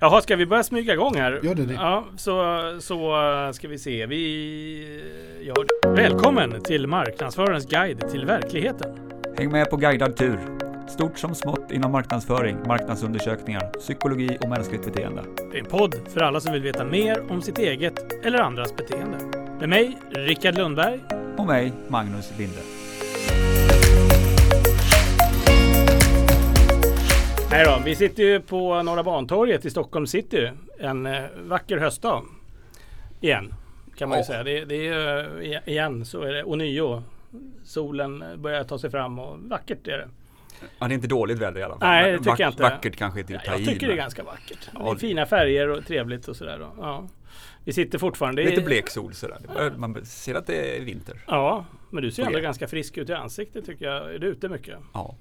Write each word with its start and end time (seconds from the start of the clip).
Jaha, 0.00 0.20
ska 0.20 0.36
vi 0.36 0.46
börja 0.46 0.62
smyga 0.62 0.92
igång 0.92 1.14
här? 1.14 1.40
Gör 1.42 1.54
det, 1.54 1.66
det. 1.66 1.74
Ja, 1.74 2.04
så, 2.16 2.60
så 2.80 3.22
eh, 3.46 3.52
ska 3.52 3.68
vi 3.68 3.78
se. 3.78 4.06
Vi 4.06 5.02
gör 5.40 5.54
det. 5.54 6.02
Välkommen 6.02 6.62
till 6.62 6.86
Marknadsförarens 6.86 7.66
guide 7.66 8.08
till 8.10 8.26
verkligheten. 8.26 8.90
Häng 9.38 9.52
med 9.52 9.70
på 9.70 9.76
guidad 9.76 10.16
tur. 10.16 10.38
Stort 10.88 11.18
som 11.18 11.34
smått 11.34 11.70
inom 11.72 11.92
marknadsföring, 11.92 12.56
marknadsundersökningar, 12.66 13.60
psykologi 13.80 14.38
och 14.40 14.48
mänskligt 14.48 14.84
beteende. 14.84 15.24
Det 15.52 15.58
är 15.58 15.62
en 15.62 15.70
podd 15.70 15.94
för 16.14 16.20
alla 16.20 16.40
som 16.40 16.52
vill 16.52 16.62
veta 16.62 16.84
mer 16.84 17.30
om 17.30 17.42
sitt 17.42 17.58
eget 17.58 18.24
eller 18.24 18.38
andras 18.38 18.76
beteende. 18.76 19.18
Med 19.60 19.68
mig, 19.68 19.98
Rickard 20.10 20.56
Lundberg. 20.56 21.00
Och 21.36 21.46
mig, 21.46 21.72
Magnus 21.88 22.32
Linde. 22.38 22.75
Nej 27.50 27.64
då, 27.64 27.80
vi 27.84 27.96
sitter 27.96 28.22
ju 28.22 28.40
på 28.40 28.82
Norra 28.82 29.02
Bantorget 29.02 29.64
i 29.64 29.70
Stockholm 29.70 30.06
city 30.06 30.50
en 30.78 31.06
eh, 31.06 31.24
vacker 31.36 31.78
höstdag. 31.78 32.22
Igen, 33.20 33.54
kan 33.96 34.08
man 34.08 34.18
ju 34.18 34.20
Ja. 34.22 34.26
säga. 34.26 34.42
Det, 34.44 34.64
det 34.64 34.88
är 34.88 35.40
eh, 35.42 35.68
igen 35.68 36.04
så 36.04 36.22
är 36.22 36.32
det 36.32 36.44
ånyo. 36.44 37.02
Solen 37.64 38.24
börjar 38.36 38.64
ta 38.64 38.78
sig 38.78 38.90
fram 38.90 39.18
och 39.18 39.38
vackert 39.38 39.88
är 39.88 39.98
det. 39.98 40.08
Ja, 40.78 40.88
det 40.88 40.92
är 40.92 40.94
inte 40.94 41.08
dåligt 41.08 41.38
väder 41.38 41.60
i 41.60 41.62
alla 41.62 41.78
fall. 41.78 41.88
Nej, 41.88 42.04
det 42.04 42.12
Men 42.12 42.24
tycker 42.24 42.42
jag 42.44 42.50
inte. 42.52 42.62
Vackert 42.62 42.96
kanske 42.96 43.20
inte 43.20 43.32
Ja, 43.32 43.40
jag 43.46 43.60
i, 43.60 43.64
tycker 43.64 43.80
det 43.80 43.86
är 43.86 43.88
men 43.88 43.96
ganska 43.96 44.22
vackert. 44.22 44.58
Det 44.72 44.78
Ja, 44.78 44.90
är 44.92 44.96
fina 44.96 45.26
färger 45.26 45.68
och 45.68 45.86
trevligt 45.86 46.28
och 46.28 46.36
sådär. 46.36 46.68
Ja. 46.80 47.04
Vi 47.64 47.72
sitter 47.72 47.98
fortfarande 47.98 48.42
i... 48.42 48.50
Lite 48.50 48.62
blek 48.62 48.90
sol 48.90 49.14
sådär. 49.14 49.38
Det 49.56 49.78
Man 49.78 50.04
ser 50.04 50.34
att 50.34 50.46
det 50.46 50.76
är 50.76 50.80
vinter. 50.84 51.18
Ja, 51.26 51.64
men 51.90 52.02
du 52.02 52.10
ser 52.10 52.22
ändå 52.22 52.36
det. 52.38 52.42
ganska 52.42 52.68
frisk 52.68 52.98
ut 52.98 53.10
i 53.10 53.12
ansiktet 53.12 53.66
tycker 53.66 53.84
jag. 53.84 54.14
Är 54.14 54.18
du 54.18 54.26
ute 54.26 54.48
mycket? 54.48 54.78
Ja, 54.94 55.14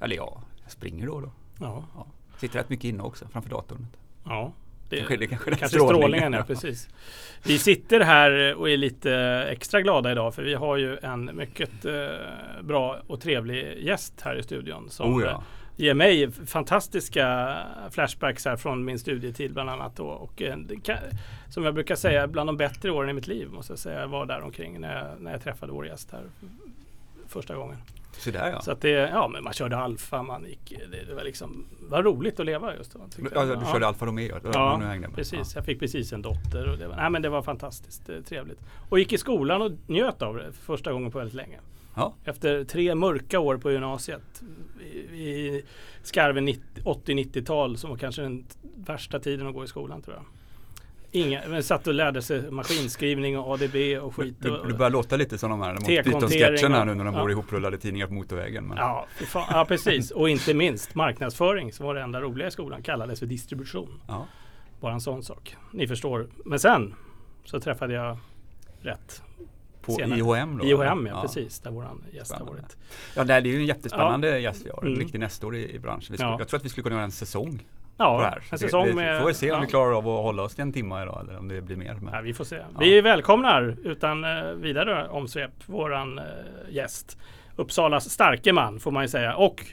eller 0.00 0.16
ja, 0.16 0.42
jag 0.62 0.72
springer 0.72 1.06
då 1.06 1.12
och 1.12 1.22
då. 1.22 1.30
Ja. 1.60 1.84
Ja. 1.94 2.06
Sitter 2.38 2.58
rätt 2.58 2.68
mycket 2.70 2.84
inne 2.84 3.02
också 3.02 3.28
framför 3.28 3.50
datorn. 3.50 3.86
ja. 4.24 4.52
Det, 4.90 4.96
Kanske, 4.96 5.16
det 5.16 5.26
kanske 5.26 5.50
Kanske 5.50 5.78
strålningen, 5.78 6.32
ja 6.32 6.42
precis. 6.42 6.88
Vi 7.44 7.58
sitter 7.58 8.00
här 8.00 8.54
och 8.54 8.70
är 8.70 8.76
lite 8.76 9.14
extra 9.50 9.80
glada 9.80 10.12
idag 10.12 10.34
för 10.34 10.42
vi 10.42 10.54
har 10.54 10.76
ju 10.76 10.98
en 11.02 11.36
mycket 11.36 11.84
eh, 11.84 11.92
bra 12.62 12.98
och 13.06 13.20
trevlig 13.20 13.78
gäst 13.82 14.20
här 14.20 14.36
i 14.36 14.42
studion 14.42 14.90
som 14.90 15.14
Oh 15.14 15.22
eh, 15.22 15.28
ja. 15.30 15.42
ger 15.76 15.94
mig 15.94 16.30
fantastiska 16.30 17.56
flashbacks 17.90 18.44
här 18.44 18.56
från 18.56 18.84
min 18.84 18.98
studietid 18.98 19.52
bland 19.52 19.70
annat. 19.70 19.96
då. 19.96 20.06
Och, 20.06 20.42
eh, 20.42 20.56
kan, 20.82 20.96
som 21.48 21.64
jag 21.64 21.74
brukar 21.74 21.96
säga, 21.96 22.26
bland 22.26 22.48
de 22.48 22.56
bättre 22.56 22.90
åren 22.90 23.10
i 23.10 23.12
mitt 23.12 23.26
liv 23.26 23.48
måste 23.50 23.72
jag 23.72 23.78
säga 23.78 24.06
var 24.06 24.26
där 24.26 24.40
omkring 24.40 24.80
när 24.80 24.96
jag, 24.96 25.20
när 25.20 25.32
jag 25.32 25.42
träffade 25.42 25.72
vår 25.72 25.86
gäst 25.86 26.12
här 26.12 26.22
första 27.28 27.54
gången. 27.54 27.76
Så 28.20 28.30
där 28.30 28.50
ja. 28.50 28.60
Så 28.60 28.70
att 28.70 28.80
det, 28.80 28.90
ja 28.90 29.28
men 29.28 29.44
man 29.44 29.52
körde 29.52 29.76
Alfa, 29.76 30.22
man 30.22 30.44
gick, 30.44 30.78
det, 30.90 31.04
det 31.04 31.14
var 31.14 31.24
liksom, 31.24 31.66
var 31.88 32.02
roligt 32.02 32.40
att 32.40 32.46
leva 32.46 32.76
just 32.76 32.92
då. 32.92 32.98
tyckte 32.98 33.34
ja, 33.34 33.46
jag. 33.46 33.60
du 33.60 33.66
körde 33.66 33.86
Alfa 33.86 34.06
Romeo? 34.06 34.40
Ja, 34.52 34.80
precis. 35.14 35.54
Jag 35.54 35.64
fick 35.64 35.80
precis 35.80 36.12
en 36.12 36.22
dotter 36.22 36.68
och 36.68 36.78
det 36.78 36.88
var, 36.88 36.96
nej, 36.96 37.10
men 37.10 37.22
det 37.22 37.28
var 37.28 37.42
fantastiskt 37.42 38.08
eh, 38.08 38.20
trevligt. 38.20 38.58
Och 38.88 38.98
gick 38.98 39.12
i 39.12 39.18
skolan 39.18 39.62
och 39.62 39.72
njöt 39.86 40.22
av 40.22 40.36
det 40.36 40.52
för 40.52 40.62
första 40.62 40.92
gången 40.92 41.10
på 41.10 41.18
väldigt 41.18 41.34
länge. 41.34 41.60
Ja. 41.94 42.14
Efter 42.24 42.64
tre 42.64 42.94
mörka 42.94 43.40
år 43.40 43.56
på 43.56 43.72
gymnasiet 43.72 44.42
i, 44.80 44.98
i 44.98 45.64
skarven 46.02 46.44
90 46.44 46.62
80-90-tal 46.84 47.76
som 47.76 47.90
var 47.90 47.96
kanske 47.96 48.22
den 48.22 48.46
värsta 48.76 49.18
tiden 49.18 49.46
att 49.46 49.54
gå 49.54 49.64
i 49.64 49.66
skolan 49.66 50.02
tror 50.02 50.16
jag. 50.16 50.24
Inga, 51.12 51.42
men 51.48 51.62
satt 51.62 51.86
och 51.86 51.94
lärde 51.94 52.22
sig 52.22 52.50
maskinskrivning 52.50 53.38
och 53.38 53.52
ADB 53.54 53.74
och 54.02 54.16
skit. 54.16 54.34
Du, 54.40 54.62
du 54.68 54.74
börjar 54.74 54.90
låta 54.90 55.16
lite 55.16 55.38
som 55.38 55.50
de 55.50 55.60
här 55.62 55.74
och- 55.74 55.82
nu 56.86 56.94
när 56.94 57.04
de 57.04 57.14
ja. 57.14 57.20
bor 57.20 57.30
ihoprullade 57.30 57.78
tidningar 57.78 58.06
på 58.06 58.12
motorvägen. 58.14 58.64
Men, 58.64 58.76
Ja, 58.78 59.06
fan. 59.26 59.46
ja, 59.50 59.64
precis. 59.64 60.10
Och 60.10 60.30
inte 60.30 60.54
minst 60.54 60.94
marknadsföring 60.94 61.72
som 61.72 61.86
var 61.86 61.94
det 61.94 62.00
enda 62.00 62.20
roliga 62.20 62.48
i 62.48 62.50
skolan 62.50 62.82
kallades 62.82 63.18
för 63.18 63.26
distribution. 63.26 64.00
ja. 64.08 64.26
Bara 64.80 64.92
en 64.92 65.00
sån 65.00 65.22
sak. 65.22 65.56
Ni 65.72 65.88
förstår. 65.88 66.28
Men 66.44 66.58
sen 66.58 66.94
så 67.44 67.60
träffade 67.60 67.94
jag 67.94 68.18
rätt. 68.80 69.22
På 69.82 69.92
Senare. 69.92 70.18
IHM 70.18 70.58
då? 70.58 70.64
IHM 70.64 70.80
ja, 70.82 70.94
eller? 71.12 71.20
precis. 71.20 71.60
Där 71.60 71.70
våran 71.70 72.04
gäst 72.12 72.32
har 72.32 72.46
varit. 72.46 72.76
Ja, 73.16 73.24
nej, 73.24 73.42
det 73.42 73.48
är 73.48 73.50
ju 73.52 73.56
en 73.58 73.66
jättespännande 73.66 74.38
gäst 74.40 74.66
vi 74.66 74.70
har. 74.70 74.82
En 74.82 74.86
Mm. 74.88 75.00
riktig 75.00 75.18
nestor 75.18 75.56
i, 75.56 75.74
i 75.74 75.78
branschen. 75.78 76.02
Skulle, 76.16 76.22
Ja. 76.30 76.36
Jag 76.38 76.48
tror 76.48 76.58
att 76.58 76.64
vi 76.64 76.68
skulle 76.68 76.82
kunna 76.82 76.94
göra 76.96 77.04
en 77.04 77.10
säsong 77.12 77.62
på 78.04 78.18
det 78.18 78.24
Ja, 78.24 78.30
här. 78.30 78.42
en 78.50 78.58
säsong 78.58 78.94
med... 78.94 79.16
Vi 79.18 79.22
får 79.22 79.32
se 79.32 79.50
om 79.50 79.56
ja. 79.56 79.60
vi 79.60 79.66
klarar 79.66 79.92
av 79.92 80.08
att 80.08 80.22
hålla 80.22 80.42
oss 80.42 80.54
till 80.54 80.62
en 80.62 80.72
timme 80.72 81.02
idag 81.02 81.20
eller 81.24 81.38
om 81.38 81.48
det 81.48 81.60
blir 81.60 81.76
mer. 81.76 81.94
Men, 82.00 82.14
Ja, 82.14 82.20
vi 82.20 82.34
får 82.34 82.44
se. 82.44 82.56
Vi 82.78 83.00
välkomnar 83.00 83.76
utan 83.84 84.24
eh, 84.24 84.42
vidare 84.52 85.08
omsvep 85.08 85.50
våran 85.66 86.18
eh, 86.18 86.24
gäst. 86.68 87.18
Uppsalas 87.56 88.10
starke 88.10 88.52
man 88.52 88.80
får 88.80 88.90
man 88.90 89.02
ju 89.04 89.08
säga. 89.08 89.34
Och 89.34 89.64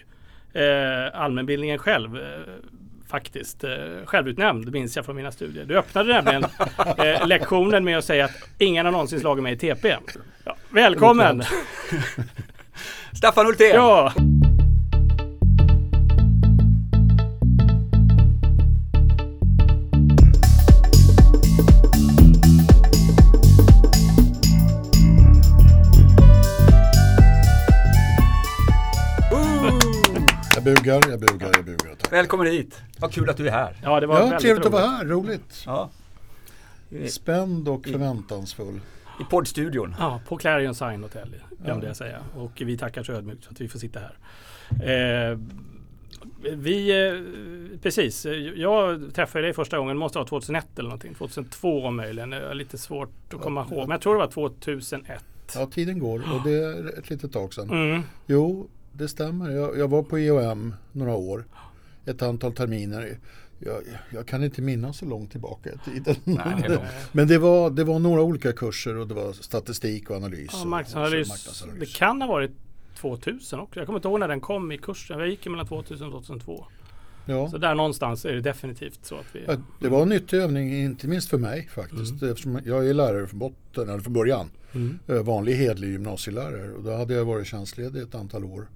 eh, 0.57 1.21
allmänbildningen 1.21 1.77
själv. 1.79 2.15
Eh, 2.17 2.21
faktiskt. 3.09 3.63
Eh, 3.63 3.69
självutnämnd 4.05 4.71
minns 4.71 4.95
jag 4.95 5.05
från 5.05 5.15
mina 5.15 5.31
studier. 5.31 5.65
Du 5.65 5.77
öppnade 5.77 6.13
nämligen 6.13 6.43
eh, 6.97 7.27
lektionen 7.27 7.83
med 7.83 7.97
att 7.97 8.05
säga 8.05 8.25
att 8.25 8.49
ingen 8.57 8.85
har 8.85 8.91
någonsin 8.91 9.19
slagit 9.19 9.43
mig 9.43 9.53
i 9.53 9.57
TP. 9.57 9.95
Ja, 10.43 10.55
välkommen! 10.69 11.43
Staffan 13.13 13.45
Hultén! 13.45 13.75
Ja! 13.75 14.13
Bugar, 30.75 31.09
jag 31.09 31.19
bugar, 31.19 31.51
jag 31.55 31.65
bugar. 31.65 31.95
Tack. 31.99 32.13
Välkommen 32.13 32.47
hit! 32.47 32.81
Vad 32.99 33.11
kul 33.11 33.29
att 33.29 33.37
du 33.37 33.47
är 33.47 33.51
här. 33.51 33.75
Ja, 33.83 33.99
det 33.99 34.07
var 34.07 34.15
Ja, 34.15 34.21
väldigt 34.21 34.39
trevligt 34.39 34.65
att 34.65 34.73
roligt. 34.73 34.81
vara 34.85 34.91
här, 34.97 35.05
roligt. 35.05 35.63
Ja. 35.65 35.89
Spänd 37.09 37.67
och 37.69 37.85
förväntansfull. 37.85 38.79
i 39.21 39.23
poddstudion. 39.23 39.95
Ja, 39.99 40.21
på 40.27 40.37
Clarion 40.37 40.75
Sign 40.75 41.03
Hotel 41.03 41.35
glömde 41.63 41.85
Ja. 41.85 41.89
jag 41.89 41.97
säga. 41.97 42.19
Och 42.35 42.51
vi 42.65 42.77
tackar 42.77 43.03
så 43.03 43.11
ödmjukt 43.13 43.45
för 43.45 43.53
att 43.53 43.61
vi 43.61 43.67
får 43.67 43.79
sitta 43.79 43.99
här. 43.99 44.17
Eh, 45.31 45.37
vi, 46.55 47.07
eh, 47.07 47.79
precis, 47.81 48.25
jag 48.55 49.01
träffade 49.13 49.43
dig 49.45 49.53
första 49.53 49.77
gången, 49.77 49.97
måste 49.97 50.17
vara 50.17 50.27
2001 50.27 50.67
eller 50.79 50.89
någonting. 50.89 51.15
2002 51.15 51.91
möjligen, 51.91 52.29
det 52.29 52.37
är 52.37 52.53
lite 52.53 52.77
svårt 52.77 53.33
att 53.33 53.41
komma 53.41 53.61
ihåg. 53.71 53.79
Men 53.87 53.91
jag 53.91 54.01
tror 54.01 54.13
det 54.13 54.19
var 54.19 54.27
2001. 54.27 55.23
Ja, 55.55 55.65
tiden 55.65 55.99
går 55.99 56.19
och 56.35 56.43
det 56.43 56.55
är 56.63 56.99
ett 56.99 57.09
litet 57.09 57.33
tag 57.33 57.53
sedan. 57.53 57.69
Mm. 57.69 58.01
Jo, 58.25 58.67
det 58.97 59.07
stämmer. 59.07 59.49
Jag, 59.51 59.77
jag 59.77 59.87
var 59.87 60.03
på 60.03 60.19
IOM 60.19 60.73
några 60.91 61.15
år. 61.15 61.45
Ett 62.05 62.21
antal 62.21 62.53
terminer. 62.53 63.19
Jag, 63.59 63.81
jag 64.13 64.27
kan 64.27 64.43
inte 64.43 64.61
minnas 64.61 64.97
så 64.97 65.05
långt 65.05 65.31
tillbaka 65.31 65.69
i 65.69 65.77
tiden. 65.89 66.15
Nej. 66.23 66.77
Men 67.11 67.27
det 67.27 67.37
var, 67.37 67.69
det 67.69 67.83
var 67.83 67.99
några 67.99 68.21
olika 68.21 68.51
kurser 68.53 68.95
och 68.95 69.07
det 69.07 69.13
var 69.13 69.33
statistik 69.33 70.09
och 70.09 70.15
analys. 70.15 70.49
Ja, 70.53 70.61
och- 70.61 70.67
marknadsanalys. 70.67 71.29
och 71.31 71.37
så 71.37 71.65
marknadsanalys. 71.65 71.93
Det 71.93 71.97
kan 71.99 72.21
ha 72.21 72.27
varit 72.27 72.51
2000 72.99 73.59
också. 73.59 73.79
Jag 73.79 73.85
kommer 73.85 73.99
inte 73.99 74.07
ihåg 74.07 74.19
när 74.19 74.27
den 74.27 74.41
kom 74.41 74.71
i 74.71 74.77
kursen. 74.77 75.19
Jag 75.19 75.27
gick 75.29 75.45
mellan 75.45 75.67
2000 75.67 76.07
och 76.07 76.25
2002. 76.25 76.65
Ja. 77.25 77.49
Så 77.49 77.57
där 77.57 77.75
någonstans 77.75 78.25
är 78.25 78.33
det 78.33 78.41
definitivt 78.41 78.99
så 79.05 79.15
att 79.15 79.25
vi... 79.33 79.43
Ja, 79.47 79.55
Det 79.79 79.89
var 79.89 80.01
en 80.01 80.09
nyttig 80.09 80.37
övning, 80.37 80.73
inte 80.83 81.07
minst 81.07 81.29
för 81.29 81.37
mig 81.37 81.67
faktiskt. 81.71 82.21
Mm. 82.21 82.31
Eftersom 82.31 82.59
jag 82.65 82.89
är 82.89 82.93
lärare 82.93 83.27
från 83.27 83.39
botten, 83.39 83.89
eller 83.89 83.99
från 83.99 84.13
början. 84.13 84.49
Mm. 84.73 84.99
Eh, 85.07 85.15
Vanlig 85.23 85.55
hedlig 85.55 85.89
gymnasielärare. 85.91 86.71
Och 86.71 86.83
då 86.83 86.95
hade 86.95 87.13
jag 87.13 87.25
varit 87.25 87.47
tjänstledig 87.47 88.01
ett 88.01 88.15
antal 88.15 88.43
år. 88.45 88.67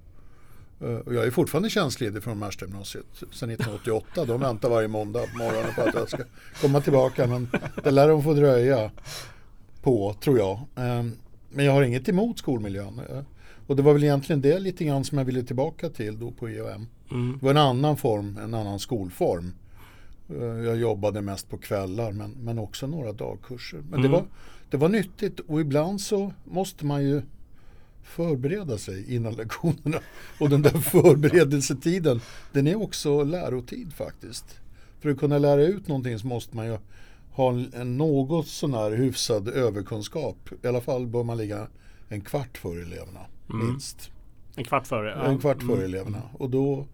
Eh, 0.81 0.95
Och 0.95 1.13
jag 1.13 1.25
är 1.25 1.31
fortfarande 1.31 1.69
tjänstledig 1.69 2.23
från 2.23 2.39
Märstagymnasiet 2.39 3.05
sedan 3.15 3.49
1988. 3.49 4.25
De 4.25 4.39
väntar 4.41 4.69
varje 4.69 4.87
måndag 4.87 5.19
på 5.31 5.37
morgonen 5.37 5.73
på 5.75 5.81
att 5.81 5.93
jag 5.93 6.09
ska 6.09 6.23
komma 6.61 6.81
tillbaka. 6.81 7.27
Men 7.27 7.47
det 7.83 7.91
lär 7.91 8.07
de 8.07 8.23
få 8.23 8.33
dröja 8.33 8.91
på, 9.81 10.13
tror 10.23 10.37
jag. 10.37 10.53
Eh, 10.75 11.05
Men 11.53 11.65
jag 11.65 11.71
har 11.73 11.83
inget 11.83 12.09
emot 12.09 12.39
skolmiljön. 12.39 13.01
Eh, 13.09 13.21
Och 13.67 13.75
det 13.75 13.81
var 13.81 13.93
väl 13.93 14.03
egentligen 14.03 14.41
det 14.41 14.59
lite 14.59 14.85
grann 14.85 15.03
som 15.03 15.17
jag 15.17 15.25
ville 15.25 15.43
tillbaka 15.43 15.89
till 15.89 16.19
då 16.19 16.31
på 16.31 16.49
IOM. 16.49 16.87
Mm. 17.11 17.37
Det 17.39 17.45
var 17.45 17.51
en 17.51 17.57
annan 17.57 17.97
form, 17.97 18.37
en 18.43 18.53
annan 18.53 18.79
skolform. 18.79 19.53
Eh, 20.29 20.35
Jag 20.65 20.77
jobbade 20.77 21.21
mest 21.21 21.49
på 21.49 21.57
kvällar 21.57 22.11
men, 22.11 22.31
men 22.31 22.59
också 22.59 22.87
några 22.87 23.11
dagkurser. 23.11 23.77
Men 23.89 23.99
Mm. 23.99 24.01
det, 24.01 24.07
var, 24.17 24.25
det 24.69 24.77
var 24.77 24.89
nyttigt 24.89 25.39
och 25.39 25.61
ibland 25.61 26.01
så 26.01 26.33
måste 26.43 26.85
man 26.85 27.03
ju 27.03 27.21
förbereda 28.11 28.77
sig 28.77 29.15
innan 29.15 29.33
lektionerna. 29.33 29.99
Och 30.39 30.49
den 30.49 30.61
där 30.61 30.69
förberedelsetiden, 30.71 32.21
den 32.51 32.67
är 32.67 32.81
också 32.81 33.23
lärotid 33.23 33.93
faktiskt. 33.93 34.45
För 34.99 35.09
att 35.09 35.19
kunna 35.19 35.37
lära 35.37 35.61
ut 35.63 35.87
någonting 35.87 36.19
så 36.19 36.27
måste 36.27 36.55
man 36.55 36.65
ju 36.65 36.77
ha 37.31 37.49
en, 37.49 37.73
en 37.73 37.97
något 37.97 38.47
sån 38.47 38.73
här 38.73 38.91
hyfsad 38.91 39.47
överkunskap. 39.49 40.37
I 40.63 40.67
alla 40.67 40.81
fall 40.81 41.07
bör 41.07 41.23
man 41.23 41.37
ligga 41.37 41.67
en 42.09 42.21
kvart 42.21 42.57
före 42.57 42.81
eleverna, 42.81 43.19
Mm. 43.49 43.67
minst. 43.67 44.11
En 44.55 44.63
kvart 44.63 44.87
före. 44.87 45.13
En 45.27 45.39
kvart 45.39 45.61
före 45.63 45.73
Mm. 45.77 45.85
eleverna. 45.85 46.21
Och 46.33 46.49
då, 46.49 46.85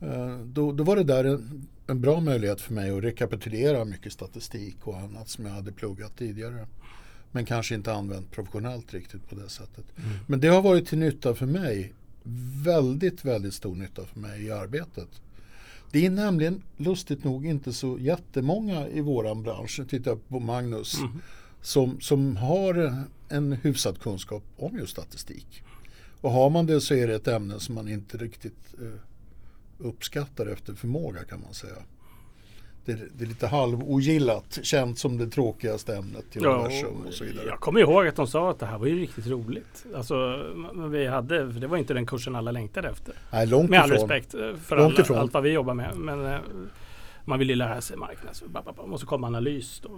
eh, 0.00 0.36
då, 0.44 0.72
då 0.72 0.84
var 0.84 0.96
det 0.96 1.04
där 1.04 1.24
en, 1.24 1.66
en 1.86 2.00
bra 2.00 2.20
möjlighet 2.20 2.60
för 2.60 2.74
mig 2.74 2.90
att 2.90 3.04
rekapitulera 3.04 3.84
mycket 3.84 4.12
statistik 4.12 4.76
och 4.82 4.96
annat 4.98 5.28
som 5.28 5.46
jag 5.46 5.52
hade 5.52 5.72
pluggat 5.72 6.16
tidigare. 6.18 6.66
Men 7.32 7.44
kanske 7.44 7.74
inte 7.74 7.92
använt 7.92 8.30
professionellt 8.30 8.94
riktigt 8.94 9.28
på 9.28 9.34
det 9.34 9.48
sättet. 9.48 9.84
Mm. 9.96 10.18
Men 10.26 10.40
det 10.40 10.48
har 10.48 10.62
varit 10.62 10.86
till 10.86 10.98
nytta 10.98 11.34
för 11.34 11.46
mig. 11.46 11.92
Väldigt, 12.64 13.24
väldigt 13.24 13.54
stor 13.54 13.74
nytta 13.74 14.04
för 14.06 14.20
mig 14.20 14.42
i 14.42 14.50
arbetet. 14.50 15.08
Det 15.92 16.06
är 16.06 16.10
nämligen 16.10 16.62
lustigt 16.76 17.24
nog 17.24 17.46
inte 17.46 17.72
så 17.72 17.98
jättemånga 17.98 18.88
i 18.88 19.00
våran 19.00 19.42
bransch, 19.42 19.80
tittar 19.88 20.16
på 20.16 20.40
Magnus, 20.40 20.98
Mm. 20.98 21.18
som, 21.62 22.00
som 22.00 22.36
har 22.36 23.04
en 23.28 23.52
hyfsad 23.52 24.00
kunskap 24.00 24.42
om 24.56 24.78
just 24.78 24.92
statistik. 24.92 25.62
Och 26.20 26.30
har 26.30 26.50
man 26.50 26.66
det 26.66 26.80
så 26.80 26.94
är 26.94 27.06
det 27.06 27.14
ett 27.14 27.28
ämne 27.28 27.60
som 27.60 27.74
man 27.74 27.88
inte 27.88 28.16
riktigt 28.18 28.74
eh, 28.80 29.00
uppskattar 29.78 30.46
efter 30.46 30.74
förmåga 30.74 31.24
kan 31.24 31.40
man 31.40 31.54
säga. 31.54 31.76
Det, 32.84 32.92
är- 32.92 33.08
det 33.18 33.24
är 33.24 33.28
lite 33.28 33.46
halvogillat, 33.46 34.58
känt 34.62 34.98
som 34.98 35.18
det 35.18 35.26
tråkigaste 35.26 35.96
ämnet 35.96 36.36
i 36.36 36.38
Ja, 36.42 36.50
universum 36.50 36.94
och 37.06 37.12
så 37.12 37.24
vidare. 37.24 37.46
jag 37.48 37.60
kommer 37.60 37.80
ihåg 37.80 38.06
att 38.06 38.16
de 38.16 38.26
sa 38.26 38.50
att 38.50 38.58
det 38.58 38.66
här 38.66 38.78
var 38.78 38.86
ju 38.86 39.00
riktigt 39.00 39.26
roligt. 39.26 39.84
Alltså, 39.96 40.38
vi 40.90 41.06
hade, 41.06 41.52
för 41.52 41.60
det 41.60 41.66
var 41.66 41.76
inte 41.76 41.94
den 41.94 42.06
kursen 42.06 42.36
alla 42.36 42.50
längtade 42.50 42.88
efter. 42.88 43.14
Nej, 43.32 43.46
långt 43.46 43.70
Med 43.70 43.80
all 43.80 43.92
ifrån. 43.92 44.08
respekt 44.08 44.34
eh, 44.34 44.54
för 44.64 44.76
alla, 44.76 45.20
allt 45.20 45.34
vad 45.34 45.42
vi 45.42 45.50
jobbar 45.50 45.74
med. 45.74 45.96
Men 45.96 46.26
eh, 46.26 46.38
man 47.24 47.38
vill 47.38 47.48
ju 47.50 47.54
lära 47.56 47.80
sig 47.80 47.96
marknads... 47.96 48.42
Och 48.76 49.00
så 49.00 49.06
kommer 49.06 49.26
analys 49.26 49.80
då, 49.82 49.88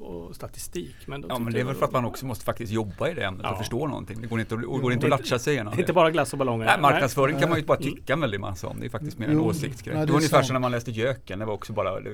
och, 0.00 0.26
och 0.28 0.36
statistik. 0.36 0.94
Men 1.06 1.20
då 1.20 1.28
Ja, 1.30 1.38
men 1.38 1.52
det 1.52 1.60
är 1.60 1.64
väl 1.64 1.74
för 1.74 1.84
att 1.86 1.92
man 1.92 2.04
också 2.04 2.26
måste 2.26 2.44
faktiskt 2.44 2.72
jobba 2.72 3.08
i 3.08 3.14
det 3.14 3.24
ämnet 3.24 3.40
Ja. 3.44 3.52
och 3.52 3.58
förstå 3.58 3.86
någonting. 3.86 4.20
Det 4.20 4.26
går 4.26 4.40
inte, 4.40 4.54
att- 4.54 4.64
och 4.64 4.80
går 4.80 4.92
inte 4.92 5.06
att 5.06 5.10
latcha 5.10 5.38
sig 5.38 5.52
igenom 5.54 5.72
Inte 5.72 5.86
det. 5.86 5.92
bara 5.92 6.10
glass 6.10 6.32
och 6.32 6.38
ballonger. 6.38 6.66
Nej, 6.66 6.80
marknadsföring 6.80 7.38
kan 7.38 7.48
man 7.48 7.58
ju 7.58 7.64
bara 7.64 7.78
Mm. 7.78 7.94
tycka 7.94 8.12
en 8.12 8.20
väldig 8.20 8.40
massa 8.40 8.66
om. 8.66 8.80
Det 8.80 8.86
är 8.86 8.90
faktiskt 8.90 9.18
mer 9.18 9.26
en 9.28 9.32
Jo, 9.34 9.44
åsiktsgrej. 9.44 9.94
nej, 9.94 10.00
det 10.00 10.06
det 10.06 10.12
var 10.12 10.18
är 10.18 10.20
ungefär 10.20 10.36
sant. 10.36 10.46
som 10.46 10.54
när 10.54 10.60
man 10.60 10.70
läste 10.70 10.90
Jöken. 10.90 11.38
Det 11.38 11.44
var 11.44 11.54
också 11.54 11.72
bara 11.72 12.00
det, 12.00 12.10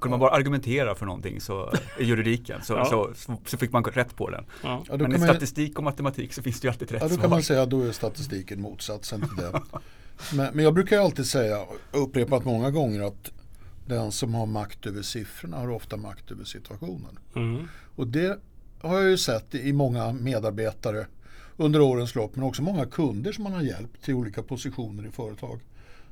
kunde 0.00 0.10
man 0.10 0.20
bara 0.20 0.30
argumentera 0.30 0.94
för 0.94 1.06
någonting 1.06 1.40
så, 1.40 1.72
i 1.98 2.04
juridiken 2.04 2.60
så, 2.62 2.72
Ja. 2.72 2.84
så, 2.84 3.10
så 3.46 3.56
fick 3.56 3.72
man 3.72 3.84
rätt 3.84 4.16
på 4.16 4.30
den. 4.30 4.44
Ja. 4.62 4.84
Men 4.90 5.14
i 5.14 5.18
statistik 5.18 5.78
och 5.78 5.84
matematik 5.84 6.32
så 6.32 6.42
finns 6.42 6.60
det 6.60 6.66
ju 6.66 6.72
alltid 6.72 6.90
rätt 6.90 7.02
ja, 7.02 7.08
då 7.08 7.14
svar. 7.14 7.22
kan 7.22 7.30
man 7.30 7.42
säga 7.42 7.62
att 7.62 7.70
då 7.70 7.80
är 7.82 7.92
statistiken 7.92 8.60
motsatsen 8.60 9.20
till 9.20 9.36
det. 9.36 9.62
Men, 10.34 10.54
men 10.54 10.64
jag 10.64 10.74
brukar 10.74 10.96
ju 10.96 11.02
alltid 11.02 11.26
säga, 11.26 11.58
upprepat 11.92 12.44
många 12.44 12.70
gånger, 12.70 13.02
att 13.06 13.30
den 13.86 14.12
som 14.12 14.34
har 14.34 14.46
makt 14.46 14.86
över 14.86 15.02
siffrorna 15.02 15.56
har 15.56 15.70
ofta 15.70 15.96
makt 15.96 16.30
över 16.30 16.44
situationen. 16.44 17.18
Mm. 17.36 17.68
Och 17.96 18.06
det 18.06 18.38
har 18.80 19.00
jag 19.00 19.10
ju 19.10 19.18
sett 19.18 19.54
i 19.54 19.72
många 19.72 20.12
medarbetare 20.12 21.06
under 21.56 21.80
årens 21.80 22.14
lopp, 22.14 22.36
men 22.36 22.44
också 22.44 22.62
många 22.62 22.86
kunder 22.86 23.32
som 23.32 23.44
man 23.44 23.52
har 23.52 23.62
hjälpt 23.62 24.04
till 24.04 24.14
olika 24.14 24.42
positioner 24.42 25.06
i 25.06 25.10
företag. 25.10 25.60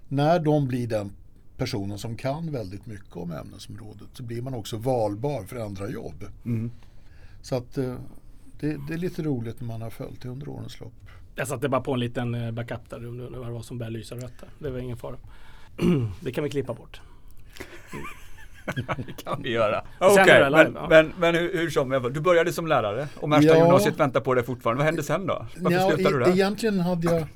När 0.09 0.41
de 0.41 0.69
blir 0.69 0.87
den 0.87 1.13
personen 1.57 1.99
som 1.99 2.17
kan 2.17 2.53
väldigt 2.53 2.87
mycket 2.87 3.17
om 3.17 3.31
ämnesområdet 3.33 4.09
så 4.13 4.23
blir 4.23 4.43
man 4.43 4.55
också 4.55 4.77
valbar 4.77 5.45
för 5.45 5.57
andra 5.57 5.91
jobb. 5.91 6.25
Mm. 6.45 6.71
Så 7.43 7.57
att 7.57 7.79
eh, 7.79 7.97
det, 8.61 8.77
det 8.89 8.95
är 8.95 8.99
lite 8.99 9.23
roligt 9.23 9.61
när 9.61 9.67
man 9.67 9.83
har 9.83 9.91
följt 9.91 10.23
det 10.23 10.29
under 10.29 10.49
årens 10.49 10.81
lopp. 10.81 10.93
Jag 11.35 11.49
satte 11.49 11.69
bara 11.69 11.81
på 11.81 11.93
en 11.93 12.01
liten 12.01 12.35
eh, 12.35 12.51
backup 12.51 12.91
där 12.91 13.09
om 13.09 13.19
du 13.19 13.25
undrar 13.25 13.39
vad 13.39 13.49
det 13.49 13.53
var 13.55 13.63
som 13.63 13.79
började 13.79 13.99
lysa 13.99 14.17
rött. 14.17 14.45
Det 14.59 14.71
var 14.71 14.79
ingen 14.79 14.97
fara. 14.97 15.17
Det 16.21 16.33
kan 16.33 16.45
vi 16.45 16.51
klippa 16.51 16.75
bort. 16.75 17.01
Det 19.07 19.23
kan 19.25 19.43
vi 19.43 19.51
göra. 19.51 19.85
Sen 19.99 20.09
Okej, 20.11 20.45
live, 20.51 20.51
men, 20.51 20.75
ja. 20.75 20.87
men, 20.89 21.13
men 21.19 21.35
hur, 21.35 21.59
hur 21.59 21.71
som, 21.71 22.11
du 22.15 22.21
började 22.21 22.53
som 22.53 22.67
lärare 22.67 23.09
och 23.17 23.29
Märsta 23.29 23.47
Ja. 23.49 23.57
gymnasiet 23.57 24.01
väntar 24.01 24.21
på 24.21 24.35
dig 24.35 24.45
fortfarande. 24.45 24.79
Vad 24.79 24.87
hände 24.87 25.03
sen 25.03 25.27
då? 25.27 25.47
Varför 25.57 25.79
Nja, 25.79 25.91
slutade 25.91 26.19
du 26.19 26.23
e- 26.23 26.27
där? 26.27 26.33
Egentligen 26.33 26.81
hade 26.81 27.07
jag 27.15 27.27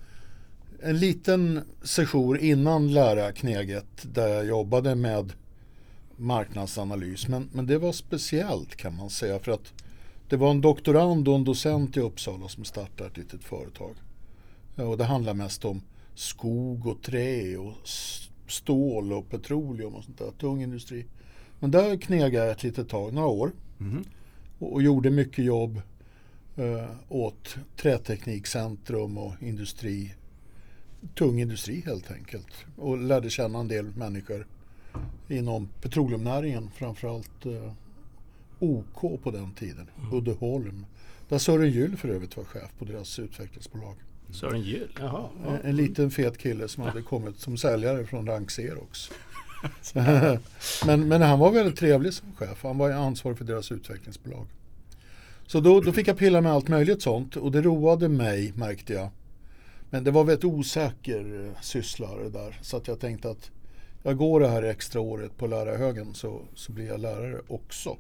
en 0.83 0.99
liten 0.99 1.61
sejour 1.83 2.39
innan 2.39 2.93
lärarknäget 2.93 3.87
där 4.03 4.29
jag 4.29 4.47
jobbade 4.47 4.95
med 4.95 5.33
marknadsanalys. 6.17 7.29
Men, 7.29 7.49
men 7.53 7.67
det 7.67 7.79
var 7.79 7.93
speciellt 7.93 8.77
kan 8.77 8.97
man 8.97 9.11
säga 9.11 9.39
för 9.39 9.53
att 9.53 9.73
det 10.29 10.37
var 10.37 10.51
en 10.51 10.61
doktorand 10.61 11.29
och 11.29 11.35
en 11.35 11.45
docent 11.45 11.97
i 11.97 12.01
Uppsala 12.01 12.49
som 12.49 12.65
startade 12.65 13.11
ett 13.11 13.17
litet 13.17 13.45
företag. 13.45 13.95
Ja, 14.77 14.85
Och 14.85 14.99
det 14.99 15.05
handlar 15.05 15.35
mest 15.35 15.65
om 15.65 15.83
skog 16.15 16.87
och 16.87 17.03
trä 17.03 17.57
och 17.57 17.75
stål 18.49 19.13
och 19.13 19.31
petroleum 19.31 19.95
och 19.95 20.05
sånt 20.05 20.19
där, 20.19 20.31
tung 20.31 20.63
industri. 20.63 21.07
Men 21.61 21.71
där 21.71 21.97
knegade 21.97 22.45
jag 22.47 22.51
ett 22.51 22.63
litet 22.63 22.89
tag, 22.89 23.13
några 23.15 23.29
år 23.29 23.53
Mhm. 23.79 24.05
och, 24.59 24.73
och 24.73 24.83
gjorde 24.83 25.11
mycket 25.11 25.45
jobb 25.45 25.81
eh, 26.57 26.91
åt 27.09 27.57
Träteknikcentrum 27.77 29.19
och 29.19 29.35
industri, 29.43 30.15
tung 31.15 31.41
industri 31.41 31.83
helt 31.87 32.11
enkelt. 32.11 32.53
Och 32.77 32.99
lärde 32.99 33.31
känna 33.31 33.59
en 33.59 33.69
del 33.69 33.85
människor 33.97 34.47
inom 35.29 35.69
petroleumnäringen, 35.83 36.71
framförallt 36.71 37.47
eh, 37.47 37.73
OK 38.59 39.23
på 39.23 39.31
den 39.31 39.53
tiden, 39.55 39.91
Uddeholm. 40.13 40.87
Där 41.29 41.39
Sören 41.39 41.71
Gyll 41.71 41.97
för 41.97 42.09
övrigt 42.09 42.37
var 42.37 42.45
chef 42.45 42.71
på 42.79 42.85
deras 42.85 43.19
utvecklingsbolag. 43.19 43.97
Sören 44.31 44.61
Gyll, 44.61 44.89
jaha. 44.99 45.29
Ja. 45.45 45.51
En, 45.51 45.61
en 45.71 45.77
liten 45.77 46.11
fet 46.11 46.39
kille 46.39 46.69
som 46.69 46.83
hade 46.83 47.03
kommit 47.03 47.39
som 47.39 47.57
säljare 47.57 48.07
från 48.07 48.27
Rank 48.27 48.49
Xerox. 48.49 49.11
men, 50.87 51.09
men 51.09 51.23
han 51.23 51.39
var 51.39 51.53
väldigt 51.53 51.77
trevlig 51.77 52.15
som 52.15 52.33
chef. 52.33 52.63
Han 52.63 52.79
var 52.79 52.91
ansvarig 52.91 53.39
för 53.39 53.45
deras 53.45 53.73
utvecklingsbolag. 53.73 54.47
Så 55.47 55.61
då, 55.61 55.81
då 55.81 55.93
fick 55.93 56.09
jag 56.09 56.19
pilla 56.19 56.41
med 56.41 56.53
allt 56.53 56.69
möjligt 56.69 57.03
sånt 57.03 57.37
och 57.37 57.53
det 57.53 57.63
roade 57.63 58.09
mig 58.09 58.53
märkte 58.57 58.93
jag. 58.93 59.09
Men 59.91 60.05
det 60.05 60.11
var 60.11 60.25
väldigt 60.25 60.45
osäker 60.45 61.45
eh, 61.45 61.61
syssla 61.63 62.17
det 62.17 62.31
där. 62.31 62.59
Så 62.63 62.77
att 62.77 62.89
jag 62.89 63.01
tänkte 63.01 63.31
att 63.31 63.51
jag 64.03 64.17
går 64.17 64.41
det 64.41 64.49
här 64.49 64.63
extra 64.63 65.01
året 65.01 65.37
på 65.37 65.47
lärarhögen 65.47 66.15
så, 66.15 66.41
så 66.55 66.73
blir 66.73 66.87
jag 66.87 67.01
lärare 67.01 67.41
också. 67.49 67.97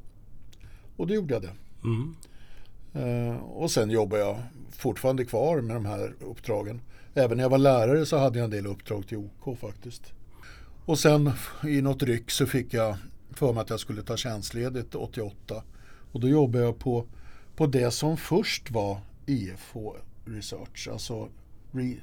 Och 0.96 1.06
då 1.06 1.14
gjorde 1.14 1.34
jag 1.34 1.42
det. 1.42 1.52
Mm. 1.84 2.14
Eh, 2.94 3.36
och 3.36 3.70
sen 3.70 3.90
jobbar 3.90 4.18
jag 4.18 4.38
fortfarande 4.76 5.24
kvar 5.24 5.60
med 5.60 5.76
de 5.76 5.86
här 5.86 6.14
uppdragen. 6.20 6.80
Även 7.14 7.36
när 7.36 7.44
jag 7.44 7.50
var 7.50 7.58
lärare 7.58 8.06
så 8.06 8.18
hade 8.18 8.38
jag 8.38 8.44
en 8.44 8.50
del 8.50 8.66
uppdrag 8.66 9.06
till 9.08 9.18
OK 9.18 9.58
faktiskt. 9.58 10.12
Och 10.84 10.98
sen 10.98 11.30
i 11.68 11.80
något 11.82 12.02
ryck 12.02 12.30
så 12.30 12.46
fick 12.46 12.74
jag 12.74 12.96
för 13.30 13.52
mig 13.52 13.60
att 13.60 13.70
jag 13.70 13.80
skulle 13.80 14.02
ta 14.02 14.16
tjänstledigt 14.16 14.94
88. 14.94 15.62
Och 16.12 16.20
då 16.20 16.28
jobbade 16.28 16.64
jag 16.64 16.78
på, 16.78 17.04
på 17.56 17.66
det 17.66 17.90
som 17.90 18.16
först 18.16 18.70
var 18.70 18.98
IFH 19.26 19.76
Research, 20.24 20.88
alltså 20.92 21.28
Re, 21.72 21.94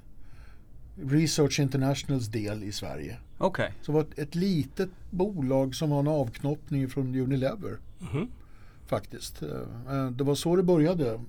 Research 1.03 1.59
Internationals 1.59 2.27
del 2.27 2.63
i 2.63 2.71
Sverige. 2.71 3.17
Okej. 3.37 3.73
Så 3.81 3.91
det 3.91 3.95
var 3.95 4.01
ett, 4.01 4.19
ett 4.19 4.35
litet 4.35 4.89
bolag 5.09 5.75
som 5.75 5.89
var 5.89 5.99
en 5.99 6.07
avknoppning 6.07 6.89
från 6.89 7.15
Unilever 7.15 7.77
Mhm. 7.99 8.27
faktiskt. 8.85 9.41
Eh, 9.41 10.09
Det 10.11 10.23
var 10.23 10.35
så 10.35 10.55
det 10.55 10.63
började. 10.63 11.19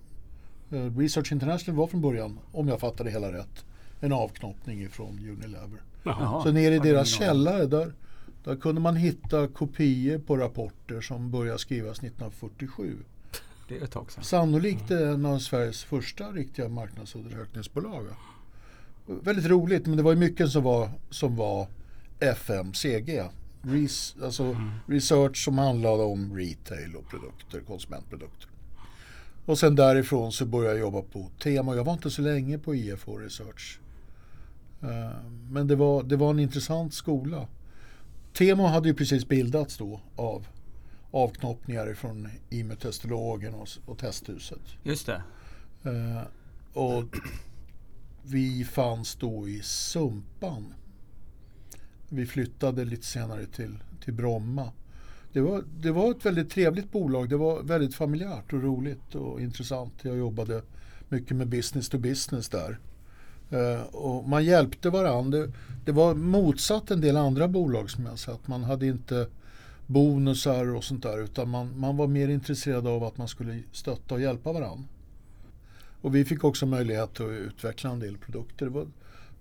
Eh, 0.74 0.98
Research 0.98 1.32
International 1.32 1.78
var 1.78 1.86
från 1.86 2.00
början, 2.00 2.38
om 2.52 2.68
jag 2.68 2.80
fattade 2.80 3.10
hela 3.10 3.32
rätt, 3.32 3.64
en 4.00 4.12
avknoppning 4.12 4.88
från 4.88 5.18
Unilever. 5.18 5.82
Jaha. 6.02 6.42
Så 6.42 6.52
nere 6.52 6.74
i 6.74 6.78
deras 6.78 7.08
källare 7.08 7.66
där, 7.66 7.92
där 8.44 8.56
kunde 8.56 8.80
man 8.80 8.96
hitta 8.96 9.48
kopior 9.48 10.18
på 10.18 10.36
rapporter 10.36 11.00
som 11.00 11.30
började 11.30 11.58
skrivas 11.58 11.98
1947. 11.98 12.96
Det 13.68 13.78
är 13.78 13.84
ett 13.84 13.90
tag 13.90 14.12
sedan. 14.12 14.24
Sannolikt 14.24 14.90
en 14.90 15.26
av 15.26 15.38
Sveriges 15.38 15.84
första 15.84 16.32
riktiga 16.32 16.68
marknadsundersökningsbolag. 16.68 18.06
Väldigt 19.06 19.46
roligt, 19.46 19.86
men 19.86 19.96
det 19.96 20.02
var 20.02 20.12
ju 20.12 20.18
mycket 20.18 20.50
som 20.50 20.62
var, 20.62 20.90
som 21.10 21.36
var 21.36 21.66
FMCG. 22.20 23.22
Res, 23.62 24.16
alltså 24.22 24.56
research 24.86 25.44
som 25.44 25.58
handlade 25.58 26.02
om 26.02 26.36
retail 26.36 26.96
och 26.96 27.08
produkter, 27.08 27.60
konsumentprodukter. 27.60 28.48
Och 29.46 29.58
sen 29.58 29.74
därifrån 29.74 30.32
så 30.32 30.46
började 30.46 30.74
jag 30.74 30.80
jobba 30.80 31.02
på 31.02 31.30
tema. 31.42 31.74
Jag 31.74 31.84
var 31.84 31.92
inte 31.92 32.10
så 32.10 32.22
länge 32.22 32.58
på 32.58 32.74
IFH 32.74 33.08
Research. 33.08 33.80
Eh, 34.82 35.10
Men 35.50 35.66
det 35.66 35.76
var, 35.76 36.02
det 36.02 36.16
var 36.16 36.30
en 36.30 36.38
intressant 36.38 36.94
skola. 36.94 37.48
Temo 38.32 38.66
hade 38.66 38.88
ju 38.88 38.94
precis 38.94 39.28
bildats 39.28 39.76
då 39.76 40.00
av 40.16 40.46
avknoppningar 41.10 41.94
från 41.94 42.28
IMU-testologen 42.50 43.54
och, 43.54 43.68
och 43.86 43.98
testhuset. 43.98 44.62
Just 44.82 45.06
det. 45.06 45.22
Eh, 45.84 46.22
och 46.72 47.16
vi 48.22 48.64
fanns 48.64 49.14
då 49.14 49.48
i 49.48 49.60
Sumpan. 49.62 50.74
Vi 52.08 52.26
flyttade 52.26 52.84
lite 52.84 53.06
senare 53.06 53.46
till, 53.46 53.78
till 54.04 54.12
Bromma. 54.12 54.72
Det 55.34 55.40
var, 55.40 55.64
det 55.80 55.90
var 55.90 56.10
ett 56.10 56.26
väldigt 56.26 56.50
trevligt 56.50 56.92
bolag. 56.92 57.28
Det 57.28 57.36
var 57.36 57.62
väldigt 57.62 57.94
familjärt 57.94 58.52
och 58.52 58.62
roligt 58.62 59.14
och 59.14 59.40
intressant. 59.40 59.92
Jag 60.02 60.16
jobbade 60.16 60.62
mycket 61.08 61.36
med 61.36 61.48
business 61.48 61.88
to 61.88 61.98
business 61.98 62.48
där. 62.48 62.78
Eh, 63.50 63.82
och 63.82 64.28
man 64.28 64.44
hjälpte 64.44 64.90
varandra. 64.90 65.38
Det, 65.38 65.52
det 65.84 65.92
var 65.92 66.14
motsatt 66.14 66.90
en 66.90 67.00
del 67.00 67.16
andra 67.16 67.48
bolag 67.48 67.90
som 67.90 68.06
jag 68.06 68.18
sett. 68.18 68.48
Man 68.48 68.64
hade 68.64 68.86
inte 68.86 69.26
bonusar 69.86 70.74
och 70.74 70.84
sånt 70.84 71.02
där 71.02 71.24
utan 71.24 71.48
man, 71.48 71.78
man 71.78 71.96
var 71.96 72.06
mer 72.06 72.28
intresserad 72.28 72.86
av 72.86 73.04
att 73.04 73.16
man 73.16 73.28
skulle 73.28 73.62
stötta 73.72 74.14
och 74.14 74.20
hjälpa 74.20 74.52
varandra. 74.52 74.88
Och 76.00 76.14
vi 76.14 76.24
fick 76.24 76.44
också 76.44 76.66
möjlighet 76.66 77.20
att 77.20 77.30
utveckla 77.30 77.90
en 77.90 78.00
del 78.00 78.16
produkter. 78.16 78.66
Det 78.66 78.72
var 78.72 78.86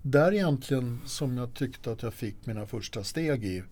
där 0.02 0.34
egentligen 0.34 1.00
som 1.06 1.38
jag 1.38 1.54
tyckte 1.54 1.92
att 1.92 2.04
jag 2.04 2.14
fick 2.14 2.46
mina 2.46 2.66
första 2.66 3.04
steg 3.04 3.46
i 3.46 3.64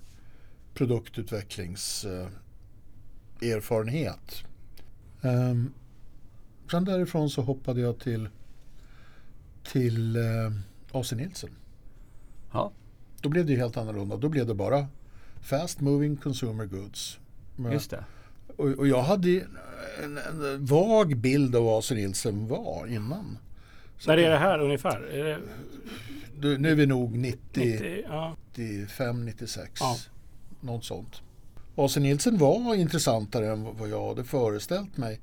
produktutvecklingserfarenhet. 0.73 2.31
erfarenhet. 3.41 4.43
Ehm, 5.21 5.73
sen 6.71 6.85
därifrån 6.85 7.29
så 7.29 7.41
hoppade 7.41 7.81
jag 7.81 7.99
till, 7.99 8.29
till 9.71 10.17
uh, 10.17 10.51
AC 10.91 11.11
Nielsen. 11.11 11.49
Ja. 12.53 12.71
då 13.21 13.29
blev 13.29 13.45
det 13.45 13.51
ju 13.51 13.57
helt 13.57 13.77
annorlunda. 13.77 14.17
Då 14.17 14.29
blev 14.29 14.47
det 14.47 14.53
bara 14.53 14.87
fast 15.41 15.81
moving 15.81 16.17
consumer 16.17 16.65
goods. 16.65 17.19
Men- 17.55 17.71
Just 17.71 17.91
det. 17.91 18.05
Och, 18.57 18.69
och 18.69 18.87
jag 18.87 19.01
hade 19.03 19.29
en, 20.03 20.17
en 20.17 20.65
vag 20.65 21.17
bild 21.17 21.55
av 21.55 21.63
vad 21.63 21.79
AC 21.79 21.91
Nielsen 21.91 22.47
var 22.47 22.87
innan. 22.87 23.37
När 24.07 24.17
är 24.17 24.29
det 24.29 24.37
här 24.37 24.59
ungefär? 24.59 25.01
Är 25.01 25.23
det 25.23 25.39
Du, 26.39 26.57
nu 26.57 26.71
är 26.71 26.75
vi 26.75 26.85
nog 26.85 27.17
90, 27.17 27.39
90? 27.55 28.03
Ja. 28.07 28.35
95, 28.55 29.25
96. 29.25 29.71
Ja. 29.79 29.97
Något 30.61 30.85
sånt. 30.85 31.21
AC 31.75 31.95
Nielsen 31.97 32.37
var 32.37 32.75
intressantare 32.75 33.51
än 33.51 33.67
vad 33.79 33.89
jag 33.89 34.07
hade 34.07 34.23
föreställt 34.23 34.97
mig. 34.97 35.19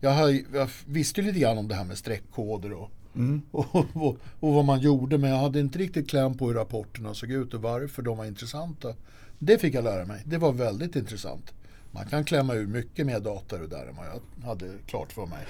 Jag, 0.00 0.40
visste 0.86 1.22
lite 1.22 1.38
grann 1.38 1.58
om 1.58 1.68
det 1.68 1.74
här 1.74 1.84
med 1.84 1.98
streckkoder 1.98 2.72
och, 2.72 2.90
Mm. 3.14 3.42
och, 3.50 3.76
och, 3.94 4.16
och 4.40 4.52
vad 4.54 4.64
man 4.64 4.80
gjorde 4.80 5.18
men 5.18 5.30
jag 5.30 5.36
hade 5.38 5.60
inte 5.60 5.78
riktigt 5.78 6.10
kläm 6.10 6.36
på 6.36 6.46
hur 6.46 6.54
rapporterna 6.54 7.14
såg 7.14 7.30
ut 7.30 7.54
och 7.54 7.62
varför 7.62 8.02
de 8.02 8.16
var 8.18 8.24
intressanta. 8.24 8.94
Det 9.38 9.58
fick 9.58 9.74
jag 9.74 9.84
lära 9.84 10.04
mig. 10.04 10.22
Det 10.26 10.38
var 10.38 10.52
väldigt 10.52 10.96
intressant. 10.96 11.52
Man 11.90 12.06
kan 12.06 12.24
klämma 12.24 12.54
ur 12.54 12.66
mycket 12.66 13.06
mer 13.06 13.20
data 13.20 13.58
det 13.58 13.66
där 13.66 13.86
än 13.86 13.96
vad 13.96 14.06
jag 14.06 14.46
hade 14.48 14.70
klart 14.86 15.12
för 15.12 15.26
mig. 15.26 15.46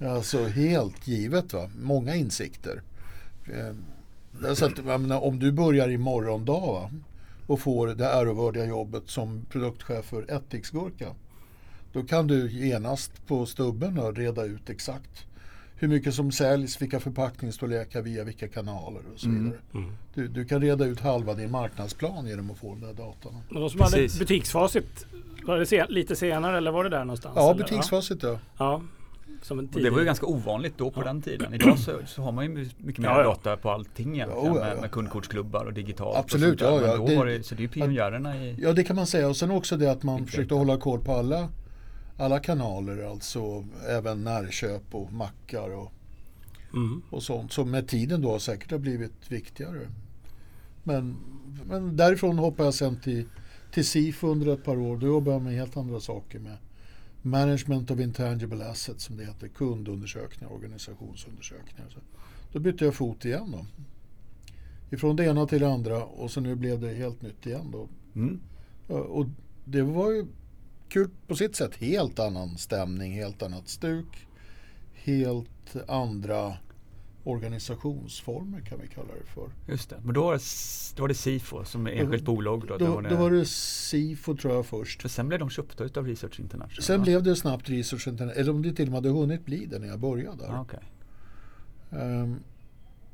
Alltså 0.10 0.44
helt 0.46 1.08
givet 1.08 1.52
va. 1.52 1.70
Många 1.82 2.14
insikter. 2.14 2.82
Eh, 3.46 3.74
Så 4.54 4.64
att, 4.66 4.84
menar, 4.84 5.24
om 5.24 5.38
du 5.38 5.52
börjar 5.52 5.88
i 5.88 5.98
morgondag 5.98 6.60
va, 6.60 6.90
och 7.48 7.60
får 7.60 7.86
det 7.86 8.06
ärevördiga 8.06 8.64
jobbet 8.64 9.02
som 9.06 9.44
produktchef 9.50 10.04
för 10.04 10.30
ättiksgurka. 10.30 11.14
Då 11.92 12.02
kan 12.02 12.26
du 12.26 12.50
genast 12.50 13.26
på 13.26 13.46
stubben 13.46 13.98
och 13.98 14.16
reda 14.16 14.44
ut 14.44 14.70
exakt 14.70 15.26
hur 15.76 15.88
mycket 15.88 16.14
som 16.14 16.32
säljs, 16.32 16.82
vilka 16.82 17.00
förpackningsstorlekar 17.00 18.02
via 18.02 18.24
vilka 18.24 18.48
kanaler 18.48 19.02
och 19.14 19.20
så 19.20 19.28
vidare. 19.28 19.58
Mm. 19.74 19.92
Du, 20.14 20.28
du 20.28 20.44
kan 20.44 20.60
reda 20.60 20.84
ut 20.84 21.00
halva 21.00 21.34
din 21.34 21.50
marknadsplan 21.50 22.26
genom 22.26 22.50
att 22.50 22.58
få 22.58 22.74
den 22.74 22.80
där 22.80 22.94
datan. 22.94 23.34
Men 23.50 23.60
de 23.60 23.70
som 23.70 23.80
Precis. 23.80 24.12
hade 24.12 24.24
butiksfacit, 24.24 25.06
var 25.44 25.58
det 25.58 25.66
sen, 25.66 25.86
lite 25.88 26.16
senare 26.16 26.56
eller 26.56 26.70
var 26.70 26.84
det 26.84 26.90
där 26.90 27.04
någonstans? 27.04 27.32
Ja, 27.36 27.50
eller? 27.50 27.64
butiksfacit 27.64 28.22
ja. 28.22 28.38
Ja. 28.58 28.82
Ja. 29.40 29.44
Som 29.46 29.58
en 29.58 29.68
tidig... 29.68 29.84
det 29.84 29.90
var 29.90 29.98
ju 29.98 30.04
ganska 30.04 30.26
ovanligt 30.26 30.74
då 30.78 30.90
på 30.90 31.02
den 31.02 31.22
tiden. 31.22 31.54
Idag 31.54 31.78
så, 31.78 31.92
så 32.06 32.22
har 32.22 32.32
man 32.32 32.44
ju 32.44 32.68
mycket 32.78 32.98
mer 33.02 33.08
Ja, 33.08 33.18
ja. 33.18 33.24
data 33.24 33.56
på 33.56 33.70
allting 33.70 34.14
egentligen. 34.14 34.44
Ja, 34.44 34.56
ja, 34.60 34.68
ja. 34.68 34.72
Med, 34.74 34.80
med 34.80 34.90
kundkortsklubbar 34.90 35.64
och 35.64 35.72
digitalt. 35.72 36.16
Absolut, 36.16 36.62
och 36.62 36.68
ja, 36.68 36.80
ja. 36.80 36.86
Men 36.88 36.98
då 37.00 37.06
Det- 37.06 37.16
var 37.16 37.26
det, 37.26 37.42
så 37.42 37.54
det 37.54 37.60
är 37.60 37.62
ju 37.62 37.68
pionjärerna 37.68 38.36
i... 38.44 38.56
Ja, 38.60 38.72
det 38.72 38.84
kan 38.84 38.96
man 38.96 39.06
säga. 39.06 39.28
Och 39.28 39.36
sen 39.36 39.50
också 39.50 39.76
det 39.76 39.90
att 39.90 40.02
man 40.02 40.26
försökte 40.26 40.54
hålla 40.54 40.76
koll 40.76 41.00
på 41.00 41.12
alla, 41.12 41.48
alla 42.16 42.38
kanaler, 42.38 43.10
alltså 43.10 43.64
även 43.88 44.24
närköp 44.24 44.82
och 44.94 45.12
mackar 45.12 45.76
och, 45.76 45.92
Mm. 46.72 47.02
och 47.10 47.22
sånt 47.22 47.52
som 47.52 47.70
med 47.70 47.88
tiden 47.88 48.22
då 48.22 48.38
säkert 48.38 48.70
har 48.70 48.78
blivit 48.78 49.12
viktigare. 49.32 49.80
Men, 50.82 51.16
men 51.64 51.96
därifrån 51.96 52.38
hoppade 52.38 52.66
jag 52.66 52.74
sen 52.74 53.00
till, 53.00 53.24
till 53.72 53.84
SIFO 53.86 54.26
under 54.28 54.52
ett 54.54 54.64
par 54.64 54.78
år. 54.78 54.96
Då 54.96 55.06
jobbade 55.06 55.34
jag 55.36 55.42
med 55.42 55.54
helt 55.54 55.76
andra 55.76 56.00
saker 56.00 56.38
med 56.38 56.56
Management 57.30 57.90
of 57.90 58.00
Intangible 58.00 58.64
Assets 58.64 59.04
som 59.04 59.16
det 59.16 59.24
heter, 59.24 59.48
kundundersökningar, 59.48 60.52
organisationsundersökningar. 60.52 61.90
Så 61.90 61.98
då 62.52 62.58
bytte 62.58 62.84
jag 62.84 62.94
fot 62.94 63.24
igen 63.24 63.50
då. 63.50 63.66
Ifrån 64.90 65.16
det 65.16 65.24
ena 65.24 65.46
till 65.46 65.60
det 65.60 65.68
andra 65.68 66.04
och 66.04 66.30
så 66.30 66.40
nu 66.40 66.54
blev 66.54 66.80
det 66.80 66.94
helt 66.94 67.22
nytt 67.22 67.46
igen 67.46 67.70
då. 67.72 67.88
Mm. 68.14 68.40
Och 68.86 69.26
det 69.64 69.82
var 69.82 70.10
ju 70.10 70.26
kul 70.88 71.10
på 71.26 71.36
sitt 71.36 71.56
sätt. 71.56 71.76
Helt 71.76 72.18
annan 72.18 72.58
stämning, 72.58 73.12
helt 73.12 73.42
annat 73.42 73.68
stuk. 73.68 74.26
Helt 74.94 75.76
andra 75.88 76.56
organisationsformer 77.28 78.60
kan 78.60 78.80
vi 78.80 78.88
kalla 78.88 79.08
det 79.20 79.30
för. 79.34 79.50
Just 79.72 79.90
det. 79.90 79.96
Men 80.04 80.14
då 80.14 80.22
var 80.22 80.32
det, 80.34 80.42
då 80.96 81.02
var 81.02 81.08
det 81.08 81.14
Sifo 81.14 81.64
som 81.64 81.86
är 81.86 81.90
enskilt 81.90 82.24
bolag. 82.24 82.64
Då, 82.68 82.76
Då, 82.76 82.86
då 82.86 82.94
var 82.94 83.02
det, 83.02 83.08
då 83.08 83.16
var 83.16 83.30
det 83.30 83.44
SIFO 83.44 84.36
tror 84.36 84.54
jag 84.54 84.66
först. 84.66 85.02
För 85.02 85.08
sen 85.08 85.28
blev 85.28 85.40
de 85.40 85.50
köpta 85.50 85.84
utav 85.84 86.06
Research 86.06 86.40
International. 86.40 86.82
Sen 86.82 86.98
va? 86.98 87.04
blev 87.04 87.22
det 87.22 87.36
snabbt 87.36 87.70
Research 87.70 88.08
Internet, 88.08 88.36
eller 88.36 88.52
om 88.52 88.62
det 88.62 88.72
till 88.72 88.84
och 88.86 88.92
med 88.92 88.96
hade 88.96 89.08
hunnit 89.08 89.44
bli 89.44 89.66
det 89.66 89.78
när 89.78 89.88
jag 89.88 89.98
började 89.98 90.36
där. 90.36 90.52
Ah, 90.52 90.60
okej. 90.60 90.80
Ehm, 91.90 92.36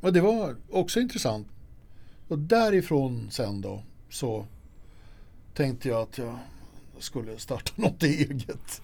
och 0.00 0.12
det 0.12 0.20
var 0.20 0.56
också 0.70 1.00
intressant. 1.00 1.48
Och 2.28 2.38
därifrån 2.38 3.30
sen 3.30 3.60
då 3.60 3.82
så 4.10 4.46
tänkte 5.54 5.88
jag 5.88 6.02
att 6.02 6.18
jag 6.18 6.38
skulle 6.98 7.38
starta 7.38 7.72
något 7.82 8.02
eget. 8.02 8.82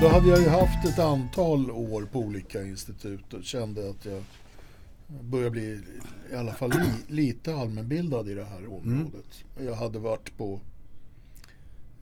Då, 0.00 0.08
hade 0.08 0.28
jag 0.28 0.40
ju 0.40 0.48
haft 0.48 0.84
ett 0.84 0.98
antal 0.98 1.70
år 1.70 2.08
på 2.12 2.18
olika 2.18 2.62
institut 2.62 3.34
och 3.34 3.44
kände 3.44 3.90
att 3.90 4.04
jag 4.04 4.22
började 5.24 5.50
bli 5.50 5.80
i 6.32 6.34
alla 6.34 6.52
fall 6.52 6.70
li, 6.70 6.92
lite 7.08 7.54
allmänbildad 7.54 8.28
i 8.28 8.34
det 8.34 8.44
här 8.44 8.72
området. 8.72 9.44
Jag 9.60 9.74
hade 9.74 9.98
varit 9.98 10.36
på, 10.36 10.60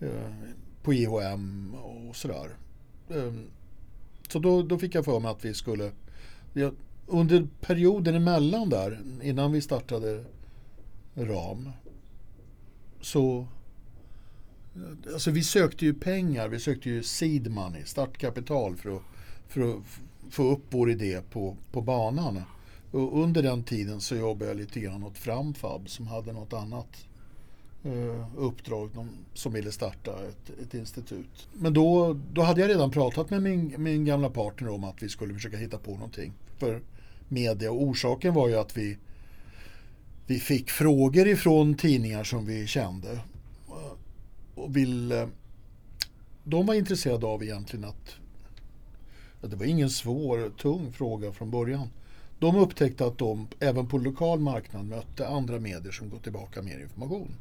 eh, 0.00 0.32
på 0.82 0.94
IHM 0.94 1.74
och 1.74 2.16
sådär. 2.16 2.56
Eh, 3.08 3.32
så 4.28 4.38
då, 4.38 4.62
då 4.62 4.78
fick 4.78 4.94
jag 4.94 5.04
för 5.04 5.20
mig 5.20 5.30
att 5.30 5.44
vi 5.44 5.54
skulle... 5.54 5.90
Jag, 6.52 6.74
under 7.06 7.48
perioden 7.60 8.14
emellan 8.14 8.68
där, 8.68 9.00
innan 9.22 9.52
vi 9.52 9.60
startade 9.60 10.24
RAM, 11.14 11.70
så 13.00 13.46
Alltså 15.12 15.30
vi 15.30 15.42
sökte 15.42 15.84
ju 15.84 15.94
pengar, 15.94 16.48
vi 16.48 16.60
sökte 16.60 16.90
ju 16.90 17.02
seed 17.02 17.50
money, 17.50 17.84
startkapital 17.84 18.76
för 18.76 18.96
att, 18.96 19.02
för 19.48 19.60
att 19.60 19.82
få 20.30 20.42
upp 20.42 20.64
vår 20.70 20.90
idé 20.90 21.20
på, 21.30 21.56
på 21.72 21.80
banan. 21.80 22.42
Och 22.90 23.22
under 23.22 23.42
den 23.42 23.62
tiden 23.62 24.00
så 24.00 24.16
jobbade 24.16 24.50
jag 24.50 24.56
lite 24.56 24.80
grann 24.80 25.04
åt 25.04 25.18
Framfab 25.18 25.88
som 25.88 26.06
hade 26.06 26.32
något 26.32 26.52
annat 26.52 27.06
eh, 27.84 28.36
uppdrag 28.36 28.90
de, 28.94 29.08
som 29.34 29.52
ville 29.52 29.72
starta 29.72 30.10
ett, 30.28 30.50
ett 30.62 30.74
institut. 30.74 31.48
Men 31.52 31.74
då, 31.74 32.16
då 32.32 32.42
hade 32.42 32.60
jag 32.60 32.70
redan 32.70 32.90
pratat 32.90 33.30
med 33.30 33.42
min, 33.42 33.74
min 33.78 34.04
gamla 34.04 34.30
partner 34.30 34.68
om 34.68 34.84
att 34.84 35.02
vi 35.02 35.08
skulle 35.08 35.34
försöka 35.34 35.56
hitta 35.56 35.78
på 35.78 35.90
någonting 35.90 36.32
för 36.58 36.80
media. 37.28 37.72
Och 37.72 37.82
orsaken 37.82 38.34
var 38.34 38.48
ju 38.48 38.54
att 38.54 38.76
vi, 38.76 38.96
vi 40.26 40.38
fick 40.38 40.70
frågor 40.70 41.28
ifrån 41.28 41.74
tidningar 41.74 42.24
som 42.24 42.46
vi 42.46 42.66
kände 42.66 43.20
och 44.58 44.76
ville... 44.76 45.28
De 46.44 46.66
var 46.66 46.74
intresserade 46.74 47.26
av 47.26 47.42
egentligen 47.42 47.84
att... 47.84 48.16
ja, 49.40 49.48
Det 49.48 49.56
var 49.56 49.66
ingen 49.66 49.90
svår, 49.90 50.50
tung 50.50 50.92
fråga 50.92 51.32
från 51.32 51.50
början. 51.50 51.88
De 52.38 52.56
upptäckte 52.56 53.06
att 53.06 53.18
de 53.18 53.46
även 53.60 53.86
på 53.86 53.98
lokal 53.98 54.40
marknad 54.40 54.84
mötte 54.84 55.28
andra 55.28 55.58
medier 55.58 55.92
som 55.92 56.10
gav 56.10 56.18
tillbaka 56.18 56.62
mer 56.62 56.78
information. 56.78 57.34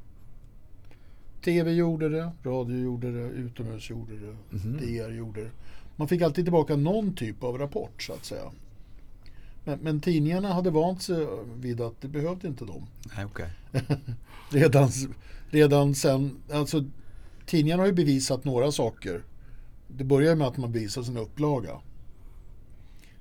TV 1.43 1.71
gjorde 1.71 2.09
det, 2.09 2.31
radio 2.43 2.77
gjorde 2.77 3.11
det, 3.11 3.29
utomhus 3.29 3.89
gjorde 3.89 4.13
det, 4.19 4.35
DR 4.67 5.11
gjorde 5.11 5.43
det. 5.43 5.51
Man 5.95 6.07
fick 6.07 6.21
alltid 6.21 6.45
tillbaka 6.45 6.75
någon 6.75 7.15
typ 7.15 7.43
av 7.43 7.57
rapport 7.57 8.03
så 8.03 8.13
att 8.13 8.25
säga. 8.25 8.51
Men, 9.63 9.79
men 9.79 9.99
tidningarna 9.99 10.53
hade 10.53 10.69
vant 10.69 11.01
sig 11.01 11.27
vid 11.55 11.81
att 11.81 12.01
det 12.01 12.07
behövde 12.07 12.47
inte 12.47 12.65
de 12.65 12.87
nej, 13.15 13.25
okej. 13.25 13.49
redan, 14.49 14.89
redan 15.49 15.95
sen, 15.95 16.37
alltså 16.51 16.85
tidningarna 17.47 17.81
har 17.83 17.87
ju 17.87 17.93
bevisat 17.93 18.43
några 18.45 18.71
saker. 18.71 19.23
Det 19.87 20.03
börjar 20.03 20.35
med 20.35 20.47
att 20.47 20.57
man 20.57 20.71
bevisar 20.71 21.01
sin 21.03 21.17
upplaga. 21.17 21.79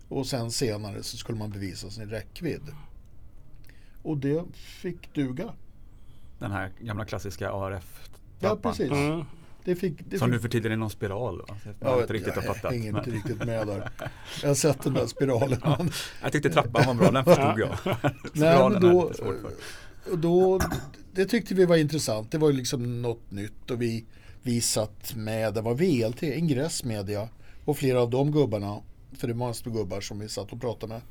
Och 0.08 0.26
sen 0.26 0.50
senare 0.50 1.02
så 1.02 1.16
skulle 1.16 1.38
man 1.38 1.50
bevisa 1.50 1.90
sin 1.90 2.10
räckvidd. 2.10 2.62
Och 4.02 4.16
det 4.16 4.44
fick 4.54 5.14
duga. 5.14 5.52
Den 6.38 6.50
här 6.52 6.70
gamla 6.80 7.04
klassiska 7.04 7.50
ARF. 7.50 8.08
Ja, 8.40 8.56
precis. 8.62 8.90
Mm. 8.90 9.24
Det 9.64 9.76
fick, 9.76 9.94
det 10.10 10.18
Som 10.18 10.28
fick, 10.28 10.34
nu 10.34 10.40
för 10.40 10.48
tiden 10.48 10.72
är 10.72 10.76
någon 10.76 10.90
spiral. 10.90 11.38
Va? 11.48 11.56
Jag 11.80 12.00
inte 12.00 12.12
riktigt 12.12 12.34
har 12.34 12.42
jag 12.42 12.56
fattat. 12.56 12.72
hänger 12.72 12.92
men- 12.92 13.00
inte 13.00 13.10
riktigt 13.10 13.44
med 13.46 13.66
där. 13.66 13.90
Jag 14.42 14.48
har 14.48 14.54
sett 14.54 14.82
den 14.82 14.94
där 14.94 15.06
spiralen. 15.06 15.60
men- 15.64 15.90
Jag 16.22 16.32
tyckte 16.32 16.50
trappan 16.50 16.86
var 16.86 16.94
bra, 16.94 17.10
den 17.10 17.24
förstod 17.24 17.58
jag. 17.60 17.68
Nej, 17.84 18.12
Spiralen 18.30 18.82
men 18.82 18.90
är 18.90 18.94
då, 18.94 19.02
lite 19.08 19.14
svårt 19.22 19.40
för 19.40 19.50
och 20.10 20.18
då, 20.18 20.60
det 21.12 21.24
tyckte 21.24 21.54
vi 21.54 21.64
var 21.64 21.76
intressant. 21.76 22.30
Det 22.30 22.38
var 22.38 22.50
ju 22.50 22.56
liksom 22.56 23.02
något 23.02 23.30
nytt 23.30 23.70
och 23.70 23.82
vi, 23.82 24.04
vi 24.42 24.60
satt 24.60 25.14
med, 25.14 25.54
det 25.54 25.60
var 25.60 25.74
VLT, 25.74 26.22
Ingress 26.22 26.84
Media 26.84 27.28
och 27.64 27.76
flera 27.76 28.02
av 28.02 28.10
de 28.10 28.32
gubbarna, 28.32 28.80
för 29.12 29.26
det 29.26 29.34
var 29.34 29.46
massor 29.46 29.70
gubbar 29.70 30.00
som 30.00 30.18
vi 30.18 30.28
satt 30.28 30.52
och 30.52 30.60
pratade 30.60 30.92
med, 30.92 31.02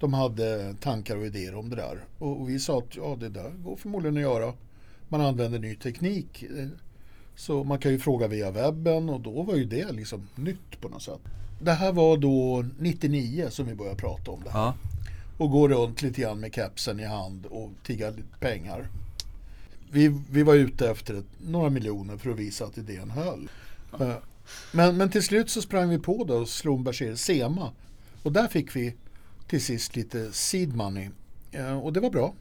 de 0.00 0.14
hade 0.14 0.74
tankar 0.80 1.16
och 1.16 1.26
idéer 1.26 1.54
om 1.54 1.70
det 1.70 1.76
där. 1.76 2.04
Och, 2.18 2.40
och 2.40 2.50
vi 2.50 2.58
sa 2.58 2.78
att 2.78 2.96
ja, 2.96 3.16
det 3.20 3.28
där 3.28 3.50
går 3.50 3.76
förmodligen 3.76 4.16
att 4.16 4.22
göra. 4.22 4.52
Man 5.08 5.20
använder 5.20 5.58
ny 5.58 5.74
teknik. 5.74 6.44
Så 7.36 7.64
man 7.64 7.78
kan 7.78 7.92
ju 7.92 7.98
fråga 7.98 8.28
via 8.28 8.50
webben 8.50 9.08
och 9.08 9.20
då 9.20 9.42
var 9.42 9.54
ju 9.54 9.64
det 9.64 9.92
liksom 9.92 10.28
nytt 10.34 10.80
på 10.80 10.88
något 10.88 11.02
sätt. 11.02 11.20
Det 11.60 11.72
här 11.72 11.92
var 11.92 12.16
då 12.16 12.64
99 12.78 13.46
som 13.50 13.66
vi 13.66 13.74
började 13.74 13.96
prata 13.96 14.30
om 14.30 14.40
det 14.44 14.50
här 14.50 14.60
Ja, 14.60 14.74
och 15.38 15.50
gå 15.50 15.68
runt 15.68 16.02
lite 16.02 16.20
grann 16.20 16.40
med 16.40 16.54
kepsen 16.54 17.00
i 17.00 17.04
hand 17.04 17.46
och 17.46 17.70
tigga 17.82 18.10
lite 18.10 18.38
pengar. 18.40 18.88
vi, 19.90 20.20
vi 20.30 20.42
var 20.42 20.54
ute 20.54 20.90
efter 20.90 21.14
ett, 21.14 21.26
några 21.46 21.70
miljoner 21.70 22.16
för 22.16 22.30
att 22.30 22.38
visa 22.38 22.64
att 22.64 22.78
idén 22.78 23.10
höll. 23.10 23.48
Eh, 24.00 24.16
Men, 24.72 24.96
men 24.96 25.10
till 25.10 25.22
slut 25.22 25.50
så 25.50 25.62
sprang 25.62 25.88
vi 25.88 25.98
på 25.98 26.24
det 26.24 26.34
och 26.34 26.48
slog 26.48 26.82
Bashir 26.82 27.14
Sema. 27.14 27.72
Och 28.22 28.32
där 28.32 28.48
fick 28.48 28.76
vi 28.76 28.94
till 29.48 29.60
sist 29.64 29.96
lite 29.96 30.32
seed 30.32 30.76
money. 30.76 31.10
Eh, 31.52 31.78
Och 31.78 31.92
det 31.92 32.00
var 32.00 32.10
bra. 32.10 32.34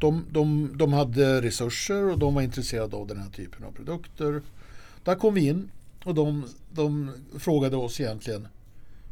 De, 0.00 0.24
de, 0.30 0.72
de 0.76 0.92
hade 0.92 1.42
resurser 1.42 2.04
och 2.10 2.18
de 2.18 2.34
var 2.34 2.42
intresserade 2.42 2.96
av 2.96 3.06
den 3.06 3.18
här 3.18 3.30
typen 3.30 3.64
av 3.64 3.72
produkter. 3.72 4.42
Där 5.04 5.14
kom 5.14 5.34
vi 5.34 5.48
in 5.48 5.70
och 6.04 6.14
de, 6.14 6.44
de 6.72 7.10
frågade 7.38 7.76
oss 7.76 8.00
egentligen 8.00 8.48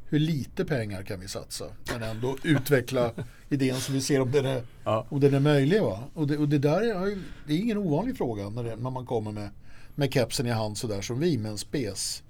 hur 0.09 0.19
lite 0.19 0.65
pengar 0.65 1.03
kan 1.03 1.21
vi 1.21 1.29
satsa 1.29 1.65
men 1.93 2.03
ändå 2.03 2.37
utveckla 2.43 3.13
idén 3.49 3.77
så 3.77 3.93
vi 3.93 4.01
ser 4.01 4.21
om 4.21 4.31
den 4.31 4.47
är, 4.47 4.63
Ja. 4.85 5.07
om 5.09 5.21
den 5.21 5.35
är 5.35 5.41
möjlig. 5.41 5.83
Va? 5.83 6.05
Och, 6.15 6.27
det, 6.27 6.39
och 6.39 6.49
det 6.49 6.59
där 6.59 6.81
är, 6.81 7.19
det 7.47 7.53
är 7.53 7.59
ingen 7.59 7.79
ovanlig 7.79 8.17
fråga 8.17 8.49
när, 8.49 8.65
det, 8.65 8.77
när 8.77 8.91
man 8.91 9.07
kommer 9.07 9.33
med, 9.33 9.51
med 9.95 10.13
kepsen 10.13 10.47
i 10.47 10.51
hand 10.51 10.79
sådär 10.79 11.01
som 11.01 11.21
vi 11.21 11.39
med 11.39 11.51
en 11.51 11.59
spes. 11.59 12.23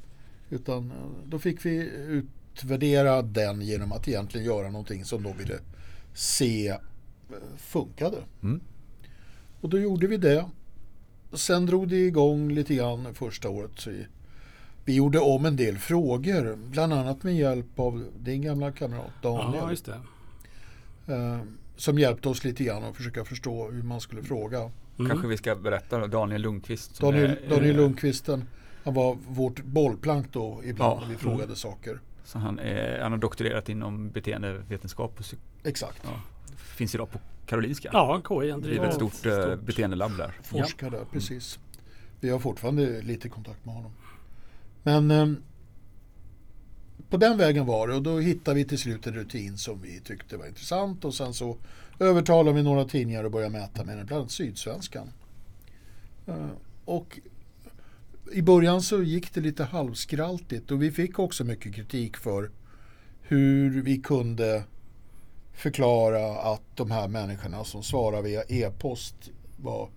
Utan 0.50 0.90
eh, 0.90 0.97
då 1.26 1.38
fick 1.38 1.66
vi 1.66 1.90
utvärdera 2.09 3.23
den 3.23 3.61
genom 3.61 3.92
att 3.92 4.09
egentligen 4.09 4.47
göra 4.47 4.71
någonting 4.71 5.04
som 5.04 5.23
de 5.23 5.37
ville 5.37 5.59
se 6.14 6.68
eh, 6.68 6.76
funkade. 7.56 8.18
Mm. 8.42 8.61
Och 9.61 9.68
då 9.68 9.78
gjorde 9.78 10.06
vi 10.06 10.16
det. 10.16 10.45
Sen 11.33 11.66
drog 11.66 11.88
det 11.88 11.97
igång 12.06 12.52
lite 12.52 12.75
grann 12.75 13.14
första 13.14 13.49
året. 13.49 13.71
Så 13.76 13.90
vi, 13.90 14.06
vi 14.87 14.95
gjorde 14.95 15.19
om 15.19 15.45
en 15.47 15.57
del 15.57 15.78
frågor, 15.78 16.57
bland 16.71 16.93
annat 16.93 17.23
med 17.23 17.37
hjälp 17.37 17.78
av 17.81 18.05
din 18.19 18.43
gamla 18.43 18.73
kamrat 18.73 19.11
Daniel. 19.23 19.55
Ja, 19.62 19.71
just 19.71 19.85
det. 19.87 20.00
eh, 21.14 21.38
som 21.76 21.99
hjälpte 21.99 22.28
oss 22.28 22.45
lite 22.45 22.64
grann 22.64 22.85
att 22.85 22.97
försöka 22.97 23.25
förstå 23.25 23.71
hur 23.71 23.83
man 23.83 24.00
skulle 24.00 24.23
fråga. 24.23 24.59
Mm. 24.99 25.11
Kanske 25.11 25.28
vi 25.28 25.37
ska 25.37 25.55
berätta 25.57 25.99
då, 25.99 26.07
Daniel 26.07 26.43
Lundqvist. 26.43 27.00
Daniel, 27.00 27.25
är- 27.31 27.49
Daniel 27.50 27.76
Lundqvisten, 27.76 28.45
han 28.85 28.95
var 28.95 29.16
vårt 29.28 29.64
bollplank 29.64 30.33
då 30.33 30.61
ibland 30.64 30.93
Ja. 30.93 31.00
när 31.00 31.09
vi 31.09 31.16
frågade 31.16 31.57
saker. 31.57 32.00
Så 32.25 32.38
han, 32.38 32.59
är, 32.59 33.00
han 33.00 33.12
har 33.12 33.19
doktorerat 33.19 33.69
inom 33.69 34.11
beteendevetenskap 34.11 35.14
och 35.19 35.25
psyk- 35.25 35.38
Exakt. 35.64 36.00
ja, 36.05 36.21
finns 36.57 36.95
idag 36.95 37.11
på 37.11 37.19
Karolinska. 37.47 37.90
Ja, 37.93 38.21
KI 38.28 38.50
han 38.50 38.61
Driver 38.61 38.87
ett 38.88 38.95
stort, 38.95 39.26
eh, 39.26 39.57
beteendelabb 39.57 40.16
där. 40.16 40.33
Forskare, 40.43 40.99
precis. 41.12 41.59
Vi 42.21 42.31
har 42.31 42.38
fortfarande 42.38 43.02
lite 43.02 43.28
kontakt 43.28 43.64
med 43.64 43.75
honom. 43.75 43.93
Men 44.87 45.11
eh, 45.11 45.28
på 47.11 47.16
den 47.16 47.38
vägen 47.38 47.66
var 47.66 47.88
det 47.88 47.95
och 47.95 48.02
då 48.02 48.19
hittade 48.19 48.55
vi 48.55 48.64
till 48.64 48.78
slut 48.78 49.07
en 49.07 49.14
rutin 49.14 49.59
som 49.59 49.83
vi 49.83 50.00
tyckte 50.00 50.37
var 50.37 50.47
intressant 50.47 51.05
och 51.05 51.14
sen 51.14 51.35
så 51.35 51.57
övertalade 51.99 52.57
vi 52.57 52.62
några 52.62 52.85
tidningar 52.85 53.25
att 53.25 53.33
börja 53.33 53.49
mäta 53.49 53.85
med 53.85 53.97
den, 53.97 54.07
bland 54.07 54.21
annat 54.21 54.31
Sydsvenskan. 54.31 55.11
Eh, 56.26 56.49
och 56.85 57.21
i 58.33 58.43
början 58.43 58.83
så 58.83 59.02
gick 59.02 59.35
det 59.35 59.40
lite 59.40 59.64
halvskraltigt 59.64 60.71
och 60.71 60.83
vi 60.83 60.90
fick 60.90 61.19
också 61.19 61.45
mycket 61.45 61.75
kritik 61.75 62.16
för 62.16 62.50
hur 63.23 63.83
vi 63.83 63.99
kunde 63.99 64.64
förklara 65.52 66.38
att 66.38 66.62
de 66.75 66.90
här 66.90 67.09
människorna 67.09 67.64
som 67.64 67.83
svarar 67.83 68.23
via 68.23 68.43
e-post 68.43 69.31
var, 69.57 69.88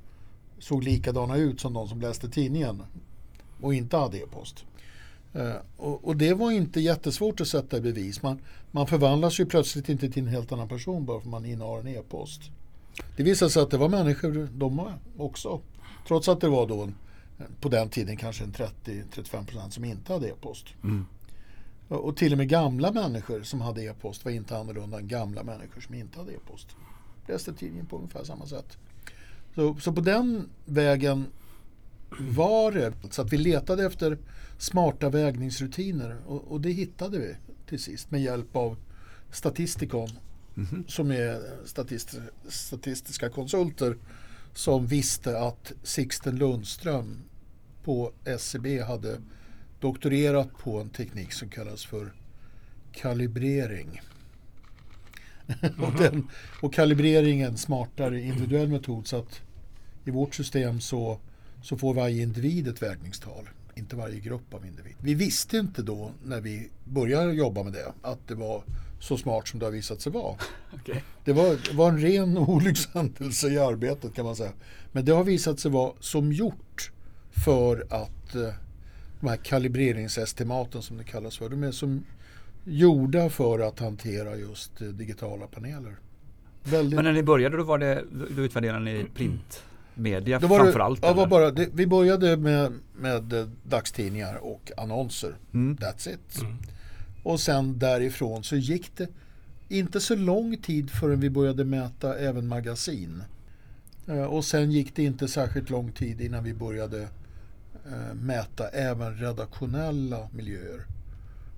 såg 0.60 0.84
likadana 0.84 1.38
ut 1.38 1.60
som 1.60 1.74
de 1.74 1.88
som 1.88 2.02
läste 2.02 2.30
tidningen 2.30 2.84
och 3.62 3.74
inte 3.74 3.98
hade 3.98 4.18
e-post. 4.18 4.66
Eh, 5.34 5.56
och, 5.78 6.08
och 6.08 6.16
det 6.16 6.34
var 6.34 6.52
inte 6.52 6.82
jättesvårt 6.82 7.42
att 7.42 7.48
sätta 7.48 7.78
i 7.78 7.82
bevis. 7.82 8.22
Man, 8.22 8.40
man 8.72 8.88
förvandlas 8.88 9.40
ju 9.40 9.46
plötsligt 9.46 9.90
inte 9.90 10.10
till 10.10 10.24
en 10.24 10.30
helt 10.30 10.52
annan 10.52 10.68
person 10.68 11.06
bara 11.06 11.20
för 11.20 11.28
att 11.28 11.32
man 11.32 11.46
innehar 11.46 11.80
en 11.80 11.88
e-post. 11.88 12.42
Det 13.18 13.24
visade 13.24 13.52
sig 13.52 13.62
att 13.62 13.72
det 13.72 13.78
var 13.78 13.90
människor 13.90 14.50
de 14.52 14.92
också. 15.18 15.62
Trots 16.08 16.28
att 16.30 16.42
det 16.42 16.50
var 16.50 16.68
då 16.68 16.90
på 17.62 17.70
den 17.70 17.90
tiden 17.90 18.18
kanske 18.18 18.44
en 18.44 18.52
30-35 18.52 19.46
procent 19.46 19.74
som 19.74 19.86
inte 19.86 20.14
hade 20.14 20.28
e-post. 20.28 20.66
Mm. 20.84 21.06
Och 21.88 22.06
och 22.06 22.18
till 22.18 22.32
och 22.32 22.38
med 22.38 22.50
gamla 22.50 22.92
människor 22.92 23.44
som 23.44 23.62
hade 23.62 23.84
e-post 23.84 24.26
var 24.26 24.32
inte 24.32 24.58
annorlunda 24.58 24.98
än 24.98 25.08
gamla 25.08 25.44
människor 25.44 25.82
som 25.82 25.96
inte 25.96 26.20
hade 26.20 26.32
e-post. 26.32 26.68
Läste 27.28 27.54
tidningen 27.54 27.86
på 27.86 27.96
ungefär 27.96 28.24
samma 28.24 28.46
sätt. 28.46 28.78
Så, 29.56 29.76
så 29.80 29.92
på 29.92 30.02
den 30.02 30.50
vägen 30.66 31.26
var 32.20 32.72
det. 32.72 32.94
Så 33.12 33.22
att 33.22 33.34
vi 33.34 33.38
letade 33.38 33.86
efter 33.86 34.18
smarta 34.58 35.10
vägningsrutiner 35.10 36.18
och, 36.26 36.52
och 36.52 36.62
det 36.62 36.72
hittade 36.72 37.20
vi 37.20 37.36
till 37.66 37.80
sist 37.80 38.12
med 38.12 38.22
hjälp 38.22 38.56
av 38.56 38.78
Statistikon 39.32 40.10
Mhm. 40.60 40.84
som 40.88 41.12
är 41.12 41.42
statist, 41.66 42.16
statistiska 42.48 43.30
konsulter 43.30 43.98
som 44.54 44.88
visste 44.88 45.40
att 45.40 45.72
Sixten 45.84 46.36
Lundström 46.36 47.18
på 47.84 48.12
SCB 48.26 48.82
hade 48.82 49.22
doktorerat 49.80 50.58
på 50.58 50.80
en 50.80 50.90
teknik 50.90 51.34
som 51.34 51.50
kallas 51.50 51.86
för 51.86 52.14
kalibrering. 52.92 54.02
och, 55.78 55.94
den, 55.98 56.28
och 56.62 56.74
kalibrering 56.74 57.42
är 57.42 57.48
en 57.48 57.58
smartare 57.58 58.22
individuell 58.22 58.68
metod 58.68 59.08
så 59.08 59.18
att 59.18 59.42
i 60.06 60.12
vårt 60.12 60.36
system 60.36 60.82
så, 60.82 61.20
så 61.62 61.78
får 61.78 61.94
varje 61.94 62.24
individ 62.24 62.68
ett 62.68 62.82
vägningstal, 62.82 63.50
inte 63.76 63.96
varje 63.96 64.20
grupp 64.20 64.54
av 64.54 64.66
individer. 64.66 64.98
Vi 65.02 65.14
visste 65.14 65.58
inte 65.58 65.82
då 65.82 66.12
när 66.24 66.42
vi 66.42 66.70
började 66.84 67.34
jobba 67.34 67.64
med 67.64 67.74
det 67.74 67.94
att 68.02 68.28
det 68.28 68.36
var 68.36 68.64
så 69.00 69.18
smart 69.18 69.48
som 69.48 69.60
det 69.60 69.66
har 69.66 69.72
visat 69.72 70.02
sig 70.02 70.12
vara. 70.12 70.36
Okej. 70.74 71.04
Det 71.26 71.34
var, 71.34 71.50
det 71.70 71.74
var 71.74 71.90
en 71.90 72.00
ren 72.00 72.38
olyckshändelse 72.48 73.48
i 73.48 73.60
arbetet 73.60 74.14
kan 74.14 74.26
man 74.26 74.36
säga. 74.36 74.52
Men 74.92 75.06
det 75.06 75.12
har 75.12 75.24
visat 75.24 75.60
sig 75.60 75.72
vara 75.72 75.94
som 76.00 76.32
gjort 76.32 76.92
för 77.46 77.86
att 77.90 78.36
eh, 78.36 78.54
de 79.20 79.28
här 79.30 79.38
kalibreringsestimaten 79.38 80.82
som 80.82 80.98
det 80.98 81.04
kallas 81.04 81.38
för, 81.38 81.50
de 81.50 81.64
är 81.64 81.72
som 81.72 82.04
gjorda 82.64 83.30
för 83.30 83.60
att 83.60 83.80
hantera 83.80 84.36
just 84.36 84.82
eh, 84.82 84.88
digitala 84.88 85.48
paneler. 85.48 85.96
Väldigt, 86.64 86.96
Men 86.96 87.06
när 87.06 87.14
ni 87.14 87.24
började 87.24 87.58
då 87.58 87.64
var 87.64 87.78
det, 87.78 88.04
då 88.36 88.42
utvärderade 88.42 88.80
ni 88.80 89.06
printmedia 89.16 89.69
Det- 90.40 90.48
framförallt? 90.64 91.00
Ja, 91.04 91.14
var 91.14 91.28
bara, 91.28 91.52
det, 91.52 91.70
vi 91.74 91.88
började 91.88 92.38
med, 92.38 92.74
med 92.96 93.34
eh, 93.34 93.48
dagstidningar 93.64 94.36
och 94.36 94.72
annonser. 94.78 95.36
Mm. 95.54 95.78
That's 95.78 96.10
it. 96.14 96.42
Mm. 96.42 96.58
Och 97.24 97.40
sen 97.40 97.80
därifrån 97.80 98.44
så 98.44 98.56
gick 98.56 98.98
det 98.98 99.08
inte 99.70 100.00
så 100.00 100.16
lång 100.16 100.58
tid 100.58 100.90
förrän 100.92 101.20
vi 101.20 101.30
började 101.30 101.66
mäta 101.66 102.18
även 102.18 102.48
magasin. 102.48 103.24
Eh, 104.08 104.24
Och 104.24 104.46
sen 104.46 104.72
gick 104.72 104.96
det 104.96 105.04
inte 105.04 105.28
särskilt 105.28 105.70
lång 105.70 105.92
tid 105.92 106.22
innan 106.22 106.44
vi 106.44 106.54
började 106.54 107.02
eh, 107.86 108.14
mäta 108.22 108.68
även 108.70 109.18
redaktionella 109.18 110.30
miljöer. 110.34 110.86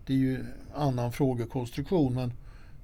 Det 0.05 0.13
är 0.13 0.17
ju 0.17 0.35
en 0.35 0.47
annan 0.75 1.11
frågekonstruktion 1.11 2.13
men 2.15 2.33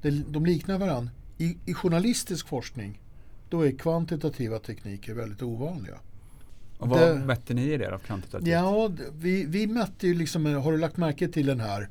det, 0.02 0.10
de 0.10 0.46
liknar 0.46 0.78
varandra. 0.80 1.12
I, 1.38 1.58
I 1.66 1.74
journalistisk 1.74 2.48
forskning 2.48 3.02
då 3.50 3.62
är 3.62 3.72
kvantitativa 3.72 4.60
tekniker 4.60 5.14
väldigt 5.14 5.42
ovanliga. 5.42 5.96
Och 6.78 6.90
vad 6.90 7.00
det- 7.02 7.16
mätte 7.16 7.54
ni 7.54 7.62
i 7.74 7.78
det 7.78 7.90
då 7.92 7.98
kvantitativt? 7.98 8.48
Ja, 8.48 8.92
vi, 9.14 9.46
vi 9.46 9.68
mätte 9.68 10.08
ju 10.08 10.14
liksom, 10.14 10.46
eh, 10.46 10.62
har 10.64 10.72
du 10.72 10.78
lagt 10.78 10.98
märke 10.98 11.28
till 11.28 11.46
den 11.46 11.60
här 11.60 11.90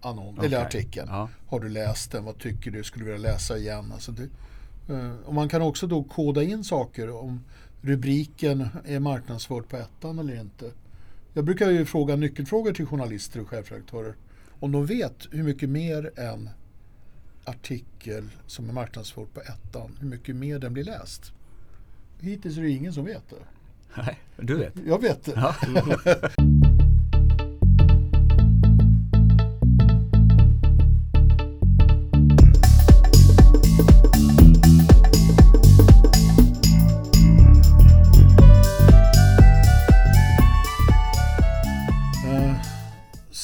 annon, 0.00 0.38
eller 0.38 0.46
Okej. 0.46 0.56
artikeln? 0.66 1.08
Ja. 1.10 1.28
Har 1.46 1.60
du 1.60 1.68
läst 1.68 2.12
den? 2.12 2.24
Vad 2.24 2.38
tycker 2.38 2.70
du? 2.70 2.84
Skulle 2.84 3.04
du 3.04 3.12
vilja 3.12 3.28
läsa 3.32 3.58
igen? 3.58 3.92
Alltså 3.92 4.12
det, 4.12 4.28
eh, 4.94 5.12
och 5.24 5.34
man 5.34 5.48
kan 5.48 5.62
också 5.62 5.86
då 5.86 6.02
koda 6.04 6.42
in 6.42 6.64
saker 6.64 7.10
om 7.10 7.40
rubriken 7.82 8.68
är 8.84 9.00
marknadsförd 9.00 9.68
på 9.68 9.76
ettan 9.76 10.18
eller 10.18 10.40
inte. 10.40 10.70
Jag 11.32 11.44
brukar 11.44 11.70
ju 11.70 11.84
fråga 11.84 12.16
nyckelfrågor 12.16 12.72
till 12.72 12.86
journalister 12.86 13.40
och 13.40 13.48
chefredaktörer 13.48 14.14
om 14.60 14.72
de 14.72 14.86
vet 14.86 15.26
hur 15.30 15.42
mycket 15.42 15.68
mer 15.68 16.10
än 16.20 16.50
artikel 17.46 18.28
som 18.46 18.68
är 18.68 18.72
marknadsförd 18.72 19.26
på 19.34 19.40
ettan, 19.40 19.96
hur 20.00 20.08
mycket 20.08 20.36
mer 20.36 20.58
den 20.58 20.72
blir 20.72 20.84
läst. 20.84 21.32
Hittills 22.20 22.58
är 22.58 22.62
det 22.62 22.70
ingen 22.70 22.92
som 22.92 23.04
vet 23.04 23.30
det. 23.30 23.36
Nej, 23.96 24.18
du 24.36 24.56
vet. 24.56 24.74
Jag 24.86 25.02
vet 25.02 25.24
det. 25.24 25.32
Ja. 25.36 25.54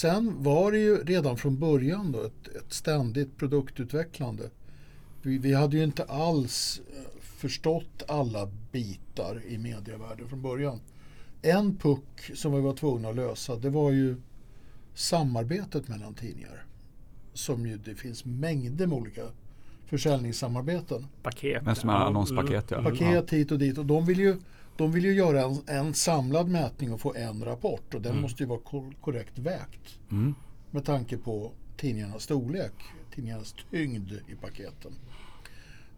sen 0.03 0.43
var 0.43 0.73
det 0.73 0.79
ju 0.79 1.05
redan 1.05 1.37
från 1.37 1.59
början 1.59 2.13
då 2.13 2.23
ett, 2.23 2.49
ett 2.49 2.73
ständigt 2.73 3.37
produktutvecklande. 3.37 4.51
Vi, 5.23 5.39
vi 5.39 5.55
hade 5.55 5.77
ju 5.77 5.85
inte 5.85 6.05
alls 6.05 6.81
eh, 6.97 7.21
förstått 7.21 8.03
alla 8.09 8.49
bitar 8.73 9.43
i 9.47 9.59
medievärlden 9.59 10.29
från 10.29 10.43
början. 10.43 10.81
En 11.43 11.77
puck 11.77 12.31
som 12.35 12.53
vi 12.55 12.61
var 12.61 12.75
tvungna 12.75 13.09
att 13.09 13.17
lösa 13.17 13.57
det 13.57 13.71
var 13.71 13.91
ju 13.91 14.17
samarbetet 14.95 15.89
mellan 15.89 16.15
tidningar. 16.15 16.65
Som 17.33 17.67
ju 17.67 17.77
det 17.77 17.95
finns 17.95 18.25
mängder 18.25 18.87
med 18.87 18.99
olika 18.99 19.23
försäljningssamarbeten. 19.87 21.07
Paket. 21.23 21.65
Men 21.65 21.77
som 21.77 21.91
är 21.91 21.95
annonspaket, 21.95 22.71
ja. 22.71 22.83
Paket 22.83 23.31
hit 23.31 23.53
och 23.53 23.59
dit. 23.59 23.79
Och 23.79 23.87
de 23.87 24.07
vill 24.07 24.19
ju, 24.19 24.37
de 24.77 24.93
vill 24.93 25.05
ju 25.05 25.13
göra 25.15 25.43
en, 25.43 25.59
en 25.67 25.95
samlad 25.95 26.49
mätning 26.49 26.93
och 26.93 27.01
få 27.01 27.15
en 27.15 27.45
rapport. 27.45 27.95
Och 27.95 28.03
den 28.03 28.21
måste 28.21 28.43
ju 28.43 28.49
vara 28.49 28.61
kor- 28.61 28.95
korrekt 29.01 29.39
vägt. 29.39 29.99
Mm. 30.11 30.35
Med 30.71 30.85
tanke 30.85 31.19
på 31.19 31.53
tidningarnas 31.77 32.23
storlek, 32.23 32.73
tidningarnas 33.15 33.55
tyngd 33.71 34.13
i 34.13 34.35
paketen. 34.41 34.93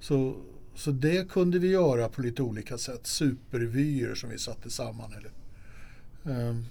Så, 0.00 0.36
så 0.74 0.90
det 0.90 1.28
kunde 1.30 1.58
vi 1.58 1.68
göra 1.68 2.08
på 2.08 2.22
lite 2.22 2.42
olika 2.42 2.78
sätt. 2.78 3.06
Supervyer 3.06 4.14
som 4.14 4.30
vi 4.30 4.38
satte 4.38 4.70
samman. 4.70 5.12
Eller, 5.12 5.30
Ehm, 6.26 6.64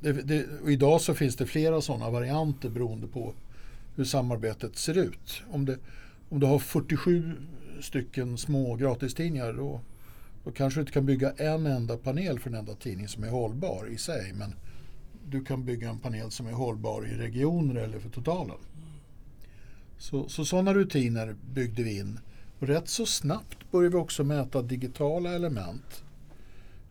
det, 0.00 0.12
det, 0.12 0.46
idag 0.66 1.00
så 1.00 1.14
finns 1.14 1.36
det 1.36 1.46
flera 1.46 1.80
sådana 1.80 2.10
varianter 2.10 2.68
beroende 2.68 3.06
på 3.06 3.34
hur 3.96 4.04
samarbetet 4.04 4.76
ser 4.76 4.98
ut. 4.98 5.42
Om, 5.50 5.64
det, 5.64 5.78
om 6.28 6.40
du 6.40 6.46
har 6.46 6.58
47 6.58 7.32
stycken 7.80 8.38
små 8.38 8.76
gratistidningar 8.76 9.52
då, 9.52 9.80
då 10.44 10.50
kanske 10.50 10.78
du 10.78 10.82
inte 10.82 10.92
kan 10.92 11.06
bygga 11.06 11.32
en 11.36 11.66
enda 11.66 11.96
panel 11.96 12.38
för 12.38 12.50
en 12.50 12.56
enda 12.56 12.74
tidning 12.74 13.08
som 13.08 13.24
är 13.24 13.28
hållbar 13.30 13.86
i 13.90 13.98
sig. 13.98 14.32
Men 14.34 14.54
du 15.28 15.44
kan 15.44 15.64
bygga 15.64 15.88
en 15.90 15.98
panel 15.98 16.30
som 16.30 16.46
är 16.46 16.52
hållbar 16.52 17.06
i 17.06 17.14
regioner 17.14 17.74
eller 17.80 17.98
för 17.98 18.08
totalen. 18.08 18.56
Så, 19.98 20.28
så 20.28 20.44
sådana 20.44 20.74
rutiner 20.74 21.34
byggde 21.54 21.82
vi 21.82 21.98
in. 21.98 22.18
Och 22.58 22.66
rätt 22.68 22.88
så 22.88 23.06
snabbt 23.06 23.70
började 23.70 23.96
vi 23.96 24.02
också 24.02 24.24
mäta 24.24 24.62
digitala 24.62 25.34
element. 25.34 26.02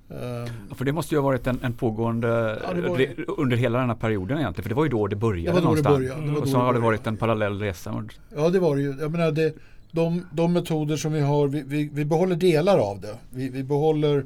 Ehm, 0.10 0.48
Ja, 0.70 0.76
För 0.76 0.86
det 0.86 0.92
måste 0.94 1.16
ju 1.16 1.20
ha 1.22 1.26
varit 1.26 1.48
en, 1.48 1.60
en 1.64 1.74
pågående 1.74 2.62
Ja, 2.64 2.74
re, 2.98 3.14
under 3.38 3.58
hela 3.58 3.80
den 3.80 3.90
här 3.90 3.96
perioden 3.96 4.38
egentligen. 4.38 4.64
För 4.64 4.70
det 4.70 4.76
var 4.76 4.84
ju 4.84 4.90
då 4.90 5.08
det 5.08 5.16
började 5.16 5.60
Det 5.60 5.62
var 5.66 5.76
då 5.76 5.76
det 5.76 5.82
någonstans. 5.82 5.98
började. 5.98 6.22
Det 6.22 6.28
var 6.32 6.36
och 6.40 6.46
då 6.46 6.52
så 6.52 6.58
det 6.58 6.64
har 6.64 6.74
det 6.74 6.80
varit 6.80 7.08
en 7.08 7.18
parallell 7.18 7.60
resa. 7.60 8.06
Ja, 8.36 8.50
det 8.50 8.60
var 8.60 8.76
det 8.76 8.82
ju. 8.82 8.96
Jag 9.00 9.12
menar, 9.12 9.32
det, 9.32 9.54
de, 9.94 10.26
de 10.34 10.54
metoder 10.54 10.98
som 10.98 11.14
vi 11.14 11.20
har, 11.22 11.48
vi, 11.48 11.62
vi, 11.64 11.90
vi 11.94 12.06
behåller 12.06 12.36
delar 12.36 12.78
av 12.78 13.02
det. 13.02 13.18
Vi, 13.30 13.50
vi 13.50 13.64
behåller 13.64 14.26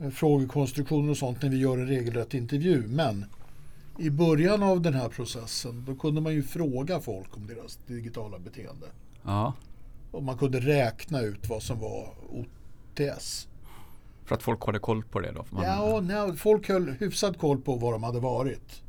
eh, 0.00 0.10
frågekonstruktioner 0.10 1.10
och 1.10 1.16
sånt 1.16 1.42
när 1.42 1.50
vi 1.50 1.56
gör 1.58 1.78
en 1.78 1.86
regelrätt 1.86 2.34
intervju. 2.34 2.86
Men 2.86 3.24
i 3.98 4.10
början 4.10 4.62
av 4.62 4.80
den 4.80 4.94
här 4.94 5.08
processen, 5.08 5.84
då 5.86 5.94
kunde 5.94 6.20
man 6.20 6.32
ju 6.34 6.42
fråga 6.42 7.00
folk 7.00 7.36
om 7.36 7.46
deras 7.46 7.78
digitala 7.86 8.38
beteende. 8.38 8.86
Ja, 9.22 9.52
Och 10.10 10.22
man 10.22 10.38
kunde 10.38 10.60
räkna 10.60 11.20
ut 11.20 11.48
vad 11.48 11.62
som 11.62 11.78
var 11.80 12.08
OTS. 12.28 13.48
för 14.24 14.34
att 14.34 14.42
folk 14.42 14.66
hade 14.66 14.78
koll 14.78 15.02
på 15.04 15.20
det 15.20 15.32
då. 15.32 15.44
Ja, 15.62 16.00
nej, 16.02 16.36
folk 16.36 16.68
höll 16.68 16.88
hyfsat 16.90 17.38
koll 17.38 17.60
på 17.60 17.74
var 17.76 17.92
de 17.92 18.02
hade 18.02 18.20
varit. 18.20 18.82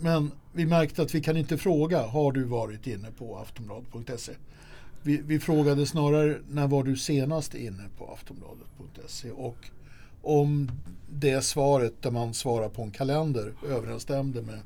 Men 0.00 0.30
vi 0.52 0.66
märkte 0.66 1.02
att 1.02 1.14
vi 1.14 1.20
kan 1.20 1.36
inte 1.36 1.58
fråga, 1.58 2.06
har 2.06 2.32
du 2.32 2.44
varit 2.44 2.86
inne 2.86 3.08
på 3.18 3.38
aftonbladet.se? 3.38 4.32
Vi, 5.02 5.20
vi 5.26 5.40
frågade 5.40 5.86
snarare, 5.86 6.38
när 6.50 6.68
var 6.68 6.84
du 6.84 6.96
senast 6.96 7.54
inne 7.54 7.88
på 7.98 8.12
aftonbladet.se? 8.12 9.30
Och 9.30 9.56
om 10.22 10.70
det 11.10 11.44
svaret 11.44 12.02
där 12.02 12.10
man 12.10 12.34
svarar 12.34 12.68
på 12.68 12.82
en 12.82 12.90
kalender 12.90 13.52
överensstämde 13.68 14.42
med 14.42 14.60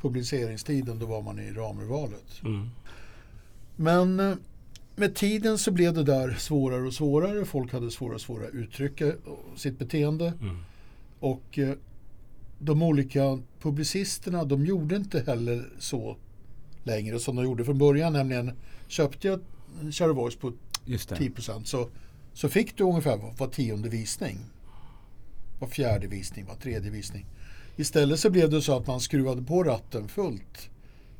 publiceringstiden, 0.00 0.98
då 0.98 1.06
var 1.06 1.22
man 1.22 1.38
i 1.38 1.50
ramurvalet. 1.50 2.42
Mm. 2.44 2.70
Men 3.76 4.20
eh, 4.20 4.36
med 4.96 5.14
tiden 5.14 5.58
så 5.58 5.70
blev 5.70 5.94
det 5.94 6.02
där 6.02 6.34
svårare 6.34 6.86
och 6.86 6.94
svårare. 6.94 7.44
Folk 7.44 7.72
hade 7.72 7.90
svårare 7.90 8.14
och 8.14 8.20
svårare 8.20 8.48
att 8.48 8.54
uttrycka 8.54 9.12
sitt 9.56 9.78
beteende. 9.78 10.32
Mm. 10.40 10.56
Och 11.20 11.58
eh, 11.58 11.74
de 12.64 12.82
olika 12.82 13.38
publicisterna 13.60 14.44
de 14.44 14.66
gjorde 14.66 14.96
inte 14.96 15.20
heller 15.26 15.68
så 15.78 16.16
längre 16.82 17.18
som 17.18 17.36
de 17.36 17.44
gjorde 17.44 17.64
från 17.64 17.78
början. 17.78 18.12
Nämligen 18.12 18.52
köpte 18.88 19.28
jag 19.28 19.40
of 20.10 20.16
Voice 20.16 20.36
på 20.36 20.52
Just 20.84 21.08
det. 21.08 21.16
10 21.16 21.32
så, 21.64 21.88
så 22.32 22.48
fick 22.48 22.76
du 22.76 22.84
ungefär 22.84 23.16
var, 23.16 23.34
var 23.38 23.46
tionde 23.46 23.88
visning. 23.88 24.38
Var 25.58 25.68
fjärde 25.68 26.06
visning, 26.06 26.44
var 26.44 26.54
tredje 26.54 26.90
visning. 26.90 27.26
Istället 27.76 28.20
så 28.20 28.30
blev 28.30 28.50
det 28.50 28.62
så 28.62 28.76
att 28.76 28.86
man 28.86 29.00
skruvade 29.00 29.42
på 29.42 29.62
ratten 29.62 30.08
fullt 30.08 30.70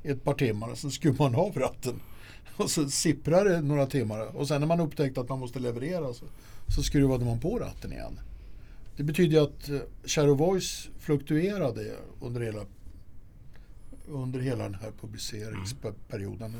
i 0.02 0.08
ett 0.08 0.24
par 0.24 0.34
timmar 0.34 0.68
och 0.68 0.78
sen 0.78 0.90
skruvade 0.90 1.30
man 1.30 1.40
av 1.40 1.58
ratten. 1.58 2.00
Och 2.56 2.70
så 2.70 2.90
sipprade 2.90 3.50
det 3.50 3.60
några 3.60 3.86
timmar 3.86 4.36
och 4.36 4.48
sen 4.48 4.60
när 4.60 4.68
man 4.68 4.80
upptäckte 4.80 5.20
att 5.20 5.28
man 5.28 5.38
måste 5.38 5.58
leverera 5.58 6.14
så, 6.14 6.24
så 6.74 6.82
skruvade 6.82 7.24
man 7.24 7.40
på 7.40 7.58
ratten 7.58 7.92
igen. 7.92 8.18
Det 8.96 9.02
betyder 9.02 9.36
ju 9.36 9.42
att 9.44 9.68
eh, 9.68 9.78
Share 10.04 10.30
of 10.30 10.40
Voice 10.40 10.88
fluktuerade 10.98 11.92
under 12.20 12.40
hela, 12.40 12.60
under 14.08 14.40
hela 14.40 14.64
den 14.64 14.74
här 14.74 14.92
publiceringsperioden. 15.00 16.56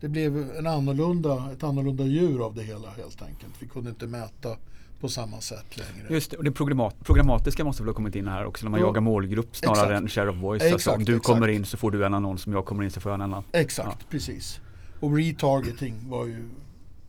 Det 0.00 0.08
blev 0.08 0.50
en 0.58 0.66
annorlunda, 0.66 1.50
ett 1.52 1.62
annorlunda 1.62 2.04
djur 2.04 2.46
av 2.46 2.54
det 2.54 2.62
hela 2.62 2.90
helt 2.90 3.22
enkelt. 3.22 3.52
Vi 3.58 3.68
kunde 3.68 3.90
inte 3.90 4.06
mäta 4.06 4.56
på 5.00 5.08
samma 5.08 5.40
sätt 5.40 5.76
längre. 5.76 6.14
Just 6.14 6.30
det, 6.30 6.36
och 6.36 6.44
det 6.44 6.50
programmat, 6.52 6.96
programmatiska 7.04 7.64
måste 7.64 7.82
väl 7.82 7.88
ha 7.88 7.94
kommit 7.94 8.14
in 8.16 8.28
här 8.28 8.44
också 8.44 8.64
när 8.66 8.70
man 8.70 8.80
Ja. 8.80 8.86
jagar 8.86 9.00
målgrupp 9.00 9.56
snarare 9.56 9.80
Exakt. 9.80 10.02
än 10.02 10.08
share 10.08 10.30
of 10.30 10.36
voice. 10.36 10.62
Exakt, 10.62 10.72
alltså, 10.72 10.90
om 10.90 11.04
du 11.04 11.16
exakt. 11.16 11.26
kommer 11.26 11.48
in 11.48 11.64
så 11.64 11.76
får 11.76 11.90
du 11.90 12.06
en 12.06 12.14
annons, 12.14 12.46
om 12.46 12.52
jag 12.52 12.64
kommer 12.66 12.84
in 12.84 12.90
så 12.90 13.00
får 13.00 13.10
jag 13.12 13.14
en 13.14 13.22
annan. 13.22 13.42
Exakt, 13.52 14.08
precis. 14.08 14.60
Och 15.00 15.16
retargeting 15.16 15.94
var 16.08 16.26
ju 16.26 16.48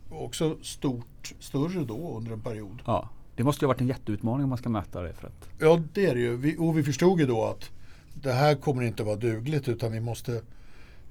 också 0.09 0.57
stort, 0.61 1.33
större 1.39 1.83
då 1.85 2.17
under 2.17 2.31
en 2.31 2.41
period. 2.41 2.81
Ja, 2.85 3.09
det 3.39 3.43
måste 3.43 3.65
ju 3.65 3.67
ha 3.67 3.73
varit 3.73 3.81
en 3.81 3.87
jätteutmaning 3.87 4.43
om 4.43 4.49
man 4.49 4.57
ska 4.57 4.69
mäta 4.69 5.01
det. 5.01 5.13
För 5.13 5.27
att, 5.27 5.49
Ja, 5.59 5.81
det 5.93 6.05
är 6.05 6.15
det 6.15 6.21
ju. 6.21 6.37
Vi, 6.37 6.57
och 6.57 6.77
vi 6.77 6.83
förstod 6.83 7.19
ju 7.19 7.25
då 7.25 7.45
att 7.45 7.69
det 8.13 8.33
här 8.33 8.55
kommer 8.55 8.83
inte 8.83 9.03
vara 9.03 9.15
dugligt 9.15 9.67
utan 9.69 9.91
vi 9.91 9.99
måste, 9.99 10.41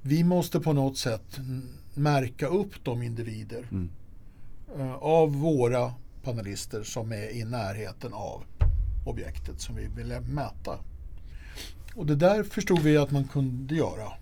vi 0.02 0.24
måste 0.24 0.60
på 0.60 0.72
något 0.72 0.98
sätt 0.98 1.38
märka 1.94 2.46
upp 2.46 2.84
de 2.84 3.02
individer 3.02 3.64
Mm. 3.70 3.90
eh, 4.78 4.94
av 4.94 5.32
våra 5.34 5.94
panelister 6.22 6.82
som 6.82 7.12
är 7.12 7.36
i 7.36 7.44
närheten 7.44 8.12
av 8.12 8.42
objektet 9.06 9.60
som 9.60 9.76
vi 9.76 9.86
ville 9.96 10.20
mäta. 10.20 10.78
Och 11.94 12.06
det 12.06 12.16
där 12.16 12.42
förstod 12.42 12.78
vi 12.78 12.96
att 12.96 13.10
man 13.10 13.24
kunde 13.24 13.74
göra. 13.74 14.12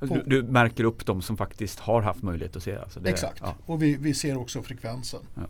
du, 0.00 0.22
du 0.26 0.42
märker 0.42 0.84
upp 0.84 1.06
de 1.06 1.22
som 1.22 1.36
faktiskt 1.36 1.78
har 1.80 2.02
haft 2.02 2.22
möjlighet 2.22 2.56
att 2.56 2.62
se. 2.62 2.76
Alltså 2.76 3.00
det, 3.00 3.10
Exakt. 3.10 3.40
Ja. 3.44 3.54
Och 3.66 3.82
vi, 3.82 3.96
vi 3.96 4.14
ser 4.14 4.36
också 4.36 4.62
frekvensen. 4.62 5.20
Ja. 5.34 5.42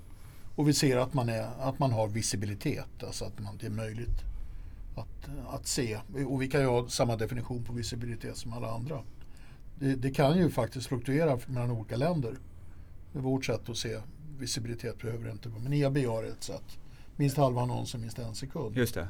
Och 0.56 0.68
vi 0.68 0.74
ser 0.74 0.96
att 0.96 1.14
man, 1.14 1.28
är, 1.28 1.48
att 1.60 1.78
man 1.78 1.92
har 1.92 2.08
visibilitet, 2.08 3.02
alltså 3.06 3.24
att 3.24 3.38
man, 3.38 3.56
det 3.60 3.66
är 3.66 3.70
möjligt 3.70 4.24
att, 4.96 5.28
att 5.54 5.66
se. 5.66 5.98
Och 6.28 6.42
vi 6.42 6.48
kan 6.48 6.60
ju 6.60 6.66
ha 6.66 6.88
samma 6.88 7.16
definition 7.16 7.64
på 7.64 7.72
visibilitet 7.72 8.36
som 8.36 8.52
alla 8.52 8.70
andra. 8.70 9.02
Det, 9.78 9.94
det 9.94 10.10
kan 10.10 10.38
ju 10.38 10.50
faktiskt 10.50 10.86
fluktuera 10.86 11.38
mellan 11.46 11.70
olika 11.70 11.96
länder. 11.96 12.34
Vårt 13.12 13.44
sätt 13.44 13.68
att 13.68 13.76
se 13.76 14.00
visibilitet 14.38 14.98
behöver 15.02 15.30
inte 15.30 15.48
vara. 15.48 15.62
Men 15.62 15.72
IAB 15.72 15.98
har 15.98 16.24
ett 16.24 16.42
sätt. 16.44 16.78
Minst 17.16 17.36
halva 17.36 17.62
annonsen, 17.62 18.00
minst 18.00 18.18
en 18.18 18.34
sekund. 18.34 18.76
Just 18.76 18.94
det. 18.94 19.08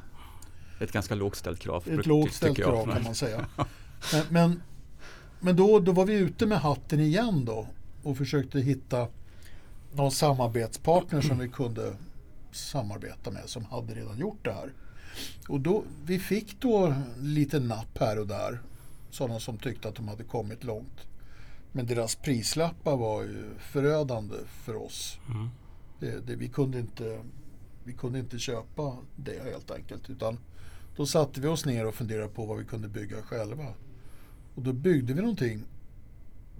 Ett 0.79 0.91
ganska 0.91 1.15
lågt 1.15 1.35
ställt 1.35 1.59
krav. 1.59 1.83
Ett 1.89 2.05
lågt 2.05 2.33
ställt 2.33 2.57
krav 2.57 2.93
kan 2.93 3.03
man 3.03 3.15
säga. 3.15 3.45
Men, 4.13 4.25
men, 4.29 4.61
men 5.39 5.55
då, 5.55 5.79
då 5.79 5.91
var 5.91 6.05
vi 6.05 6.13
ute 6.13 6.45
med 6.45 6.59
hatten 6.59 6.99
igen 6.99 7.45
då 7.45 7.67
och 8.03 8.17
försökte 8.17 8.59
hitta 8.59 9.07
någon 9.93 10.11
samarbetspartner 10.11 11.21
som 11.21 11.39
vi 11.39 11.49
kunde 11.49 11.95
samarbeta 12.51 13.31
med 13.31 13.49
som 13.49 13.65
hade 13.65 13.93
redan 13.93 14.17
gjort 14.17 14.45
det 14.45 14.53
här. 14.53 14.73
Och 15.47 15.59
då, 15.59 15.83
vi 16.05 16.19
fick 16.19 16.61
då 16.61 16.93
lite 17.19 17.59
napp 17.59 17.97
här 17.99 18.19
och 18.19 18.27
där. 18.27 18.61
Sådana 19.09 19.39
som 19.39 19.57
tyckte 19.57 19.87
att 19.87 19.95
de 19.95 20.07
hade 20.07 20.23
kommit 20.23 20.63
långt. 20.63 21.07
Men 21.71 21.85
deras 21.85 22.15
prislappar 22.15 22.97
var 22.97 23.23
ju 23.23 23.45
förödande 23.59 24.35
för 24.47 24.75
oss. 24.75 25.19
Mm. 25.29 25.49
Det, 25.99 26.27
det, 26.27 26.35
vi, 26.35 26.47
kunde 26.47 26.79
inte, 26.79 27.23
vi 27.83 27.93
kunde 27.93 28.19
inte 28.19 28.39
köpa 28.39 28.97
det 29.15 29.43
helt 29.43 29.71
enkelt. 29.71 30.09
Utan 30.09 30.37
då 30.95 31.05
satte 31.05 31.41
vi 31.41 31.47
oss 31.47 31.65
ner 31.65 31.85
och 31.85 31.95
funderade 31.95 32.29
på 32.29 32.45
vad 32.45 32.57
vi 32.57 32.65
kunde 32.65 32.87
bygga 32.87 33.21
själva. 33.21 33.67
Och 34.55 34.61
då 34.61 34.73
byggde 34.73 35.13
vi 35.13 35.21
någonting 35.21 35.63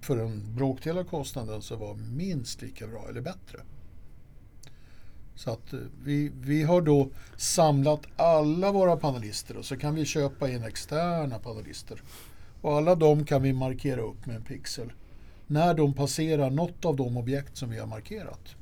för 0.04 0.18
en 0.18 0.56
bråkdel 0.56 0.98
av 0.98 1.04
kostnaden 1.04 1.62
som 1.62 1.80
var 1.80 1.96
minst 1.96 2.62
lika 2.62 2.88
bra 2.88 3.06
eller 3.10 3.22
bättre. 3.22 3.60
Så 5.36 5.52
att 5.52 5.74
eh, 5.74 5.80
vi, 6.04 6.32
vi 6.42 6.64
har 6.64 6.82
då 6.82 7.10
samlat 7.38 8.02
alla 8.16 8.72
våra 8.72 8.98
panelister 8.98 9.58
och 9.58 9.66
så 9.66 9.78
kan 9.78 9.96
vi 9.96 10.06
köpa 10.06 10.50
in 10.50 10.64
externa 10.64 11.40
panelister. 11.40 12.02
Och 12.62 12.74
alla 12.74 12.96
de 12.96 13.26
kan 13.26 13.42
vi 13.42 13.54
markera 13.54 14.02
upp 14.02 14.26
med 14.26 14.36
en 14.36 14.44
pixel 14.44 14.94
när 15.48 15.74
de 15.74 15.94
passerar 15.94 16.50
något 16.50 16.86
av 16.86 16.96
de 16.96 17.18
objekt 17.18 17.58
som 17.58 17.70
vi 17.70 17.80
har 17.80 17.88
markerat. 17.88 18.56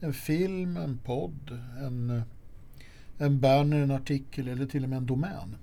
En 0.00 0.12
film, 0.12 0.76
en 0.76 0.98
podd, 0.98 1.58
en, 1.80 2.10
eh, 2.10 2.22
en 3.18 3.40
banner, 3.40 3.82
en 3.82 3.90
artikel 3.90 4.48
eller 4.48 4.66
till 4.66 4.82
och 4.82 4.88
med 4.88 4.96
en 4.96 5.06
domän 5.06 5.56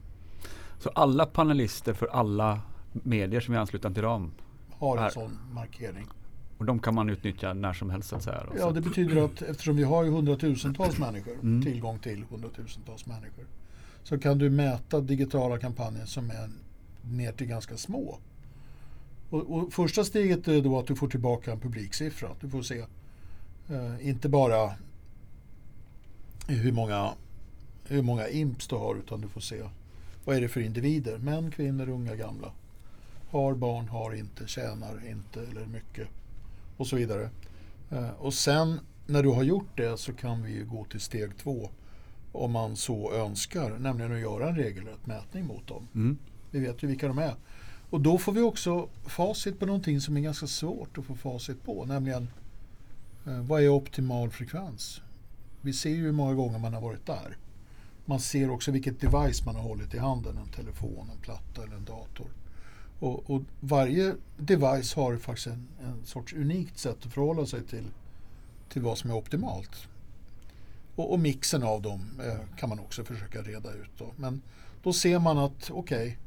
Så 0.79 0.89
alla 0.89 1.25
panelister 1.25 1.93
för 1.93 2.07
alla 2.07 2.62
medier 2.93 3.41
som 3.41 3.53
är 3.53 3.57
anslutna 3.57 3.91
till 3.91 4.03
dem 4.03 4.31
har 4.79 4.97
en 4.97 5.03
Här. 5.03 5.09
sån 5.09 5.39
markering. 5.51 6.07
Och 6.57 6.65
de 6.65 6.79
kan 6.79 6.95
man 6.95 7.09
utnyttja 7.09 7.53
när 7.53 7.73
som 7.73 7.89
helst 7.89 8.09
så 8.09 8.17
då. 8.17 8.53
Ja, 8.57 8.71
det 8.71 8.81
betyder 8.81 9.25
att 9.25 9.41
eftersom 9.41 9.75
vi 9.75 9.83
har 9.83 10.03
ju 10.03 10.09
hundratusentals 10.11 10.97
människor, 10.99 11.33
Mm. 11.33 11.61
tillgång 11.63 11.99
till 11.99 12.23
hundratusentals 12.29 13.05
människor, 13.05 13.45
så 14.03 14.19
kan 14.19 14.37
du 14.37 14.49
mäta 14.49 15.01
digitala 15.01 15.59
kampanjer 15.59 16.05
som 16.05 16.29
är 16.29 16.49
ner 17.01 17.31
till 17.31 17.47
ganska 17.47 17.77
små. 17.77 18.17
Och, 19.29 19.55
och, 19.55 19.73
första 19.73 20.03
steget 20.03 20.47
är 20.47 20.61
då 20.61 20.79
att 20.79 20.87
du 20.87 20.95
får 20.95 21.07
tillbaka 21.07 21.51
en 21.51 21.59
publiksiffra. 21.59 22.29
Du 22.41 22.49
får 22.49 22.61
se 22.61 22.79
eh, 23.69 24.07
inte 24.09 24.29
bara 24.29 24.71
hur 26.47 26.71
många, 26.71 27.13
hur 27.83 28.01
många 28.01 28.27
imps 28.27 28.67
du 28.67 28.75
har 28.75 28.95
utan 28.95 29.21
du 29.21 29.27
får 29.27 29.41
se 29.41 29.63
vad 30.25 30.35
är 30.35 30.41
det 30.41 30.47
för 30.49 30.61
individer. 30.61 31.17
Män, 31.17 31.51
kvinnor, 31.51 31.89
unga, 31.89 32.15
gamla. 32.15 32.51
Har 33.29 33.53
barn, 33.53 33.87
har 33.87 34.13
inte, 34.13 34.47
tjänar 34.47 35.09
inte 35.09 35.41
eller 35.41 35.65
mycket 35.65 36.07
och 36.77 36.87
så 36.87 36.95
vidare. 36.95 37.29
Eh, 37.91 38.09
och 38.09 38.33
sen 38.33 38.79
när 39.05 39.23
du 39.23 39.29
har 39.29 39.43
gjort 39.43 39.77
det 39.77 39.99
så 39.99 40.13
kan 40.13 40.43
vi 40.43 40.63
gå 40.63 40.85
till 40.85 40.99
steg 40.99 41.37
två 41.37 41.69
om 42.31 42.51
man 42.51 42.75
så 42.75 43.13
önskar, 43.13 43.77
nämligen 43.79 44.13
att 44.13 44.19
göra 44.19 44.49
en 44.49 44.55
regelrätt 44.55 45.05
mätning 45.05 45.45
mot 45.45 45.67
dem. 45.67 45.87
Mm. 45.95 46.17
Vi 46.51 46.59
vet 46.59 46.83
ju 46.83 46.87
vilka 46.87 47.07
de 47.07 47.17
är. 47.17 47.35
Och 47.89 48.01
då 48.01 48.17
får 48.17 48.31
vi 48.31 48.41
också 48.41 48.89
facit 49.05 49.59
på 49.59 49.65
någonting 49.65 50.01
som 50.01 50.17
är 50.17 50.21
ganska 50.21 50.47
svårt 50.47 50.97
att 50.97 51.05
få 51.05 51.15
facit 51.15 51.63
på, 51.63 51.85
nämligen 51.85 52.27
eh, 53.25 53.41
vad 53.41 53.63
är 53.63 53.69
optimal 53.69 54.29
frekvens? 54.29 55.01
Vi 55.61 55.73
ser 55.73 55.89
ju 55.89 56.01
hur 56.01 56.11
många 56.11 56.33
gånger 56.33 56.59
man 56.59 56.73
har 56.73 56.81
varit 56.81 57.05
där. 57.05 57.37
Man 58.05 58.19
ser 58.19 58.49
också 58.49 58.71
vilket 58.71 59.01
device 59.01 59.45
man 59.45 59.55
har 59.55 59.63
hållit 59.63 59.93
i 59.93 59.97
handen, 59.97 60.37
en 60.37 60.47
telefon, 60.47 61.09
en 61.15 61.21
platta 61.21 61.63
eller 61.63 61.75
en 61.75 61.85
dator. 61.85 62.27
Och, 62.99 63.29
och 63.29 63.41
varje 63.60 64.15
device 64.38 64.93
har 64.93 65.17
faktiskt 65.17 65.47
en, 65.47 65.67
en, 65.83 66.05
sorts 66.05 66.33
unikt 66.33 66.77
sätt 66.79 66.97
att 67.05 67.13
förhålla 67.13 67.45
sig 67.45 67.63
till, 67.63 67.86
till 68.69 68.81
vad 68.81 68.97
som 68.97 69.10
är 69.10 69.15
optimalt. 69.15 69.88
Och, 70.95 71.13
och 71.13 71.19
mixen 71.19 71.63
av 71.63 71.81
dem 71.81 72.21
eh, 72.25 72.57
kan 72.57 72.69
man 72.69 72.79
också 72.79 73.03
försöka 73.03 73.41
reda 73.41 73.73
ut. 73.73 73.91
Då. 73.97 74.12
Men 74.15 74.41
då 74.83 74.93
ser 74.93 75.19
man 75.19 75.38
att 75.38 75.71
okej, 75.73 76.17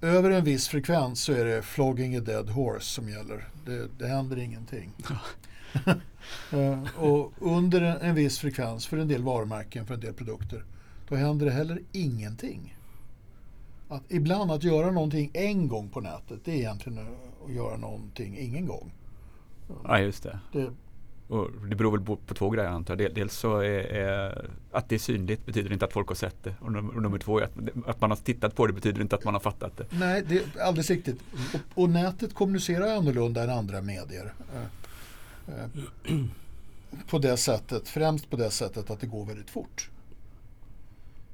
okay, 0.00 0.10
över 0.10 0.30
en 0.30 0.44
viss 0.44 0.68
frekvens 0.68 1.22
så 1.22 1.32
är 1.32 1.44
det 1.44 1.62
flogging 1.62 2.16
a 2.16 2.20
dead 2.20 2.50
horse 2.50 2.86
som 2.86 3.08
gäller. 3.08 3.48
Det, 3.66 3.88
det 3.98 4.06
händer 4.06 4.38
ingenting. 4.38 4.92
eh, 6.52 6.98
och 6.98 7.32
under 7.38 7.80
en, 7.80 7.96
en 7.96 8.14
viss 8.14 8.38
frekvens 8.38 8.86
för 8.86 8.96
en 8.96 9.08
del 9.08 9.22
varumärken, 9.22 9.86
för 9.86 9.94
en 9.94 10.00
del 10.00 10.14
produkter, 10.14 10.64
då 11.08 11.16
händer 11.16 11.46
det 11.46 11.52
heller 11.52 11.82
ingenting. 11.92 12.76
Att 13.92 14.02
ibland 14.08 14.50
att 14.50 14.64
göra 14.64 14.90
någonting 14.90 15.30
en 15.34 15.68
gång 15.68 15.88
på 15.88 16.00
nätet, 16.00 16.40
det 16.44 16.50
är 16.50 16.56
egentligen 16.56 16.98
att 17.46 17.52
göra 17.52 17.76
någonting 17.76 18.38
ingen 18.38 18.66
gång. 18.66 18.92
Ja, 19.84 19.98
just 19.98 20.22
det. 20.22 20.38
det 20.52 20.70
och 21.28 21.50
det 21.70 21.76
beror 21.76 21.92
väl 21.92 22.00
på, 22.00 22.16
på 22.16 22.34
två 22.34 22.50
grejer 22.50 22.68
antar 22.68 22.96
jag. 22.96 23.14
Dels 23.14 23.34
så 23.34 23.58
är, 23.58 23.80
är, 23.80 24.50
att 24.72 24.88
det 24.88 24.94
är 24.94 24.98
synligt 24.98 25.46
betyder 25.46 25.72
inte 25.72 25.84
att 25.84 25.92
folk 25.92 26.08
har 26.08 26.14
sett 26.14 26.44
det. 26.44 26.54
Och 26.60 26.72
nummer, 26.72 26.96
och 26.96 27.02
nummer 27.02 27.18
två 27.18 27.38
är 27.38 27.44
att, 27.44 27.50
att, 27.86 28.00
man 28.00 28.10
har 28.10 28.16
tittat 28.16 28.54
på 28.54 28.66
det 28.66 28.72
betyder 28.72 29.00
inte 29.00 29.16
att 29.16 29.24
man 29.24 29.34
har 29.34 29.40
fattat 29.40 29.76
det. 29.76 29.86
Nej, 29.90 30.24
det 30.28 30.36
är 30.36 30.62
alldeles 30.62 30.90
riktigt. 30.90 31.20
Och, 31.54 31.82
och 31.82 31.90
nätet 31.90 32.34
kommunicerar 32.34 32.96
annorlunda 32.96 33.42
än 33.44 33.50
andra 33.50 33.82
medier. 33.82 34.32
Eh, 34.54 35.54
eh, 35.54 36.24
på 37.10 37.18
det 37.18 37.36
sättet, 37.36 37.88
främst 37.88 38.30
på 38.30 38.36
det 38.36 38.50
sättet 38.50 38.90
att 38.90 39.00
det 39.00 39.06
går 39.06 39.26
väldigt 39.26 39.50
fort. 39.50 39.90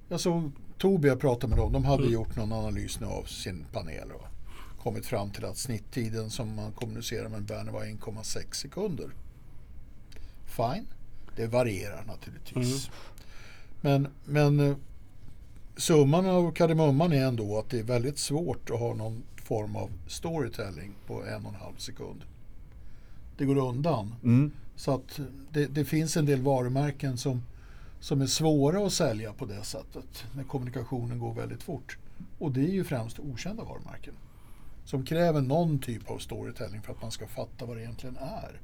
Jag 0.08 0.20
såg 0.20 0.52
Tobii, 0.78 1.08
jag 1.08 1.20
pratade 1.20 1.48
med 1.48 1.58
dem, 1.58 1.72
de 1.72 1.84
hade 1.84 2.02
mm. 2.02 2.14
gjort 2.14 2.36
någon 2.36 2.52
analys 2.52 3.00
nu 3.00 3.06
av 3.06 3.24
sin 3.24 3.66
panel 3.72 4.12
och 4.12 4.26
kommit 4.82 5.06
fram 5.06 5.30
till 5.30 5.44
att 5.44 5.56
snitttiden 5.56 6.30
som 6.30 6.54
man 6.54 6.72
kommunicerar 6.72 7.28
med 7.28 7.38
en 7.38 7.46
banner 7.46 7.72
var 7.72 7.84
1,6 7.84 8.52
sekunder. 8.52 9.10
Fine, 10.46 10.86
det 11.36 11.46
varierar 11.46 12.04
naturligtvis. 12.06 12.90
Mm. 13.82 14.02
Men, 14.02 14.08
men 14.24 14.70
eh, 14.70 14.76
summan 15.76 16.26
av 16.26 16.52
kardemumman 16.52 17.12
är 17.12 17.26
ändå 17.26 17.58
att 17.58 17.70
det 17.70 17.78
är 17.78 17.82
väldigt 17.82 18.18
svårt 18.18 18.70
att 18.70 18.78
ha 18.78 18.94
någon 18.94 19.22
form 19.36 19.76
av 19.76 19.90
storytelling 20.06 20.94
på 21.06 21.24
en 21.24 21.46
och 21.46 21.52
en 21.52 21.60
halv 21.60 21.76
sekund. 21.76 22.24
Det 23.36 23.44
går 23.44 23.58
undan. 23.58 24.14
Mm. 24.24 24.50
Så 24.76 24.94
att 24.94 25.20
det, 25.52 25.66
det, 25.66 25.84
finns 25.84 26.16
en 26.16 26.26
del 26.26 26.42
varumärken 26.42 27.18
som 27.18 27.42
som 28.00 28.20
är 28.20 28.26
svåra 28.26 28.86
att 28.86 28.92
sälja 28.92 29.32
på 29.32 29.46
det 29.46 29.62
sättet 29.62 30.24
när 30.36 30.44
kommunikationen 30.44 31.18
går 31.18 31.34
väldigt 31.34 31.62
fort. 31.62 31.98
Och 32.38 32.52
det 32.52 32.60
är 32.60 32.72
ju 32.72 32.84
främst 32.84 33.18
okända 33.18 33.64
varumärken 33.64 34.14
som 34.84 35.04
kräver 35.04 35.40
någon 35.40 35.78
typ 35.78 36.10
av 36.10 36.18
storytelling 36.18 36.82
för 36.82 36.92
att 36.92 37.02
man 37.02 37.10
ska 37.10 37.26
fatta 37.26 37.66
vad 37.66 37.76
det 37.76 37.82
egentligen 37.82 38.16
är. 38.16 38.60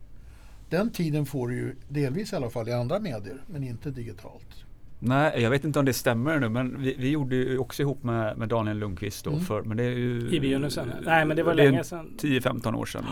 Den 0.71 0.91
tiden 0.91 1.27
får 1.27 1.49
du 1.49 1.55
ju 1.55 1.75
delvis 1.89 2.33
i 2.33 2.37
alla 2.37 2.51
fall 2.51 2.69
i 2.69 2.73
andra 2.73 3.01
medier 3.01 3.43
men 3.47 3.65
inte 3.65 3.91
digitalt. 3.91 4.65
Nej, 4.99 5.43
jag 5.43 5.51
vet 5.51 5.65
inte 5.65 5.79
om 5.79 5.85
det 5.85 5.93
stämmer 5.93 6.39
nu 6.39 6.49
men 6.49 6.83
vi, 6.83 6.95
vi 6.99 7.11
gjorde 7.11 7.37
ju 7.37 7.59
också 7.59 7.83
ihop 7.83 8.03
med, 8.03 8.39
med 8.39 8.49
Daniel 8.49 8.79
Lundqvist 8.79 9.25
då 9.25 9.31
mm. 9.31 9.45
för, 9.45 9.63
men 9.63 9.77
det 9.77 9.85
är 9.85 9.91
ju... 9.91 10.31
I 10.31 10.41
begynnelsen? 10.41 10.93
Nej 11.05 11.25
men 11.25 11.37
det 11.37 11.43
var 11.43 11.55
länge 11.55 11.85
sedan. 11.85 12.15
10-15 12.19 12.75
år 12.75 12.87
sedan. 12.87 13.05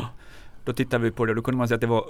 Då 0.64 0.72
tittade 0.72 1.04
vi 1.04 1.10
på 1.10 1.24
det 1.24 1.32
och 1.32 1.36
då 1.36 1.42
kunde 1.42 1.58
man 1.58 1.68
säga 1.68 1.74
att 1.74 1.80
det 1.80 1.86
var 1.86 2.04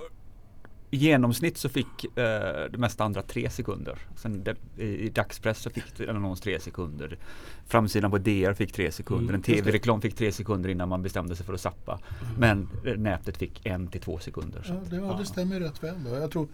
i 0.94 0.96
genomsnitt 0.96 1.58
så 1.58 1.68
fick 1.68 2.04
eh, 2.04 2.70
det 2.70 2.78
mesta 2.78 3.04
andra 3.04 3.22
tre 3.22 3.50
sekunder. 3.50 3.98
Sen 4.16 4.44
det, 4.44 4.82
i, 4.82 5.08
dagspress 5.08 5.58
så 5.58 5.70
fick 5.70 6.00
en 6.00 6.16
annons 6.16 6.40
tre 6.40 6.60
sekunder. 6.60 7.18
Framsidan 7.66 8.10
på 8.10 8.18
DR 8.18 8.52
fick 8.54 8.72
tre 8.72 8.92
sekunder. 8.92 9.24
Mm, 9.24 9.34
en 9.34 9.42
tv-reklam 9.42 10.00
fick 10.00 10.14
tre 10.14 10.32
sekunder 10.32 10.70
innan 10.70 10.88
man 10.88 11.02
bestämde 11.02 11.36
sig 11.36 11.46
för 11.46 11.54
att 11.54 11.60
sappa. 11.60 11.92
Mm. 11.92 12.34
Men 12.40 12.68
eh, 12.86 12.98
nätet 12.98 13.36
fick 13.36 13.66
en 13.66 13.88
till 13.88 14.00
två 14.00 14.18
sekunder. 14.18 14.64
Ja, 14.68 14.74
det, 14.90 14.96
ja, 14.96 15.16
det 15.20 15.26
stämmer 15.26 15.60
rätt 15.60 15.82
väl. 15.82 15.94
Då. 16.04 16.10
Jag 16.14 16.30
tror, 16.30 16.48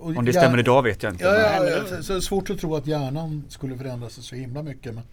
Om 0.00 0.24
det 0.24 0.32
stämmer 0.32 0.58
idag 0.58 0.82
vet 0.82 1.02
jag 1.02 1.12
inte. 1.12 1.24
Ja, 1.24 1.34
ja, 1.34 1.84
ja, 1.90 2.02
så, 2.02 2.14
är 2.14 2.20
svårt 2.20 2.50
att 2.50 2.58
tro 2.58 2.74
att 2.74 2.86
hjärnan 2.86 3.44
skulle 3.48 3.78
förändra 3.78 4.08
sig 4.08 4.24
så 4.24 4.34
himla 4.34 4.62
mycket. 4.62 4.94
Men, 4.94 5.04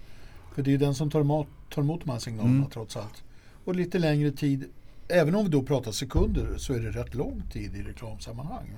för 0.56 0.62
det 0.62 0.74
är 0.74 0.78
den 0.78 0.96
som 0.96 1.12
tar 1.12 1.22
emot, 1.22 1.48
tar 1.70 1.82
emot 1.82 2.02
de 2.06 2.12
här 2.12 2.20
signalerna 2.20 2.56
mm. 2.56 2.70
trots 2.70 2.98
allt. 2.98 3.24
Och 3.66 3.76
lite 3.76 4.00
längre 4.00 4.32
tid 4.32 4.66
även 5.13 5.36
om 5.36 5.43
vi 5.43 5.49
då 5.49 5.63
pratar 5.63 5.91
sekunder 5.91 6.58
så 6.58 6.73
är 6.73 6.80
det 6.80 6.91
rätt 6.91 7.13
lång 7.13 7.43
tid 7.52 7.76
i 7.76 7.84
reklamsammanhang. 7.84 8.78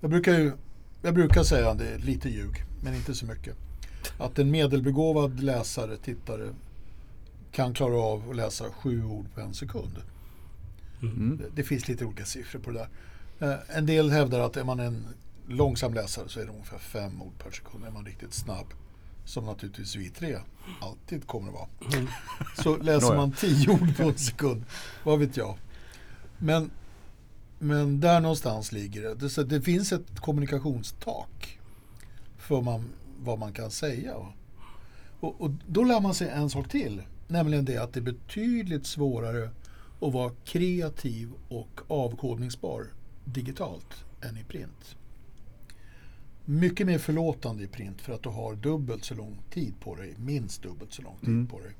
Jag 0.00 0.10
brukar, 0.10 0.38
ju, 0.38 0.52
jag 1.02 1.14
brukar 1.14 1.42
säga, 1.42 1.74
det 1.74 1.88
är 1.88 1.98
lite 1.98 2.28
ljug, 2.28 2.64
men 2.82 2.94
inte 2.94 3.14
så 3.14 3.26
mycket, 3.26 3.56
att 4.18 4.38
en 4.38 4.50
medelbegåvad 4.50 5.40
läsare, 5.40 5.96
tittare, 5.96 6.54
kan 7.52 7.74
klara 7.74 7.96
av 7.96 8.30
att 8.30 8.36
läsa 8.36 8.64
sju 8.70 9.04
ord 9.04 9.26
på 9.34 9.40
en 9.40 9.54
sekund. 9.54 10.02
Mm. 11.02 11.36
Det, 11.36 11.44
det, 11.54 11.62
finns 11.62 11.88
lite 11.88 12.04
olika 12.04 12.24
siffror 12.24 12.60
på 12.60 12.70
det 12.70 12.88
där. 13.38 13.52
Eh, 13.52 13.76
en 13.76 13.86
del 13.86 14.10
hävdar 14.10 14.40
att 14.40 14.56
är 14.56 14.64
man 14.64 14.80
en 14.80 15.06
långsam 15.48 15.94
läsare 15.94 16.28
så 16.28 16.40
är 16.40 16.44
det 16.44 16.50
ungefär 16.52 16.78
fem 16.78 17.22
ord 17.22 17.32
per 17.44 17.50
sekund. 17.50 17.84
Är 17.84 17.90
man 17.90 18.06
riktigt 18.06 18.34
snabb 18.34 18.66
som 19.28 19.44
naturligtvis 19.44 19.96
vi 19.96 20.10
tre 20.10 20.38
alltid 20.80 21.26
kommer 21.26 21.48
att 21.48 21.54
vara. 21.54 21.68
Mm. 21.94 22.08
Så 22.62 22.76
läser 22.76 23.16
man 23.16 23.32
tio 23.32 23.70
ord 23.70 23.96
på 23.96 24.02
en 24.02 24.18
sekund, 24.18 24.64
vad 25.04 25.18
vet 25.18 25.36
jag. 25.36 25.58
Men, 26.38 26.70
men 27.58 28.00
där 28.00 28.20
någonstans 28.20 28.72
ligger 28.72 29.02
det. 29.02 29.14
Det, 29.14 29.44
det 29.44 29.62
finns 29.62 29.92
ett 29.92 30.20
kommunikationstak 30.20 31.58
för 32.38 32.62
man, 32.62 32.84
vad 33.18 33.38
man 33.38 33.52
kan 33.52 33.70
säga. 33.70 34.14
Och, 35.20 35.40
och 35.40 35.50
då 35.66 35.84
lär 35.84 36.00
man 36.00 36.14
sig 36.14 36.28
en 36.28 36.50
sak 36.50 36.68
till, 36.68 37.02
nämligen 37.26 37.64
det 37.64 37.76
att 37.76 37.92
det 37.92 38.00
är 38.00 38.12
betydligt 38.12 38.86
svårare 38.86 39.50
att 40.00 40.12
vara 40.12 40.32
kreativ 40.44 41.30
och 41.48 41.80
avkodningsbar 41.88 42.86
digitalt 43.24 44.04
än 44.20 44.36
i 44.36 44.44
print 44.44 44.96
mycket 46.48 46.86
mer 46.86 46.98
förlåtande 46.98 47.64
i 47.64 47.66
print 47.66 48.00
för 48.00 48.12
att 48.12 48.22
du 48.22 48.28
har 48.28 48.54
dubbelt 48.54 49.04
så 49.04 49.14
lång 49.14 49.38
tid 49.50 49.74
på 49.80 49.94
dig, 49.94 50.14
minst 50.18 50.62
dubbelt 50.62 50.92
så 50.92 51.02
lång 51.02 51.16
tid 51.20 51.28
mm. 51.28 51.46
på 51.46 51.60
dig. 51.60 51.72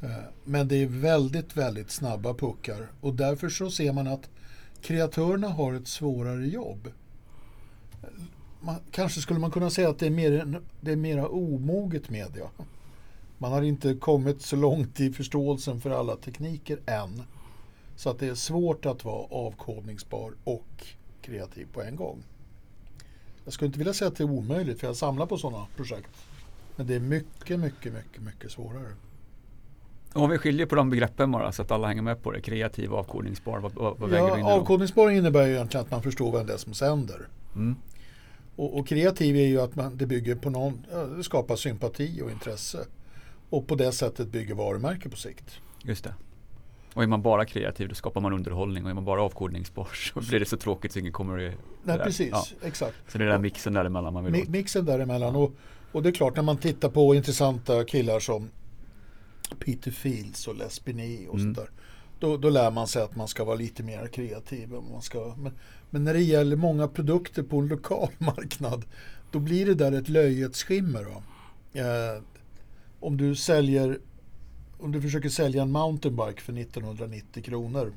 Eh, 0.00 0.24
men 0.44 0.68
det 0.68 0.76
är 0.76 0.86
väldigt, 0.86 1.56
väldigt 1.56 1.90
snabba 1.90 2.34
puckar 2.34 2.88
och 3.00 3.14
därför 3.14 3.48
så 3.48 3.70
ser 3.70 3.92
man 3.92 4.06
att 4.06 4.28
kreatörerna 4.80 5.48
har 5.48 5.74
ett 5.74 5.88
svårare 5.88 6.46
jobb. 6.46 6.88
Man, 8.60 8.76
kanske 8.90 9.20
skulle 9.20 9.40
man 9.40 9.50
kunna 9.50 9.70
säga 9.70 9.88
att 9.88 9.98
det 9.98 10.06
är, 10.06 10.10
mer, 10.10 10.60
det 10.80 10.92
är 10.92 10.96
mera 10.96 11.28
omoget 11.28 12.10
media. 12.10 12.50
Man 13.38 13.52
har 13.52 13.62
inte 13.62 13.94
kommit 13.94 14.42
så 14.42 14.56
långt 14.56 15.00
i 15.00 15.12
förståelsen 15.12 15.80
för 15.80 15.90
alla 15.90 16.16
tekniker 16.16 16.80
än. 16.86 17.22
Så 17.96 18.10
att 18.10 18.18
det 18.18 18.26
är 18.26 18.34
svårt 18.34 18.86
att 18.86 19.04
vara 19.04 19.26
avkodningsbar 19.30 20.32
och 20.44 20.86
kreativ 21.22 21.66
på 21.72 21.82
en 21.82 21.96
gång. 21.96 22.22
Jag 23.46 23.52
skulle 23.52 23.66
inte 23.66 23.78
vilja 23.78 23.94
säga 23.94 24.08
att 24.08 24.16
det 24.16 24.24
är 24.24 24.30
omöjligt 24.30 24.80
för 24.80 24.86
jag 24.86 24.96
samlar 24.96 25.26
på 25.26 25.38
sådana 25.38 25.66
projekt. 25.76 26.10
Men 26.76 26.86
det 26.86 26.94
är 26.94 27.00
mycket, 27.00 27.60
mycket, 27.60 27.92
mycket, 27.92 28.22
mycket 28.22 28.50
svårare. 28.50 28.92
Om 30.12 30.30
vi 30.30 30.38
skiljer 30.38 30.66
på 30.66 30.74
de 30.74 30.90
begreppen 30.90 31.32
bara 31.32 31.52
så 31.52 31.62
att 31.62 31.70
alla 31.70 31.88
hänger 31.88 32.02
med 32.02 32.22
på 32.22 32.30
det. 32.30 32.40
Kreativ 32.40 32.92
och 32.92 32.98
avkodningsbar. 32.98 33.58
Vad, 33.58 33.98
vad, 33.98 34.12
ja, 34.12 34.52
avkodningsbar 34.52 35.10
innebär 35.10 35.46
ju 35.46 35.52
egentligen 35.52 35.84
att 35.84 35.90
man 35.90 36.02
förstår 36.02 36.32
vem 36.32 36.46
det 36.46 36.52
är 36.52 36.56
som 36.56 36.74
sänder. 36.74 37.28
Mm. 37.54 37.76
Och, 38.56 38.78
och, 38.78 38.88
kreativ 38.88 39.36
är 39.36 39.46
ju 39.46 39.60
att 39.60 39.74
man, 39.74 39.96
det 39.96 40.06
bygger 40.06 40.34
på 40.34 40.50
någon, 40.50 40.86
det 41.16 41.24
skapar 41.24 41.56
sympati 41.56 42.22
och 42.22 42.30
intresse. 42.30 42.86
Och 43.50 43.66
på 43.66 43.74
det 43.74 43.92
sättet 43.92 44.28
bygger 44.28 44.54
varumärke 44.54 45.08
på 45.08 45.16
sikt. 45.16 45.60
Just 45.82 46.04
det. 46.04 46.14
Och 46.96 47.02
är 47.02 47.06
man 47.06 47.22
bara 47.22 47.44
kreativ 47.44 47.88
då 47.88 47.94
skapar 47.94 48.20
man 48.20 48.32
underhållning 48.32 48.84
och 48.84 48.90
är 48.90 48.94
man 48.94 49.04
bara 49.04 49.22
avkodningsbar 49.22 49.88
så 50.14 50.20
blir 50.20 50.40
det 50.40 50.46
så 50.46 50.56
tråkigt 50.56 50.92
så 50.92 50.98
ingen 50.98 51.12
kommer 51.12 51.48
att... 51.48 51.54
Nej 51.82 51.98
precis, 51.98 52.28
ja. 52.32 52.44
exakt. 52.62 52.96
Så 53.08 53.18
det 53.18 53.24
är 53.24 53.28
den 53.28 53.42
mixen 53.42 53.72
däremellan 53.72 54.14
man 54.14 54.24
vill 54.24 54.32
Mi 54.32 54.44
Mixen 54.48 54.84
däremellan 54.84 55.36
och, 55.36 55.52
och 55.92 56.02
det 56.02 56.08
är 56.08 56.12
klart 56.12 56.36
när 56.36 56.42
man 56.42 56.56
tittar 56.56 56.88
på 56.88 57.14
intressanta 57.14 57.84
killar 57.84 58.20
som 58.20 58.50
Peter 59.64 59.90
Fields 59.90 60.48
och 60.48 60.56
Les 60.56 60.84
Binet 60.84 61.28
och 61.28 61.34
Mm. 61.34 61.54
sånt 61.54 61.56
där. 61.56 61.70
Då, 62.18 62.36
då 62.36 62.50
lär 62.50 62.70
man 62.70 62.86
sig 62.86 63.02
att 63.02 63.16
man 63.16 63.28
ska 63.28 63.44
vara 63.44 63.56
lite 63.56 63.82
mer 63.82 64.06
kreativ. 64.06 64.68
Man 64.92 65.02
ska, 65.02 65.34
men, 65.38 65.52
men 65.90 66.04
när 66.04 66.14
det 66.14 66.22
gäller 66.22 66.56
många 66.56 66.88
produkter 66.88 67.42
på 67.42 67.58
en 67.58 67.68
lokal 67.68 68.08
marknad 68.18 68.84
då 69.30 69.38
blir 69.38 69.66
det 69.66 69.74
där 69.74 69.92
ett 69.92 70.08
löjets 70.08 70.64
skimmer. 70.64 71.06
Eh, 71.72 72.22
om 73.00 73.16
du 73.16 73.34
säljer 73.34 73.98
om 74.78 74.92
du 74.92 75.02
försöker 75.02 75.28
sälja 75.28 75.62
en 75.62 75.72
mountainbike 75.72 76.40
för 76.40 76.52
1990 76.52 77.42
kronor 77.42 77.92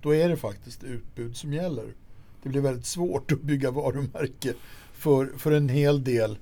då 0.00 0.14
är 0.14 0.28
det 0.28 0.36
faktiskt 0.36 0.84
utbud 0.84 1.36
som 1.36 1.52
gäller. 1.52 1.94
Det 2.42 2.48
blir 2.48 2.60
väldigt 2.60 2.86
svårt 2.86 3.32
att 3.32 3.42
bygga 3.42 3.70
varumärke 3.70 4.54
för, 4.92 5.26
för 5.38 5.52
en 5.52 5.68
hel 5.68 6.04
del 6.04 6.38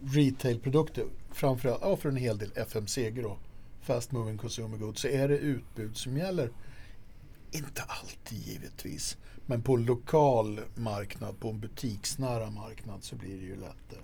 retailprodukter. 0.00 1.04
Framförallt 1.30 1.80
ja, 1.82 1.96
för 1.96 2.08
en 2.08 2.16
hel 2.16 2.38
del 2.38 2.50
FMCG 2.54 3.22
då. 3.22 3.36
Fast 3.80 4.12
moving 4.12 4.38
consumer 4.38 4.76
goods. 4.78 5.00
Så 5.00 5.08
är 5.08 5.28
det 5.28 5.38
utbud 5.38 5.96
som 5.96 6.16
gäller. 6.16 6.50
Inte 7.50 7.82
alltid 7.82 8.38
givetvis. 8.38 9.16
Men 9.46 9.62
på 9.62 9.74
en 9.74 9.84
lokal 9.84 10.60
marknad, 10.74 11.40
på 11.40 11.48
en 11.48 11.60
butiksnära 11.60 12.50
marknad 12.50 13.04
så 13.04 13.16
blir 13.16 13.36
det 13.36 13.44
ju 13.44 13.56
lätt 13.56 13.90
det. 13.90 13.96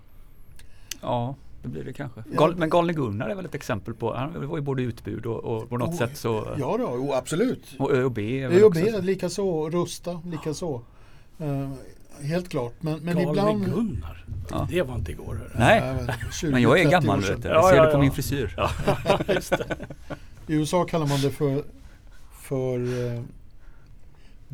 Ja, 1.01 1.35
det 1.65 1.69
blir 1.71 1.85
det 1.85 1.93
kanske. 1.93 2.23
Ja. 2.31 2.39
Gal, 2.39 2.57
men 2.57 2.71
Galne 2.71 2.93
Gunnar 2.93 3.29
är 3.29 3.35
väl 3.35 3.45
ett 3.45 3.55
exempel 3.55 3.95
på, 3.95 4.15
han 4.15 4.49
var 4.49 4.57
ju 4.57 4.63
både 4.63 4.83
utbud 4.83 5.27
och, 5.27 5.45
och 5.45 5.69
på 5.69 5.79
något 5.79 5.89
Oh, 5.89 5.97
sätt 5.97 6.17
så 6.17 6.49
Ja 6.59 6.77
då, 6.79 6.85
oh, 6.85 7.17
absolut. 7.17 7.75
och 7.79 7.91
ÖoB 7.93 8.19
ÖoB 8.19 8.65
också- 8.65 9.01
likaså, 9.01 9.71
Rusta 9.71 10.21
likaså. 10.25 10.81
Uh, 11.41 11.71
helt 12.23 12.49
klart. 12.49 12.75
Men, 12.81 12.99
men 13.01 13.17
Galne 13.17 13.31
ibland... 13.31 13.65
Gunnar. 13.65 14.25
Ja. 14.51 14.69
Det 14.71 14.83
var 14.83 14.95
inte 14.95 15.13
igår. 15.13 15.53
Nej, 15.55 15.81
men 16.07 16.11
20, 16.33 16.51
men 16.51 16.63
jag 16.63 16.79
är 16.81 16.85
30 16.85 16.91
gammal 16.93 17.21
vet 17.21 17.43
du. 17.43 17.49
Ja, 17.49 17.55
Jag 17.55 17.65
ser 17.69 17.77
ja, 17.77 17.87
det 17.87 17.93
på 17.93 17.99
min 17.99 18.13
frisyr. 18.13 18.55
Ja, 18.57 18.71
just 19.35 19.51
det. 19.51 19.77
I 20.47 20.55
USA 20.55 20.85
kallar 20.85 21.07
man 21.07 21.21
det 21.21 21.31
för, 21.31 21.65
för 22.43 22.79
eh, 23.15 23.23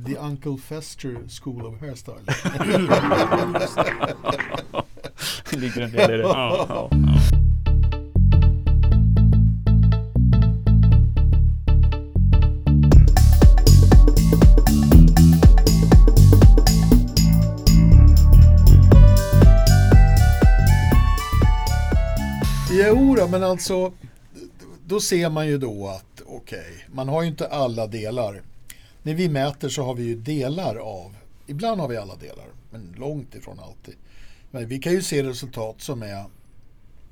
The 0.07 0.17
Uncle 0.17 0.57
Fester 0.57 1.19
School 1.43 1.67
of 1.67 1.81
Hairstyle. 1.81 2.21
Det 5.51 5.57
ligger 5.57 5.81
en 5.81 5.93
del 5.93 6.11
i 6.11 6.17
det. 6.17 6.23
Ja. 6.23 6.67
Ja. 6.69 6.91
Jo 22.73 23.15
då, 23.15 23.29
men 23.29 23.43
alltså 23.43 23.93
då 24.87 25.01
ser 25.01 25.31
man 25.31 25.47
ju 25.47 25.59
då 25.59 25.89
att 25.89 26.23
okej, 26.27 26.87
man 26.93 27.09
har 27.09 27.23
ju 27.23 27.29
inte 27.29 27.49
alla 27.49 27.87
delar. 27.87 28.43
När 29.03 29.15
vi 29.15 29.29
mäter 29.29 29.69
så 29.69 29.83
har 29.83 29.95
vi 29.95 30.03
ju 30.03 30.17
delar 30.17 30.77
av, 30.77 31.17
ibland 31.47 31.81
har 31.81 31.89
vi 31.89 31.97
alla 31.97 32.17
delar, 32.17 32.47
men 32.71 32.95
långt 32.99 33.35
ifrån 33.35 33.61
alltid. 33.61 33.95
Men 34.51 34.69
vi 34.69 34.79
kan 34.79 34.93
ju 34.93 35.03
se 35.03 35.23
resultat 35.23 35.81
som 35.81 36.03
är 36.03 36.25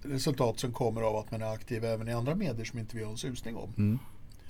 resultat 0.02 0.58
som 0.58 0.72
kommer 0.72 1.02
av 1.02 1.16
att 1.16 1.30
man 1.30 1.42
är 1.42 1.52
aktiv 1.52 1.84
även 1.84 2.08
i 2.08 2.12
andra 2.12 2.34
medier 2.34 2.64
som 2.64 2.78
inte 2.78 2.96
vi 2.96 3.04
har 3.04 3.10
en 3.10 3.18
susning 3.18 3.56
om. 3.56 3.72
Mm. 3.78 3.98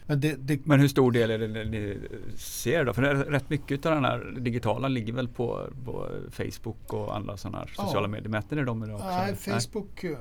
Men 0.07 0.21
det, 0.21 0.35
det, 0.39 0.67
Men 0.67 0.81
hur 0.81 0.89
stor 0.89 1.13
del 1.13 1.31
är 1.31 1.39
det 1.39 1.65
ni 1.65 1.99
ser 2.37 2.85
då? 2.85 2.93
För 2.93 3.03
det 3.03 3.11
är 3.11 3.15
rätt 3.15 3.51
mycket 3.51 3.87
av 3.87 3.95
den 3.95 4.05
här 4.05 4.37
digitala 4.41 4.89
ligger 4.89 5.13
väl 5.13 5.29
på, 5.29 5.69
på 5.85 6.09
Facebook 6.31 6.93
och 6.93 7.17
andra 7.17 7.37
sådana 7.37 7.59
här 7.59 7.71
Ja. 7.77 7.85
sociala 7.85 8.09
medier. 8.09 8.29
Mäter 8.29 8.57
ni 8.57 8.63
dem 8.65 8.85
idag 8.85 8.95
också? 8.95 9.07
nej? 9.07 9.35
Facebook 9.37 10.05
eh, 10.05 10.19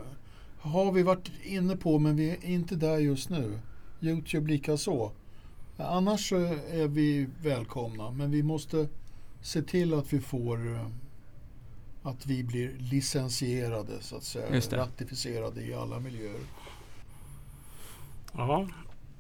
har 0.60 0.92
vi 0.92 1.04
varit 1.04 1.32
inne 1.44 1.76
på 1.78 2.00
men 2.00 2.16
vi 2.16 2.30
är 2.30 2.46
inte 2.46 2.76
där 2.76 2.98
just 2.98 3.30
nu. 3.30 3.60
Youtube 4.02 4.52
lika 4.52 4.78
så. 4.78 5.12
Annars 5.78 6.34
är 6.34 6.88
vi 6.88 7.28
välkomna 7.44 8.12
men 8.12 8.32
vi 8.32 8.44
måste 8.44 8.88
se 9.42 9.62
till 9.62 9.94
att 9.94 10.14
vi 10.14 10.20
får 10.20 10.76
eh, 10.76 10.88
att 12.08 12.26
vi 12.26 12.44
blir 12.44 12.72
licensierade 12.80 13.94
så 14.02 14.16
att 14.18 14.24
säga. 14.24 14.62
Ratificerade 14.72 15.62
i 15.62 15.74
alla 15.74 16.00
miljöer. 16.00 16.40
Ja. 18.34 18.68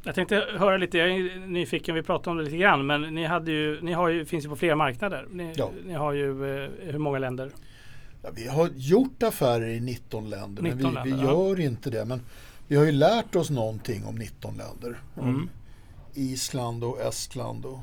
Jag 0.04 0.15
tänkte 0.15 0.36
höra 0.58 0.78
lite, 0.78 0.97
jag 0.97 1.10
är 1.10 1.47
nyfiken, 1.47 1.95
vi 1.95 2.04
pratade 2.04 2.30
om 2.32 2.38
det 2.38 2.43
lite 2.43 2.58
grann, 2.58 2.86
men 2.86 3.02
ni, 3.02 3.26
hade 3.26 3.52
ju, 3.52 3.82
ni 3.82 3.93
har 3.93 4.10
ju, 4.10 4.26
finns 4.26 4.45
ju 4.45 4.50
på 4.50 4.56
flera 4.56 4.76
marknader. 4.76 5.28
Ni, 5.32 5.54
Ja. 5.56 5.71
ni 5.86 5.93
har 5.93 6.13
ju 6.13 6.63
eh, 6.63 6.69
hur 6.80 6.97
många 7.00 7.19
länder? 7.19 7.52
Ja, 8.21 8.30
vi 8.36 8.47
har 8.47 8.69
gjort 8.76 9.23
affärer 9.23 9.67
i 9.67 9.80
19 9.80 10.30
länder 10.30 10.63
19 10.63 10.93
men 10.93 11.04
vi, 11.04 11.10
vi 11.10 11.10
länder, 11.10 11.26
ja. 11.26 11.32
gör 11.32 11.60
inte 11.60 11.89
det. 11.89 12.06
Men 12.06 12.21
vi 12.67 12.76
har 12.76 12.86
ju 12.86 12.91
lärt 12.91 13.36
oss 13.36 13.50
någonting 13.50 14.06
om 14.06 14.15
19 14.15 14.58
länder. 14.58 15.00
Om 15.15 15.30
Mm. 15.30 15.50
Island 16.13 16.84
och 16.84 17.02
Estland 17.02 17.65
och 17.65 17.80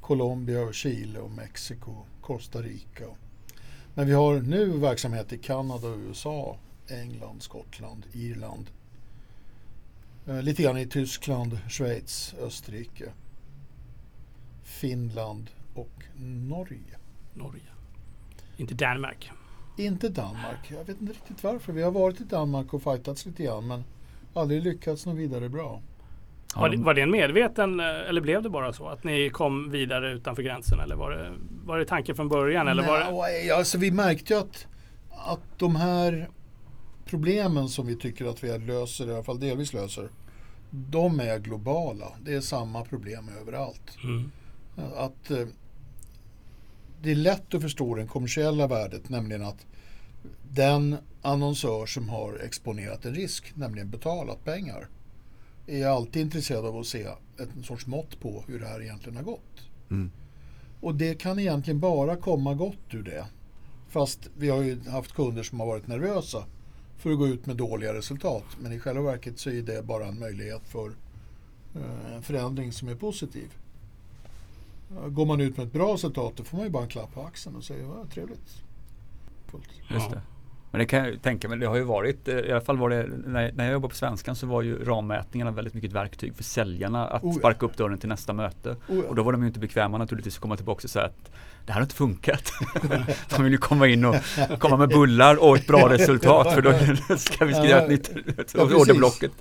Colombia 0.00 0.60
och 0.62 0.74
Chile 0.74 1.18
och 1.18 1.30
Mexiko, 1.30 1.92
Costa 2.20 2.62
Rica. 2.62 3.04
Men 3.94 4.06
vi 4.06 4.12
har 4.12 4.40
nu 4.40 4.78
verksamhet 4.78 5.32
i 5.32 5.38
Kanada 5.38 5.88
USA, 5.88 6.56
England, 6.88 7.42
Skottland, 7.42 8.06
Irland. 8.12 8.70
Eh, 10.26 10.42
lite 10.42 10.62
grann 10.62 10.78
i 10.78 10.86
Tyskland, 10.86 11.58
Schweiz, 11.68 12.34
Österrike, 12.40 13.12
Finland 14.62 15.50
och 15.74 16.04
Norge. 16.48 16.98
Norge. 17.34 17.62
Inte 18.56 18.74
Danmark. 18.74 19.30
Inte 19.76 20.08
Danmark. 20.08 20.70
Jag 20.70 20.84
vet 20.84 21.00
inte 21.00 21.12
riktigt 21.12 21.44
varför. 21.44 21.72
Vi 21.72 21.82
har 21.82 21.90
varit 21.90 22.20
i 22.20 22.24
Danmark 22.24 22.74
och 22.74 22.82
fightats 22.82 23.26
lite 23.26 23.42
grann 23.42 23.66
men 23.66 23.84
aldrig 24.34 24.62
lyckats 24.62 25.06
något 25.06 25.16
vidare 25.16 25.48
bra. 25.48 25.80
Var 26.56 26.68
det, 26.68 26.76
de- 26.76 26.82
var 26.84 26.94
det 26.94 27.00
en 27.02 27.10
medveten 27.10 27.80
eh, 27.80 27.86
eller 27.86 28.20
blev 28.20 28.42
det 28.42 28.50
bara 28.50 28.72
så 28.72 28.88
att 28.88 29.04
ni 29.04 29.30
kom 29.30 29.70
vidare 29.70 30.12
utanför 30.12 30.42
gränsen? 30.42 30.80
Eller 30.80 30.96
var 30.96 31.10
det, 31.10 31.32
var 31.64 31.78
det 31.78 31.84
tanken 31.84 32.16
från 32.16 32.28
början? 32.28 32.68
Eller 32.68 32.86
var 32.86 32.98
det, 32.98 33.10
Nej, 33.12 33.50
alltså 33.50 33.78
vi 33.78 33.90
märkte 33.90 34.32
ju 34.34 34.38
att, 34.40 34.66
att 35.10 35.40
de 35.58 35.76
här 35.76 36.28
problemen 37.04 37.68
som 37.68 37.86
vi 37.86 37.96
tycker 37.96 38.24
att 38.26 38.44
vi 38.44 38.58
löser, 38.58 39.08
i 39.08 39.12
alla 39.14 39.22
fall 39.22 39.40
delvis 39.40 39.72
löser, 39.72 40.08
de 40.70 41.20
är 41.20 41.38
globala. 41.38 42.06
Det 42.24 42.34
är 42.34 42.40
samma 42.40 42.84
problem 42.84 43.28
överallt. 43.40 43.96
mm. 44.04 44.30
Att 44.96 45.30
eh, 45.30 45.46
det 47.02 47.10
är 47.10 47.14
lätt 47.14 47.54
att 47.54 47.62
förstå 47.62 47.94
det 47.94 48.06
kommersiella 48.06 48.66
värdet, 48.66 49.08
nämligen 49.08 49.42
att 49.42 49.66
den 50.50 50.96
annonsör 51.22 51.86
som 51.86 52.08
har 52.08 52.40
exponerat 52.44 53.04
en 53.04 53.14
risk, 53.14 53.52
nämligen 53.56 53.90
betalat 53.90 54.44
pengar, 54.44 54.88
är 55.80 55.86
alltid 55.86 56.22
intresserad 56.22 56.66
av 56.66 56.76
att 56.76 56.86
se 56.86 57.02
ett 57.38 57.64
sorts 57.64 57.86
mått 57.86 58.20
på 58.20 58.44
hur 58.46 58.60
det 58.60 58.66
här 58.66 58.82
egentligen 58.82 59.16
har 59.16 59.24
gått. 59.24 59.68
Mm. 59.90 60.10
Och 60.80 60.94
det 60.94 61.14
kan 61.14 61.38
egentligen 61.38 61.80
bara 61.80 62.16
komma 62.16 62.54
gott 62.54 62.78
ur 62.94 63.02
det. 63.02 63.26
Fast 63.88 64.30
vi 64.36 64.48
har 64.48 64.62
ju 64.62 64.88
haft 64.88 65.12
kunder 65.12 65.42
som 65.42 65.60
har 65.60 65.66
varit 65.66 65.86
nervösa 65.86 66.44
för 66.98 67.12
att 67.12 67.18
gå 67.18 67.26
ut 67.28 67.46
med 67.46 67.56
dåliga 67.56 67.94
resultat. 67.94 68.44
Men 68.60 68.72
i 68.72 68.78
själva 68.78 69.02
verket 69.02 69.38
så 69.38 69.50
är 69.50 69.62
det 69.62 69.82
bara 69.86 70.06
en 70.06 70.18
möjlighet 70.18 70.62
för 70.68 70.92
eh, 71.74 72.14
en 72.14 72.22
förändring 72.22 72.72
som 72.72 72.88
är 72.88 72.94
positiv. 72.94 73.48
Eh, 74.90 75.08
Går 75.08 75.26
man 75.26 75.40
ut 75.40 75.56
med 75.56 75.66
ett 75.66 75.72
bra 75.72 75.94
resultat 75.94 76.32
då 76.36 76.44
får 76.44 76.56
man 76.56 76.66
ju 76.66 76.72
bara 76.72 76.82
en 76.82 76.88
klapp 76.88 77.14
på 77.14 77.22
axeln 77.22 77.56
och 77.56 77.64
säger 77.64 77.84
vad 77.84 78.10
trevligt. 78.10 78.62
Fullt. 79.46 79.68
Just 79.90 80.06
Ja. 80.10 80.10
det. 80.10 80.22
Men 80.72 80.78
det 80.78 80.86
kan 80.86 81.04
jag 81.04 81.22
tänka 81.22 81.48
mig, 81.48 81.58
det 81.58 81.66
har 81.66 81.76
ju 81.76 81.82
varit, 81.82 82.28
eh, 82.28 82.34
i 82.38 82.52
alla 82.52 82.60
fall 82.60 82.76
var 82.78 82.90
det, 82.90 83.06
när, 83.26 83.52
när 83.52 83.64
jag 83.64 83.72
jobbade 83.72 83.90
på 83.90 83.96
Svenskan 83.96 84.36
så 84.36 84.46
var 84.46 84.62
ju 84.62 84.84
rammätningarna 84.84 85.50
väldigt 85.50 85.74
mycket 85.74 85.90
ett 85.90 85.96
verktyg 85.96 86.36
för 86.36 86.44
säljarna 86.44 87.06
att 87.08 87.22
Oh 87.24 87.32
ja. 87.34 87.38
sparka 87.38 87.66
upp 87.66 87.76
dörren 87.76 87.98
till 87.98 88.08
nästa 88.08 88.32
möte. 88.32 88.70
Oh 88.70 88.76
ja. 88.88 89.02
Och 89.08 89.14
då 89.14 89.22
var 89.22 89.32
de 89.32 89.40
ju 89.42 89.46
inte 89.46 89.60
bekväma 89.60 89.98
naturligtvis 89.98 90.34
att 90.34 90.40
komma 90.40 90.56
tillbaka 90.56 90.80
och 90.84 90.90
säga 90.90 91.04
att 91.04 91.30
det 91.66 91.72
här 91.72 91.80
har 91.80 91.82
inte 91.82 91.94
funkat. 91.94 92.52
de 93.36 93.42
vill 93.44 93.52
ju 93.52 93.58
komma 93.58 93.86
in 93.88 94.04
och 94.04 94.16
komma 94.58 94.76
med 94.76 94.88
bullar 94.88 95.42
och 95.42 95.56
ett 95.56 95.66
bra 95.66 95.88
resultat 95.88 96.54
för 96.54 96.62
då 96.62 96.72
ska 97.16 97.44
vi 97.44 97.54
skriva 97.54 97.68
Ja, 97.68 97.78
ett 97.80 97.88
nytt 97.88 98.10
ja, 98.54 98.62
orderblocket. 98.76 99.32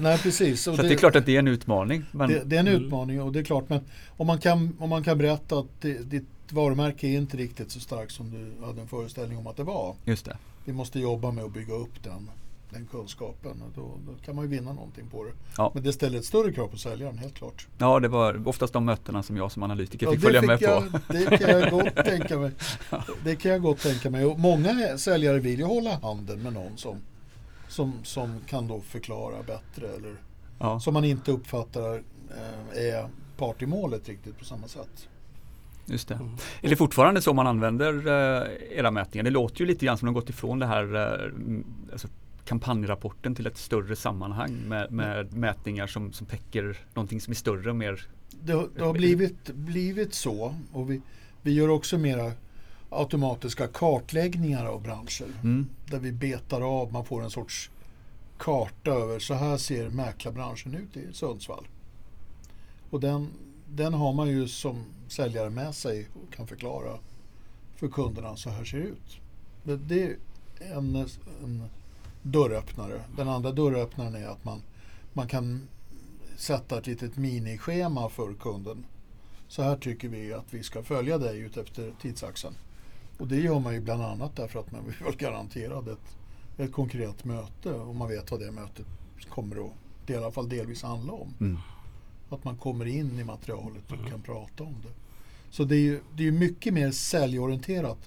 Nej 0.00 0.18
precis. 0.18 0.62
Så 0.62 0.70
att 0.70 0.76
det 0.76 0.88
är 0.94 0.96
klart 0.96 1.16
att 1.16 1.26
det 1.26 1.34
är 1.34 1.38
en 1.38 1.48
utmaning. 1.48 2.04
Men, 2.10 2.28
det, 2.30 2.42
det 2.44 2.56
är 2.56 2.60
en 2.60 2.68
Mm. 2.68 2.82
utmaning 2.84 3.22
och 3.22 3.32
det 3.32 3.38
är 3.38 3.44
klart 3.44 3.68
men 3.68 3.80
om 4.16 4.26
man 4.26 4.38
kan, 4.38 4.76
om 4.78 4.90
man 4.90 5.04
kan 5.04 5.18
berätta 5.18 5.58
att 5.58 5.66
det, 5.80 6.10
ditt 6.48 6.52
varumärke 6.56 7.06
är 7.06 7.18
inte 7.18 7.36
riktigt 7.36 7.70
så 7.70 7.80
starkt 7.80 8.12
som 8.12 8.30
du 8.30 8.66
hade 8.66 8.80
en 8.80 8.88
föreställning 8.88 9.38
om 9.38 9.46
att 9.46 9.56
det 9.56 9.64
var. 9.64 9.94
Just 10.04 10.24
det. 10.24 10.36
Vi 10.64 10.72
måste 10.72 11.00
jobba 11.00 11.30
med 11.30 11.44
att 11.44 11.52
bygga 11.52 11.74
upp 11.74 12.02
den, 12.02 12.30
den 12.70 12.86
kunskapen 12.86 13.62
och 13.62 13.72
då, 13.74 13.82
då 14.06 14.24
kan 14.24 14.36
man 14.36 14.44
ju 14.44 14.50
vinna 14.50 14.72
någonting 14.72 15.06
på 15.10 15.24
det. 15.24 15.30
Ja. 15.56 15.70
Men 15.74 15.82
det 15.82 15.92
ställer 15.92 16.18
ett 16.18 16.24
större 16.24 16.52
krav 16.52 16.68
på 16.68 16.78
säljaren, 16.78 17.18
helt 17.18 17.34
klart. 17.34 17.66
Ja, 17.78 18.00
det 18.00 18.08
var 18.08 18.48
oftast 18.48 18.72
de 18.72 18.84
mötena 18.84 19.22
som 19.22 19.36
jag 19.36 19.52
som 19.52 19.62
analytiker 19.62 20.06
Ja, 20.06 20.12
fick 20.12 20.20
följa 20.20 20.42
med 20.42 20.62
jag, 20.62 20.92
på. 20.92 20.98
Det 21.12 21.38
kan 21.38 21.50
jag 21.50 21.70
gott 21.70 21.96
tänka 22.04 22.38
mig. 22.38 22.50
Det 23.24 23.36
kan 23.36 23.50
jag 23.52 23.62
gott 23.62 23.80
tänka 23.80 24.10
mig. 24.10 24.24
Och 24.24 24.38
många 24.38 24.98
säljare 24.98 25.38
vill 25.38 25.58
ju 25.58 25.64
hålla 25.64 25.98
handen 26.02 26.42
med 26.42 26.52
någon 26.52 26.76
som, 26.76 26.96
som, 27.68 27.92
som 28.02 28.40
kan 28.46 28.68
då 28.68 28.80
förklara 28.80 29.42
bättre 29.42 29.88
eller 29.96 30.16
Ja. 30.60 30.80
som 30.80 30.94
man 30.94 31.04
inte 31.04 31.32
uppfattar 31.32 32.02
eh, 32.74 32.84
är 32.84 33.08
part 33.36 33.62
i 33.62 33.66
målet 33.66 34.08
riktigt 34.08 34.38
på 34.38 34.44
samma 34.44 34.68
sätt. 34.68 35.08
Just 35.90 36.08
det. 36.08 36.14
Mm. 36.14 36.36
Är 36.60 36.68
det 36.68 36.76
fortfarande 36.76 37.22
så 37.22 37.32
man 37.34 37.46
använder 37.46 38.06
eh, 38.06 38.78
era 38.78 38.90
mätningar? 38.90 39.24
Det 39.24 39.30
låter 39.30 39.60
ju 39.60 39.66
lite 39.66 39.86
grann 39.86 39.98
som 39.98 40.08
att 40.08 40.14
de 40.14 40.20
gått 40.20 40.30
ifrån 40.30 40.58
det 40.58 40.66
här 40.66 40.94
eh, 40.94 41.62
alltså, 41.92 42.08
kampanjrapporten 42.44 43.34
till 43.34 43.46
ett 43.46 43.58
större 43.58 43.96
sammanhang 43.96 44.52
med, 44.66 44.92
med 44.92 45.34
mätningar 45.34 45.86
som, 45.86 46.12
som 46.12 46.26
täcker 46.26 46.78
någonting 46.94 47.20
som 47.20 47.30
är 47.30 47.34
större 47.34 47.70
och 47.70 47.76
mer 47.76 48.06
Det, 48.30 48.66
det 48.76 48.84
har 48.84 48.92
blivit, 48.92 49.50
blivit 49.54 50.14
så 50.14 50.54
och 50.72 50.90
vi, 50.90 51.00
vi 51.42 51.52
gör 51.52 51.68
också 51.68 51.98
mera 51.98 52.32
automatiska 52.90 53.66
kartläggningar 53.66 54.66
av 54.66 54.82
branscher. 54.82 55.26
mm. 55.42 55.66
Där 55.86 55.98
vi 55.98 56.12
betar 56.12 56.60
av, 56.60 56.92
man 56.92 57.04
får 57.04 57.22
en 57.22 57.30
sorts 57.30 57.70
karta 58.38 58.90
över 58.90 59.18
så 59.18 59.34
här 59.34 59.56
ser 59.56 59.90
mäklarbranschen 59.90 60.74
ut 60.74 60.96
i 60.96 61.12
Sundsvall. 61.12 61.66
Och 62.90 63.00
den, 63.00 63.28
den 63.68 63.94
har 63.94 64.12
man 64.12 64.28
ju 64.28 64.48
som 64.48 64.84
säljare 65.08 65.50
med 65.50 65.74
sig 65.74 66.08
och 66.14 66.34
kan 66.34 66.46
förklara 66.46 66.98
för 67.76 67.88
kunderna 67.88 68.36
så 68.36 68.50
här 68.50 68.64
ser 68.64 68.78
det 68.78 68.84
ut. 68.84 69.20
Det, 69.62 69.76
det 69.76 70.02
är 70.02 70.16
en, 70.58 70.96
en 71.44 71.64
dörröppnare. 72.22 73.02
Den 73.16 73.28
andra 73.28 73.52
dörröppnaren 73.52 74.14
är 74.14 74.26
att 74.26 74.44
man, 74.44 74.62
man 75.12 75.28
kan 75.28 75.68
sätta 76.36 76.78
ett 76.78 76.86
litet 76.86 77.16
minischema 77.16 78.08
för 78.08 78.34
kunden. 78.34 78.84
Så 79.48 79.62
här 79.62 79.76
tycker 79.76 80.08
vi 80.08 80.32
att 80.32 80.54
vi 80.54 80.62
ska 80.62 80.82
följa 80.82 81.18
dig 81.18 81.38
ut 81.38 81.56
efter 81.56 81.92
tidsaxeln. 82.02 82.54
Och 83.18 83.26
det 83.26 83.36
gör 83.36 83.60
man 83.60 83.74
ju 83.74 83.80
bland 83.80 84.02
annat 84.02 84.36
därför 84.36 84.60
att 84.60 84.72
man 84.72 84.84
vill 84.84 84.94
vara 85.04 85.14
garanterad 85.14 85.88
ett, 85.88 86.16
ett 86.56 86.72
konkret 86.72 87.24
möte 87.24 87.72
och 87.72 87.94
man 87.94 88.08
vet 88.08 88.30
vad 88.30 88.40
det 88.40 88.50
mötet 88.50 88.86
kommer 89.30 89.66
att 89.66 90.10
i 90.10 90.16
alla 90.16 90.30
fall 90.30 90.48
delvis 90.48 90.82
handla 90.82 91.12
om. 91.12 91.34
Mm. 91.40 91.58
Att 92.30 92.44
man 92.44 92.56
kommer 92.56 92.86
in 92.86 93.18
i 93.18 93.24
materialet 93.24 93.92
och 93.92 94.10
kan 94.10 94.22
prata 94.22 94.64
om 94.64 94.74
det. 94.82 94.92
Så 95.50 95.64
det 95.64 95.76
är 95.76 95.80
ju 95.80 96.00
det 96.16 96.22
är 96.22 96.24
ju 96.24 96.32
mycket 96.32 96.74
mer 96.74 96.90
säljorienterat. 96.90 97.98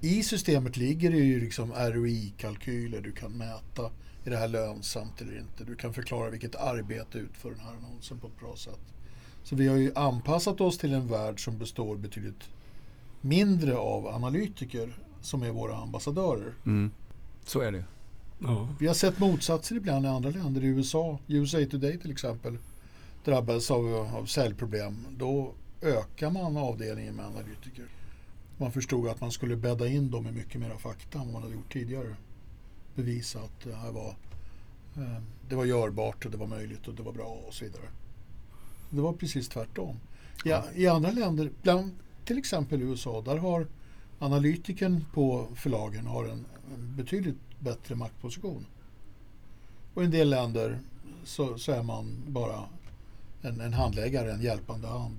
I 0.00 0.22
systemet 0.22 0.76
ligger 0.76 1.10
det 1.10 1.16
ju 1.16 1.40
liksom 1.40 1.72
ROI-kalkyler. 1.72 3.00
Du 3.00 3.12
kan 3.12 3.32
mäta, 3.32 3.90
är 4.24 4.30
det 4.30 4.36
här 4.36 4.48
lönsamt 4.48 5.20
eller 5.20 5.38
inte? 5.38 5.64
Du 5.64 5.74
kan 5.74 5.94
förklara 5.94 6.30
vilket 6.30 6.56
arbete 6.56 7.18
utför 7.18 7.50
den 7.50 7.60
här 7.60 7.72
annonsen 7.76 8.18
på 8.18 8.26
ett 8.26 8.40
bra 8.40 8.56
sätt. 8.56 8.80
Så 9.44 9.56
vi 9.56 9.68
har 9.68 9.76
ju 9.76 9.92
anpassat 9.94 10.60
oss 10.60 10.78
till 10.78 10.92
en 10.92 11.08
värld 11.08 11.44
som 11.44 11.58
består 11.58 11.96
betydligt 11.96 12.48
mindre 13.20 13.76
av 13.76 14.06
analytiker 14.06 14.96
som 15.20 15.42
är 15.42 15.50
våra 15.50 15.76
ambassadörer. 15.76 16.54
Mm. 16.66 16.90
Så 17.44 17.60
är 17.60 17.72
det. 17.72 17.84
Ja. 18.38 18.68
Vi 18.80 18.86
har 18.86 18.94
sett 18.94 19.18
motsatser 19.18 19.76
ibland 19.76 20.04
i 20.04 20.08
andra 20.08 20.30
länder. 20.30 20.64
I 20.64 20.66
USA, 20.66 21.18
USA 21.26 21.58
Today 21.70 21.98
till 21.98 22.10
exempel, 22.10 22.58
drabbades 23.24 23.70
av, 23.70 23.94
av 23.94 24.26
säljproblem. 24.26 25.06
Då 25.16 25.52
ökar 25.82 26.30
man 26.30 26.56
avdelningen 26.56 27.14
med 27.16 27.26
analytiker. 27.26 27.84
Man 28.56 28.72
förstod 28.72 29.08
att 29.08 29.20
man 29.20 29.32
skulle 29.32 29.56
bädda 29.56 29.88
in 29.88 30.10
dem 30.10 30.24
med 30.24 30.34
mycket 30.34 30.60
mer 30.60 30.70
fakta 30.70 31.18
än 31.18 31.24
vad 31.24 31.32
man 31.32 31.42
hade 31.42 31.54
gjort 31.54 31.72
tidigare. 31.72 32.16
Bevisa 32.94 33.38
att 33.40 33.60
det 33.64 33.74
här 33.74 33.92
var, 33.92 34.16
eh, 34.96 35.22
det 35.48 35.54
var 35.54 35.64
görbart 35.64 36.24
och 36.24 36.30
det 36.30 36.36
var 36.36 36.46
möjligt 36.46 36.88
och 36.88 36.94
det 36.94 37.02
var 37.02 37.12
bra 37.12 37.40
och 37.48 37.54
så 37.54 37.64
vidare. 37.64 37.84
Det 38.90 39.00
var 39.00 39.12
precis 39.12 39.48
tvärtom. 39.48 39.96
Ja, 40.44 40.64
I 40.74 40.86
andra 40.86 41.10
länder, 41.10 41.50
bland 41.62 41.90
till 42.24 42.38
exempel 42.38 42.82
USA, 42.82 43.20
där 43.20 43.36
har 43.36 43.66
analytikern 44.18 45.04
på 45.14 45.48
förlagen 45.54 46.06
har 46.06 46.24
en, 46.24 46.44
en 46.74 46.96
betydligt 46.96 47.38
bättre 47.58 47.94
maktposition. 47.94 48.66
Och 49.94 50.02
i 50.02 50.04
en 50.04 50.10
del 50.10 50.30
länder 50.30 50.80
så, 51.24 51.58
så 51.58 51.72
är 51.72 51.82
man 51.82 52.22
bara 52.26 52.68
en, 53.42 53.60
en 53.60 53.72
handläggare, 53.72 54.32
en 54.32 54.42
hjälpande 54.42 54.88
hand. 54.88 55.18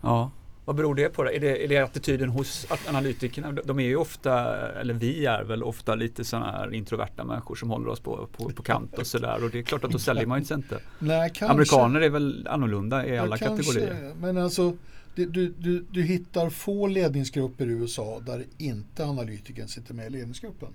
Ja. 0.00 0.30
Vad 0.64 0.76
beror 0.76 0.94
det 0.94 1.08
på? 1.08 1.24
Då? 1.24 1.30
Är 1.30 1.40
det, 1.40 1.64
är 1.64 1.68
det 1.68 1.78
attityden 1.78 2.28
hos 2.28 2.66
analytikerna? 2.88 3.52
De- 3.52 3.78
är 3.78 3.84
ju 3.84 3.96
ofta, 3.96 4.56
eller 4.80 4.94
vi 4.94 5.26
är 5.26 5.44
väl 5.44 5.62
ofta 5.62 5.94
lite 5.94 6.24
sådana 6.24 6.50
här 6.50 6.74
introverta 6.74 7.24
människor 7.24 7.54
som 7.54 7.70
håller 7.70 7.88
oss 7.88 8.00
på, 8.00 8.28
på, 8.36 8.50
på 8.50 8.62
kant 8.62 8.98
och 8.98 9.06
sådär. 9.06 9.44
Och 9.44 9.50
det 9.50 9.58
är 9.58 9.62
klart 9.62 9.84
att 9.84 9.90
då 9.90 9.98
säljer 9.98 10.26
man 10.26 10.42
ju 10.42 10.54
inte. 10.54 10.78
Nej, 10.98 11.30
kanske, 11.34 11.52
Amerikaner 11.52 12.00
är 12.00 12.10
väl 12.10 12.48
annorlunda 12.50 13.06
i 13.06 13.14
ja, 13.14 13.22
alla 13.22 13.38
kanske, 13.38 13.64
kategorier. 13.64 14.14
Men 14.20 14.38
alltså, 14.38 14.76
du, 15.14 15.26
du, 15.26 15.54
du, 15.58 15.84
du 15.90 16.02
hittar 16.02 16.50
få 16.50 16.86
ledningsgrupper 16.86 17.66
i 17.66 17.70
USA 17.70 18.20
där 18.26 18.44
inte 18.58 19.04
analytikern 19.04 19.68
sitter 19.68 19.94
med 19.94 20.06
i 20.06 20.10
ledningsgruppen. 20.10 20.68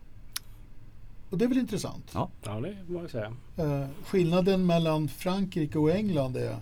Och 1.29 1.37
det 1.37 1.45
är 1.45 1.49
väl 1.49 1.57
intressant. 1.57 2.11
Ja. 2.13 2.29
ja, 2.43 2.61
det 2.61 2.75
må 2.87 3.01
jag 3.01 3.11
säga. 3.11 3.33
Eh, 3.57 3.85
skillnaden 4.05 4.65
mellan 4.65 5.07
Frankrike 5.07 5.77
och 5.77 5.91
England 5.91 6.37
är 6.37 6.55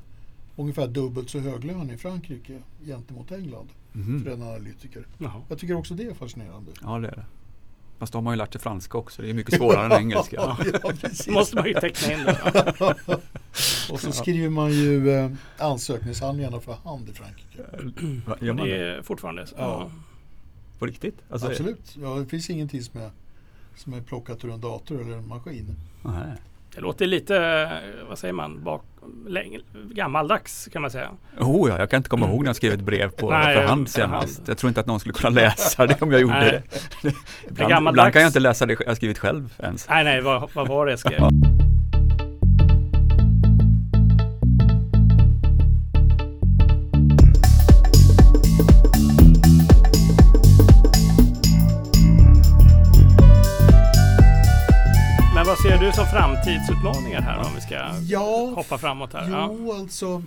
ungefär 0.58 0.88
dubbelt 0.88 1.30
så 1.30 1.40
hög 1.40 1.64
lön 1.64 1.92
i 1.92 1.98
Frankrike 1.98 2.60
gentemot 2.86 3.32
England 3.32 3.70
Mhm. 3.92 4.24
för 4.24 4.32
en 4.32 4.42
analytiker. 4.42 5.08
Jaha. 5.18 5.42
Jag 5.50 5.58
tycker 5.60 5.76
också 5.76 5.94
det 5.94 6.04
är 6.04 6.14
fascinerande. 6.14 6.72
Ja, 6.82 7.00
det 7.00 7.08
är 7.08 7.12
det. 7.16 7.26
Fast 8.00 8.14
då 8.14 8.18
har 8.18 8.24
man 8.24 8.34
ju 8.34 8.38
lärt 8.38 8.54
sig 8.54 8.62
franska 8.62 8.98
också. 8.98 9.22
Det 9.22 9.30
är 9.30 9.34
mycket 9.34 9.54
svårare 9.56 9.86
än 9.86 9.92
engelska. 10.02 10.36
ja, 10.36 10.58
precis. 11.02 11.26
Det 11.26 11.32
måste 11.32 11.56
man 11.56 11.66
ju 11.68 11.74
teckna 11.74 12.14
in 12.14 12.20
då. 12.26 12.94
Och 13.94 14.00
så 14.00 14.12
skriver 14.12 14.50
man 14.50 14.72
ju 14.72 15.10
eh, 15.12 15.32
ansökningshandlingarna 15.58 16.60
för 16.60 16.74
hand 16.74 17.10
i 17.10 17.14
Frankrike. 17.14 17.64
Gör 18.46 18.54
man 18.54 18.66
Det 18.68 18.78
det? 18.78 18.98
är 18.98 19.02
fortfarande 19.02 19.48
så. 19.48 19.56
Ja. 19.58 19.92
På 20.80 20.86
riktigt? 20.86 21.18
Alltså, 21.30 21.48
Absolut. 21.48 21.96
Ja, 22.02 22.16
det 22.16 22.26
finns 22.26 22.50
ingenting 22.50 22.82
som 22.84 23.02
är, 23.02 23.12
som 23.76 23.94
är 23.94 24.02
plockat 24.02 24.44
ur 24.46 24.52
en 24.52 24.62
dator 24.62 25.02
eller 25.02 25.18
en 25.18 25.28
maskin. 25.28 25.76
Nej. 26.04 26.32
Det 26.78 26.82
låter 26.82 27.06
lite, 27.08 27.70
vad 28.10 28.18
säger 28.18 28.34
man, 28.34 28.64
bak, 28.64 28.84
länge, 29.28 29.60
gammaldags 29.92 30.70
kan 30.74 30.82
man 30.82 30.92
säga. 30.92 31.10
Oh 31.40 31.70
ja, 31.70 31.80
jag 31.80 31.90
kan 31.90 31.98
inte 31.98 32.10
komma 32.10 32.28
ihåg 32.28 32.44
när 32.44 32.50
jag 32.50 32.56
skrev 32.56 32.74
ett 32.74 32.82
brev 32.82 33.10
på, 33.10 33.30
Nej, 33.32 33.56
för 33.56 33.64
hand 33.64 33.90
senast. 33.90 34.42
Jag 34.48 34.58
tror 34.58 34.68
inte 34.68 34.80
att 34.80 34.86
någon 34.86 35.00
skulle 35.00 35.14
kunna 35.14 35.30
läsa 35.30 35.88
det 35.88 36.02
om 36.02 36.12
jag 36.12 36.22
gjorde 36.22 36.40
Nej. 36.40 36.64
det. 37.02 37.14
Ibland, 37.50 37.90
ibland 37.90 38.14
kan 38.14 38.22
jag 38.22 38.30
inte 38.30 38.40
läsa 38.40 38.66
det 38.66 38.78
jag 38.86 38.98
skrivit 38.98 39.18
själv 39.18 39.54
ens. 39.64 39.90
Nej, 39.90 40.04
nej, 40.04 40.22
vad, 40.22 40.50
vad 40.54 40.68
var 40.68 40.86
det 40.86 40.92
jag 40.92 41.00
skrev? 41.00 41.20
du 55.88 55.94
som 55.94 56.06
framtidsutmaningar 56.06 57.22
här 57.22 57.38
om 57.38 57.56
vi 57.56 57.62
ska 57.62 57.76
Ja, 58.08 58.54
hoppa 58.56 58.78
framåt 58.78 59.14
här? 59.14 59.30
Ja. 59.30 59.50
jo 59.58 59.72
alltså. 59.74 60.24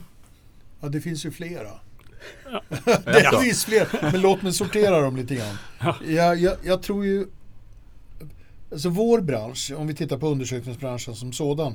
Ja, 0.80 0.88
det 0.88 1.00
finns 1.00 1.26
ju 1.26 1.30
flera. 1.30 1.68
Ja. 2.52 2.62
det 3.04 3.20
Ja. 3.32 3.40
finns 3.40 3.64
fler, 3.64 3.88
men 4.12 4.20
låt 4.20 4.42
mig 4.42 4.52
sortera 4.52 5.00
dem 5.00 5.16
lite 5.16 5.34
grann. 5.34 5.56
Jag, 6.06 6.38
jag, 6.40 6.56
jag 6.62 6.82
tror 6.82 7.04
ju... 7.04 7.26
Alltså 8.72 8.88
vår 8.88 9.20
bransch, 9.20 9.72
om 9.76 9.86
vi 9.86 9.94
tittar 9.94 10.18
på 10.18 10.26
undersökningsbranschen 10.26 11.14
som 11.14 11.32
sådan, 11.32 11.74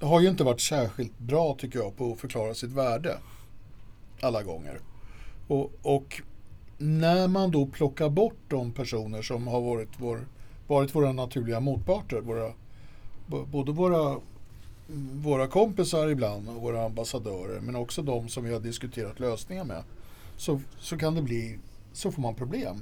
har 0.00 0.20
ju 0.20 0.28
inte 0.28 0.44
varit 0.44 0.60
särskilt 0.60 1.18
bra 1.18 1.56
tycker 1.58 1.78
jag 1.78 1.96
på 1.96 2.12
att 2.12 2.20
förklara 2.20 2.54
sitt 2.54 2.72
värde. 2.72 3.18
Alla 4.20 4.42
gånger. 4.42 4.80
Och, 5.48 5.72
och 5.82 6.22
när 6.78 7.28
man 7.28 7.50
då 7.50 7.66
plockar 7.66 8.08
bort 8.08 8.38
de 8.48 8.72
personer 8.72 9.22
som 9.22 9.46
har 9.46 9.60
varit, 9.60 9.90
vår, 9.98 10.20
varit 10.66 10.94
våra 10.94 11.12
naturliga 11.12 11.60
motparter, 11.60 12.20
våra, 12.20 12.52
både 13.26 13.72
våra, 13.72 14.20
våra 15.12 15.46
kompisar 15.46 16.08
ibland 16.08 16.48
och 16.48 16.62
våra 16.62 16.84
ambassadörer, 16.84 17.60
men 17.60 17.76
också 17.76 18.02
de 18.02 18.28
som 18.28 18.44
vi 18.44 18.52
har 18.52 18.60
diskuterat 18.60 19.20
lösningar 19.20 19.64
med, 19.64 19.82
så, 20.36 20.60
så 20.78 20.98
kan 20.98 21.14
det 21.14 21.22
bli, 21.22 21.58
så 21.92 22.12
får 22.12 22.22
man 22.22 22.34
problem. 22.34 22.76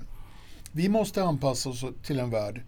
Vi 0.72 0.88
måste 0.88 1.24
anpassa 1.24 1.70
oss 1.70 1.84
till 2.02 2.20
en 2.20 2.30
värld, 2.30 2.62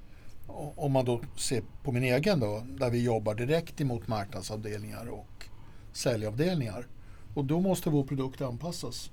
om 0.76 0.92
man 0.92 1.04
då 1.04 1.20
ser 1.36 1.62
på 1.82 1.92
min 1.92 2.04
egen 2.04 2.40
då, 2.40 2.62
där 2.78 2.90
vi 2.90 3.02
jobbar 3.02 3.34
direkt 3.34 3.80
emot 3.80 4.08
marknadsavdelningar 4.08 5.08
och 5.08 5.44
säljavdelningar. 5.92 6.86
Och 7.34 7.44
då 7.44 7.60
måste 7.60 7.90
vår 7.90 8.04
produkt 8.04 8.40
anpassas. 8.40 9.10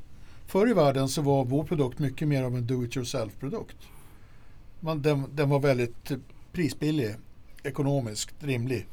Förr 0.47 0.69
i 0.69 0.73
världen 0.73 1.09
så 1.09 1.21
var 1.21 1.45
vår 1.45 1.63
produkt 1.63 1.99
mycket 1.99 2.27
mer 2.27 2.43
av 2.43 2.55
en 2.55 2.67
do-it-yourself-produkt. 2.67 3.77
Den, 4.79 5.25
den 5.33 5.49
var 5.49 5.59
väldigt 5.59 6.11
prisbillig, 6.51 7.15
ekonomiskt 7.63 8.43
rimlig. 8.43 8.87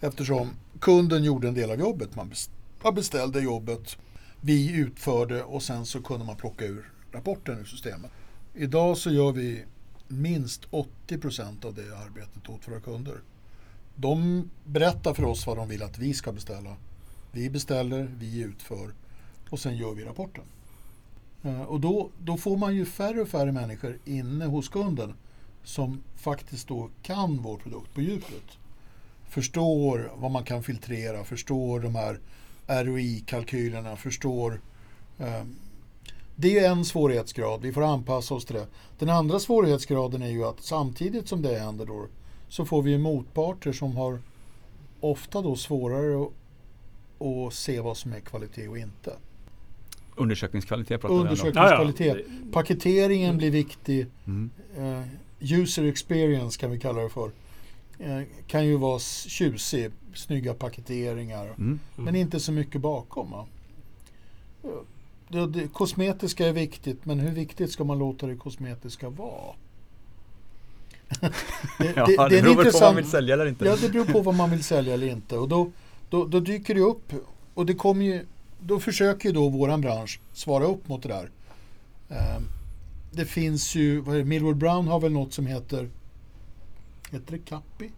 Eftersom 0.00 0.50
kunden 0.80 1.24
gjorde 1.24 1.48
en 1.48 1.54
del 1.54 1.70
av 1.70 1.80
jobbet. 1.80 2.10
Man 2.16 2.94
beställde 2.94 3.40
jobbet, 3.40 3.96
vi 4.40 4.76
utförde 4.76 5.42
och 5.42 5.62
sen 5.62 5.86
så 5.86 6.02
kunde 6.02 6.26
man 6.26 6.36
plocka 6.36 6.64
ur 6.64 6.92
rapporten 7.12 7.58
ur 7.58 7.64
systemet. 7.64 8.10
Idag 8.54 8.96
så 8.96 9.10
gör 9.10 9.32
vi 9.32 9.64
minst 10.08 10.62
80 10.70 11.18
procent 11.18 11.64
av 11.64 11.74
det 11.74 11.98
arbetet 11.98 12.48
åt 12.48 12.68
våra 12.68 12.80
kunder. 12.80 13.20
De 13.96 14.50
berättar 14.64 15.14
för 15.14 15.24
oss 15.24 15.46
vad 15.46 15.56
de 15.56 15.68
vill 15.68 15.82
att 15.82 15.98
vi 15.98 16.14
ska 16.14 16.32
beställa. 16.32 16.76
Vi 17.32 17.50
beställer, 17.50 18.10
vi 18.18 18.40
utför 18.40 18.94
och 19.50 19.60
sen 19.60 19.76
gör 19.76 19.94
vi 19.94 20.04
rapporten. 20.04 20.44
Eh, 21.42 21.62
och 21.62 21.80
då, 21.80 22.10
då 22.18 22.36
får 22.36 22.56
man 22.56 22.74
ju 22.74 22.84
färre 22.84 23.20
och 23.20 23.28
färre 23.28 23.52
människor 23.52 23.98
inne 24.04 24.44
hos 24.46 24.68
kunden 24.68 25.14
som 25.68 26.02
faktiskt 26.16 26.68
då 26.68 26.88
kan 27.02 27.42
vår 27.42 27.56
produkt 27.56 27.94
på 27.94 28.00
djupet. 28.00 28.58
Förstår 29.28 30.12
vad 30.16 30.30
man 30.30 30.44
kan 30.44 30.62
filtrera, 30.62 31.24
förstår 31.24 31.80
de 31.80 31.94
här 31.94 32.20
ROI-kalkylerna, 32.66 33.96
förstår 33.96 34.60
eh, 35.18 35.42
det 36.36 36.58
är 36.58 36.70
en 36.70 36.84
svårighetsgrad, 36.84 37.62
vi 37.62 37.72
får 37.72 37.84
anpassa 37.84 38.34
oss 38.34 38.44
till 38.44 38.54
det. 38.54 38.66
Den 38.98 39.08
andra 39.08 39.38
svårighetsgraden 39.38 40.22
är 40.22 40.30
ju 40.30 40.44
att 40.44 40.62
samtidigt 40.62 41.28
som 41.28 41.42
det 41.42 41.58
händer 41.58 41.86
då 41.86 42.06
så 42.48 42.64
får 42.64 42.82
vi 42.82 42.98
motparter 42.98 43.72
som 43.72 43.96
har 43.96 44.18
ofta 45.00 45.42
då 45.42 45.56
svårare 45.56 46.22
att, 46.22 46.32
att 47.26 47.54
se 47.54 47.80
vad 47.80 47.96
som 47.96 48.12
är 48.12 48.20
kvalitet 48.20 48.68
och 48.68 48.78
inte. 48.78 49.12
Undersökningskvalitet 50.16 51.00
pratar 51.00 51.14
vi 51.14 51.20
om. 51.20 51.26
Undersökningskvalitet. 51.26 52.26
Paketeringen 52.52 53.36
blir 53.36 53.50
viktig. 53.50 54.06
Mm. 54.26 54.50
Eh, 54.76 55.27
user 55.40 55.84
experience 55.84 56.58
kan 56.60 56.70
vi 56.70 56.78
kalla 56.78 57.02
det 57.02 57.08
för. 57.08 57.30
Eh, 57.98 58.22
kan 58.46 58.66
ju 58.66 58.76
vara 58.76 58.98
tjusig, 59.28 59.90
snygga 60.14 60.54
paketeringar. 60.54 61.44
Mm. 61.46 61.80
Men 61.96 62.16
inte 62.16 62.40
så 62.40 62.52
mycket 62.52 62.80
bakom. 62.80 63.32
Eh, 63.32 63.44
Det, 65.28 65.46
det, 65.46 65.68
kosmetiska 65.72 66.46
är 66.48 66.52
viktigt, 66.52 67.04
men 67.04 67.20
hur 67.20 67.30
viktigt 67.32 67.72
ska 67.72 67.84
man 67.84 67.98
låta 67.98 68.26
det 68.26 68.36
kosmetiska 68.36 69.08
vara? 69.08 69.54
det, 71.78 71.92
Ja, 71.96 72.06
det, 72.06 72.16
det, 72.16 72.28
det 72.28 72.38
är 72.38 72.48
en 72.48 72.54
beror 72.54 72.54
på 72.54 72.70
vad 72.70 72.94
man 72.94 72.94
intressant- 72.94 72.96
vill 72.98 73.10
sälja 73.10 73.34
eller 73.34 73.46
inte. 73.46 73.64
Ja, 73.64 73.76
det 73.76 73.88
beror 73.88 74.04
på 74.04 74.20
vad 74.20 74.34
man 74.34 74.50
vill 74.50 74.64
sälja 74.64 74.94
eller 74.94 75.06
inte. 75.06 75.36
Och 75.38 75.48
då, 75.48 75.70
då, 76.10 76.24
då 76.26 76.40
dyker 76.40 76.74
det 76.74 76.80
upp 76.80 77.12
och 77.54 77.66
det 77.66 77.74
kommer 77.74 78.04
ju, 78.04 78.26
då 78.60 78.80
försöker 78.80 79.28
ju 79.28 79.34
då 79.34 79.48
våran 79.48 79.80
bransch 79.80 80.20
svara 80.32 80.64
upp 80.64 80.88
mot 80.88 81.02
det 81.02 81.08
där. 81.08 81.30
Ehm, 82.08 82.42
det 83.10 83.24
finns 83.24 83.74
ju, 83.74 84.00
vad 84.00 84.14
är 84.14 84.18
det, 84.18 84.24
Millward 84.24 84.56
Brown 84.56 84.88
har 84.88 85.00
väl 85.00 85.12
något 85.12 85.32
som 85.32 85.46
heter, 85.46 85.88
heter 87.10 87.32
det 87.32 87.38
Cappi? 87.38 87.90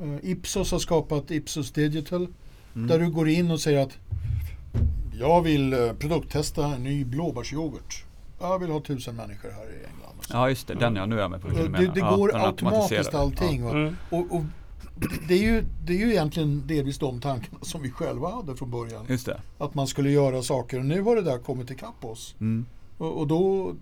Eh, 0.00 0.30
Ipsos 0.30 0.72
har 0.72 0.78
skapat 0.78 1.30
Ipsos 1.30 1.70
Digital 1.70 2.26
Mm. 2.74 2.88
där 2.88 2.98
du 2.98 3.10
går 3.10 3.28
in 3.28 3.50
och 3.50 3.60
säger 3.60 3.78
att 3.82 3.98
jag 5.18 5.42
vill 5.42 5.72
eh, 5.72 5.92
produkttesta 5.92 6.66
en 6.66 6.82
ny 6.82 7.04
blåbärsyoghurt. 7.04 8.04
Jag 8.40 8.58
vill 8.58 8.70
ha 8.70 8.80
tusen 8.80 9.16
människor 9.16 9.50
här 9.50 9.64
i 9.64 9.74
England. 9.74 10.16
Ja 10.30 10.48
just 10.48 10.68
det, 10.68 10.74
den 10.74 10.96
ja, 10.96 11.06
nu 11.06 11.16
är 11.16 11.20
jag 11.20 11.30
med 11.30 11.40
på 11.40 11.48
vilken 11.48 11.66
du 11.66 11.72
det, 11.72 11.80
menar. 11.80 11.94
det 11.94 12.00
ja, 12.00 12.16
går 12.16 12.28
den 12.28 12.40
automatiskt 12.40 13.14
allting. 13.14 13.64
va? 13.64 13.70
Mm. 13.70 13.96
Och, 14.10 14.26
och 14.36 14.42
det, 15.28 15.34
är 15.34 15.42
ju, 15.42 15.64
det 15.84 15.92
är 15.92 15.98
ju 15.98 16.10
egentligen 16.10 16.66
delvis 16.66 16.98
de 16.98 17.20
tankarna 17.20 17.58
som 17.62 17.82
vi 17.82 17.90
själva 17.90 18.30
hade 18.30 18.56
från 18.56 18.70
början. 18.70 19.04
Ja, 19.06 19.12
just 19.12 19.26
det. 19.26 19.40
Att 19.58 19.74
man 19.74 19.86
skulle 19.86 20.10
göra 20.10 20.42
saker 20.42 20.78
och 20.78 20.84
nu 20.84 21.02
har 21.02 21.16
det 21.16 21.22
där 21.22 21.38
kommit 21.38 21.70
ikapp 21.70 22.04
oss. 22.04 22.34
Mm. 22.40 22.66
Och, 22.98 23.18
och 23.18 23.26
då, 23.26 23.74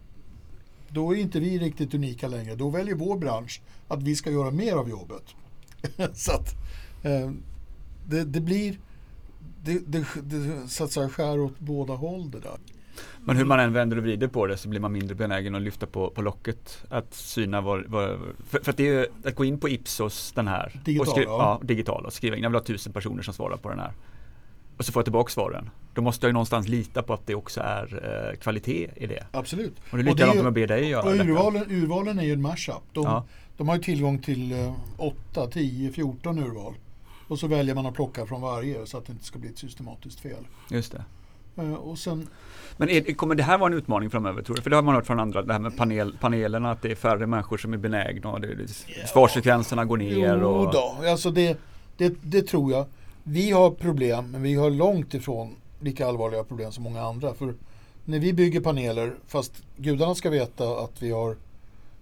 då 0.89 1.15
är 1.15 1.19
inte 1.19 1.41
vi 1.41 1.59
riktigt 1.59 1.95
unika 1.95 2.29
längre. 2.29 2.55
Då 2.55 2.71
väljer 2.71 2.95
vår 2.95 3.19
bransch 3.19 3.61
att 3.89 4.03
vi 4.03 4.17
ska 4.17 4.31
göra 4.31 4.51
mer 4.51 4.73
av 4.73 4.91
jobbet. 4.91 5.25
så 6.15 6.33
att 6.33 6.55
eh, 7.03 7.31
det, 8.07 8.25
det 8.25 8.41
blir 8.41 8.79
det, 9.65 9.79
det, 9.87 10.07
det 10.23 10.69
så 10.69 10.85
att 10.85 10.91
säga 10.91 11.09
skär 11.09 11.41
åt 11.41 11.59
båda 11.59 11.95
håll 11.95 12.31
det 12.31 12.41
där. 12.41 12.59
Men 13.21 13.37
hur 13.37 13.45
man 13.45 13.61
än 13.61 13.73
vänder 13.73 13.97
och 13.97 14.03
vrider 14.03 14.29
på 14.29 14.47
det 14.47 14.57
så 14.57 14.69
blir 14.69 14.81
man 14.81 14.93
mindre 14.93 15.15
benägen 15.15 15.55
att 15.55 15.63
lyfta 15.63 15.87
på, 15.87 16.11
på 16.11 16.23
locket. 16.23 16.85
Att 16.89 17.15
syna 17.15 17.61
vad, 17.61 17.87
vad 17.87 18.19
för, 18.49 18.61
för 18.61 18.71
att 18.71 18.77
det 18.77 18.89
är 18.89 19.07
att 19.25 19.35
gå 19.35 19.45
in 19.45 19.61
på 19.61 19.69
Ipsos 19.69 20.33
den 20.33 20.49
här. 20.49 20.81
Digital, 20.85 21.09
och 21.09 21.13
skri- 21.13 21.25
ja. 21.25 21.59
ja. 21.61 21.67
digital 21.67 22.07
och 22.07 22.13
skriva 22.13 22.37
in, 22.37 22.43
jag 22.43 22.51
vill 22.51 22.59
ha 22.59 22.65
tusen 22.65 22.93
personer 22.93 23.23
som 23.23 23.35
svarar 23.35 23.57
på 23.57 23.69
den 23.69 23.79
här. 23.79 23.93
Och 24.77 24.85
så 24.85 24.93
får 24.93 25.01
jag 25.01 25.05
tillbaka 25.05 25.31
svaren. 25.31 25.71
Då 25.95 26.03
måste 26.03 26.27
jag 26.27 26.29
ju 26.29 26.33
någonstans 26.33 26.69
lita 26.69 27.03
på 27.03 27.15
att 27.15 27.27
det 27.27 27.35
också 27.35 27.61
är 27.61 27.85
eh, 28.33 28.39
kvalitet 28.39 28.89
i 28.97 29.07
det. 29.07 29.27
Absolut. 29.33 29.77
Och 29.91 29.97
det 29.99 30.03
är 30.03 30.05
likadant 30.05 30.39
om 30.39 30.45
jag 30.45 30.55
ber 30.55 30.67
dig 30.67 30.89
göra 30.89 31.03
Och 31.03 31.13
detta. 31.13 31.25
urvalen, 31.25 31.65
urvalen 31.71 32.19
är 32.19 32.23
ju 32.25 32.33
en 32.33 32.43
mashup. 32.43 32.83
De, 32.93 33.05
Ja. 33.05 33.25
de 33.57 33.69
har 33.69 33.77
ju 33.77 33.83
tillgång 33.83 34.19
till 34.19 34.53
eh, 34.53 34.73
8, 34.97 35.47
10, 35.47 35.93
14 35.93 36.39
urval. 36.39 36.75
Och 37.29 37.39
så 37.39 37.47
väljer 37.47 37.75
man 37.75 37.87
att 37.87 37.95
plocka 37.95 38.27
från 38.27 38.41
varje 38.41 38.87
så 38.87 38.99
att 38.99 39.07
det 39.07 39.13
inte 39.13 39.25
ska 39.25 39.39
bli 39.39 39.49
ett 39.49 39.59
systematiskt 39.59 40.21
fel. 40.21 40.47
Just 40.71 40.93
det. 40.93 41.05
Eh, 41.63 41.95
sen, 41.95 42.29
Men 42.77 42.89
är, 42.89 43.15
kommer 43.15 43.35
det 43.35 43.43
här 43.43 43.59
vara 43.59 43.73
en 43.73 43.79
utmaning 43.79 44.11
framöver 44.11 44.43
tror 44.43 44.57
du? 44.57 44.63
För 44.63 44.71
det 44.71 44.77
har 44.77 44.83
man 44.83 44.95
hört 44.95 45.07
från 45.07 45.21
andra, 45.21 45.43
det 45.43 45.53
här 45.53 45.61
med 45.61 45.77
panel, 45.77 46.17
panelerna, 46.21 46.71
att 46.71 46.83
det 46.83 46.91
är 46.91 46.95
färre 46.95 47.27
människor 47.27 47.57
som 47.59 47.73
är 47.73 47.77
benägna 47.77 48.29
och 48.31 48.41
det, 48.41 48.55
det, 48.55 48.69
svarsfrekvenserna 49.13 49.85
går 49.85 49.97
ner. 49.97 50.39
jo 50.41 50.47
Och, 50.49 50.73
då, 50.73 50.97
alltså 51.11 51.31
det, 51.31 51.59
det, 51.97 52.15
det 52.23 52.43
tror 52.43 52.73
jag. 52.73 52.87
Vi 53.29 53.51
har 53.51 53.71
problem, 53.71 54.31
men 54.31 54.43
vi 54.43 54.55
har 54.55 54.71
långt 54.71 55.15
ifrån 55.15 55.57
lika 55.81 56.07
allvarliga 56.07 56.45
problem 56.45 56.73
som 56.73 56.85
många 56.85 57.03
andra. 57.03 57.35
För 57.35 57.55
när 58.05 58.19
vi 58.19 58.33
bygger 58.33 58.61
paneler, 58.61 59.17
fast 59.27 59.53
gudarna 59.77 60.15
ska 60.15 60.31
veta 60.31 60.79
att 60.79 61.03
vi 61.03 61.11
har 61.11 61.37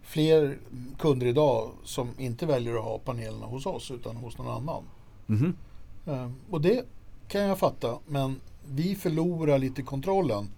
fler 0.02 0.58
kunder 0.98 1.26
idag 1.26 1.70
som 1.84 2.08
inte 2.18 2.46
väljer 2.46 2.74
att 2.74 2.84
ha 2.84 2.98
panelerna 2.98 3.46
hos 3.46 3.66
oss 3.66 3.90
utan 3.90 4.16
hos 4.16 4.38
någon 4.38 4.48
annan. 4.56 4.82
Mhm. 5.26 5.56
Eh, 6.06 6.30
Och 6.50 6.60
det 6.60 6.84
kan 7.28 7.40
jag 7.42 7.58
fatta, 7.58 7.98
men 8.06 8.40
vi 8.68 8.94
förlorar 8.94 9.58
lite 9.58 9.82
kontrollen 9.82 10.48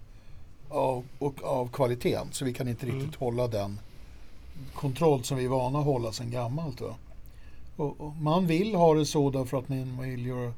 av, 0.69 1.03
och, 1.19 1.43
av 1.43 1.67
kvaliteten. 1.67 2.27
Så 2.31 2.45
vi 2.45 2.53
kan 2.53 2.67
inte 2.67 2.85
riktigt 2.85 3.15
hålla 3.15 3.47
den 3.47 3.79
kontroll 4.73 5.23
som 5.23 5.37
vi 5.37 5.45
är 5.45 5.49
vana 5.49 5.79
att 5.79 5.85
hålla 5.85 6.11
sedan 6.11 6.31
gammalt. 6.31 6.81
Va? 6.81 6.95
Och, 7.77 8.01
och 8.01 8.15
man 8.15 8.47
vill 8.47 8.75
ha 8.75 8.93
det 8.93 9.05
så 9.05 9.29
därför 9.29 9.57
att 9.57 9.69
man 9.69 10.01
vill 10.01 10.25
göra, 10.25 10.53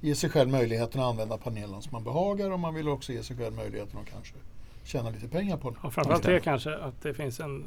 ge 0.00 0.14
sig 0.14 0.30
själv 0.30 0.50
möjligheten 0.50 1.00
att 1.00 1.06
använda 1.06 1.38
panelen 1.38 1.82
som 1.82 1.92
man 1.92 2.04
behagar 2.04 2.50
och 2.50 2.60
man 2.60 2.74
vill 2.74 2.88
också 2.88 3.12
ge 3.12 3.22
sig 3.22 3.36
själv 3.36 3.56
möjligheten 3.56 3.98
att 4.00 4.06
kanske 4.06 4.34
tjäna 4.84 5.10
lite 5.10 5.28
pengar 5.28 5.56
på 5.56 5.70
den. 5.70 5.78
Och 5.82 5.94
framförallt 5.94 6.22
det. 6.22 6.32
det 6.32 6.40
kanske 6.40 6.76
att 6.76 7.02
det 7.02 7.14
finns 7.14 7.40
en 7.40 7.64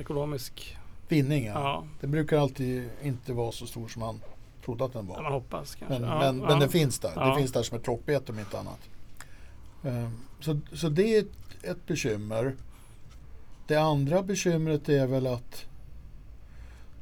ekonomisk, 0.00 0.76
Vinning, 1.08 1.46
ja. 1.46 1.52
ja, 1.52 1.84
Den 2.00 2.10
brukar 2.10 2.38
alltid 2.38 2.88
inte 3.02 3.32
vara 3.32 3.52
så 3.52 3.66
stor 3.66 3.88
som 3.88 4.00
man 4.00 4.20
trodde 4.64 4.84
att 4.84 4.92
den 4.92 5.06
var. 5.06 5.22
man 5.22 5.32
hoppas 5.32 5.74
kanske. 5.74 5.98
Men, 5.98 6.08
ja, 6.08 6.18
men, 6.18 6.40
ja. 6.40 6.46
men 6.48 6.60
den 6.60 6.68
finns 6.68 6.98
där. 6.98 7.12
Ja. 7.16 7.28
Det 7.28 7.36
finns 7.36 7.52
där 7.52 7.62
som 7.62 7.78
ett 7.78 7.84
tråkbete 7.84 8.32
om 8.32 8.38
inte 8.38 8.58
annat. 8.58 8.80
Eh, 9.84 10.08
Så, 10.40 10.60
så 10.72 10.88
det 10.88 11.16
är 11.16 11.20
ett, 11.20 11.64
ett 11.64 11.86
bekymmer. 11.86 12.56
Det 13.66 13.76
andra 13.76 14.22
bekymret 14.22 14.88
är 14.88 15.06
väl 15.06 15.26
att 15.26 15.64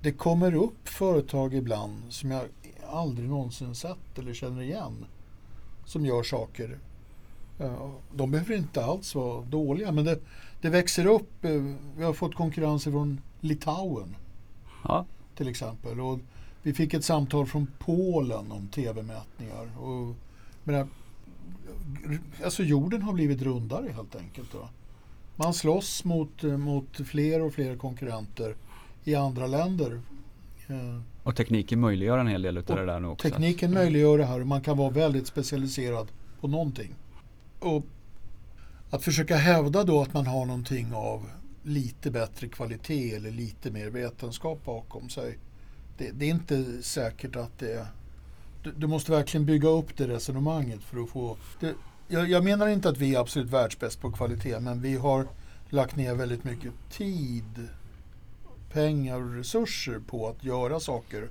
det 0.03 0.13
kommer 0.13 0.55
upp 0.55 0.89
företag 0.89 1.55
ibland 1.55 2.03
som 2.09 2.31
jag 2.31 2.43
aldrig 2.91 3.29
någonsin 3.29 3.75
sett 3.75 4.19
eller 4.19 4.35
känner 4.35 4.63
igen. 4.63 5.05
Som 5.85 6.07
gör 6.07 6.23
saker. 6.23 6.79
Eh, 7.59 7.91
De 8.15 8.31
behöver 8.31 8.57
inte 8.57 8.85
alls 8.85 9.15
vara 9.15 9.43
dåliga 9.45 9.93
men 9.93 10.05
det, 10.05 10.19
det 10.61 10.69
växer 10.71 11.07
upp. 11.07 11.45
eh, 11.45 11.51
Vi 11.97 12.05
har 12.05 12.13
fått 12.13 12.35
konkurrens 12.35 12.85
från 12.85 13.21
Litauen 13.41 14.17
Ja. 14.85 15.05
till 15.37 15.49
exempel. 15.49 16.01
Och 16.01 16.19
vi 16.63 16.73
fick 16.75 16.95
ett 16.95 17.05
samtal 17.05 17.47
från 17.47 17.67
Polen 17.79 18.53
om 18.53 18.69
tv-mätningar. 18.69 19.71
Och, 19.81 20.15
men, 20.65 20.89
alltså 22.45 22.63
jorden 22.63 23.03
har 23.03 23.13
blivit 23.13 23.43
rundare 23.43 23.89
helt 23.93 24.17
enkelt. 24.17 24.53
Då. 24.53 24.69
Man 25.37 25.55
slåss 25.55 26.05
mot, 26.05 26.45
eh, 26.45 26.57
mot 26.57 26.97
fler 27.07 27.41
och 27.43 27.53
fler 27.53 27.77
konkurrenter 27.77 28.55
i 29.05 29.15
andra 29.15 29.47
länder. 29.47 30.01
Eh, 30.69 31.01
Och 31.23 31.37
tekniken 31.37 31.81
möjliggör 31.81 32.19
en 32.19 32.27
hel 32.27 32.43
del 32.43 32.59
Och 32.59 32.65
det 32.65 32.87
där 32.87 33.01
nu 33.01 33.09
också. 33.09 33.29
Tekniken 33.29 33.75
möjliggör 33.75 34.19
det 34.19 34.25
här 34.25 34.41
och 34.41 34.47
man 34.47 34.61
kan 34.61 34.77
vara 34.77 34.91
väldigt 34.91 35.27
specialiserad 35.27 36.09
på 36.41 36.49
någonting. 36.49 36.95
Och 37.59 37.85
att 38.91 39.05
försöka 39.05 39.37
hävda 39.37 39.85
då 39.85 40.03
att 40.03 40.15
man 40.15 40.27
har 40.27 40.47
någonting 40.47 40.95
av 40.95 41.27
lite 41.63 42.11
bättre 42.11 42.49
kvalitet 42.49 43.15
eller 43.15 43.31
lite 43.31 43.71
mer 43.71 43.91
vetenskap 43.91 44.65
bakom 44.65 45.09
sig. 45.09 45.39
Det, 45.99 46.11
det 46.11 46.25
är 46.25 46.31
inte 46.31 46.83
säkert 46.83 47.37
att 47.37 47.59
det. 47.59 47.87
Du, 48.63 48.73
du 48.73 48.87
måste 48.87 49.13
verkligen 49.13 49.47
bygga 49.47 49.69
upp 49.69 49.97
det 49.97 50.09
resonemanget 50.09 50.83
för 50.83 51.03
att 51.03 51.09
få... 51.09 51.37
Det, 51.61 51.75
jag, 52.09 52.31
jag 52.31 52.45
menar 52.45 52.69
inte 52.69 52.89
att 52.89 52.99
vi 52.99 53.15
är 53.15 53.21
absolut 53.21 53.51
världsbäst 53.51 54.01
på 54.01 54.13
kvalitet 54.13 54.61
men 54.61 54.83
vi 54.83 54.97
har 54.97 55.27
lagt 55.69 55.97
ner 55.97 56.15
väldigt 56.15 56.45
mycket 56.45 56.73
tid, 56.91 57.69
pengar 58.73 59.23
och 59.23 59.35
resurser 59.35 60.01
på 60.07 60.29
att 60.29 60.45
göra 60.45 60.81
saker 60.81 61.29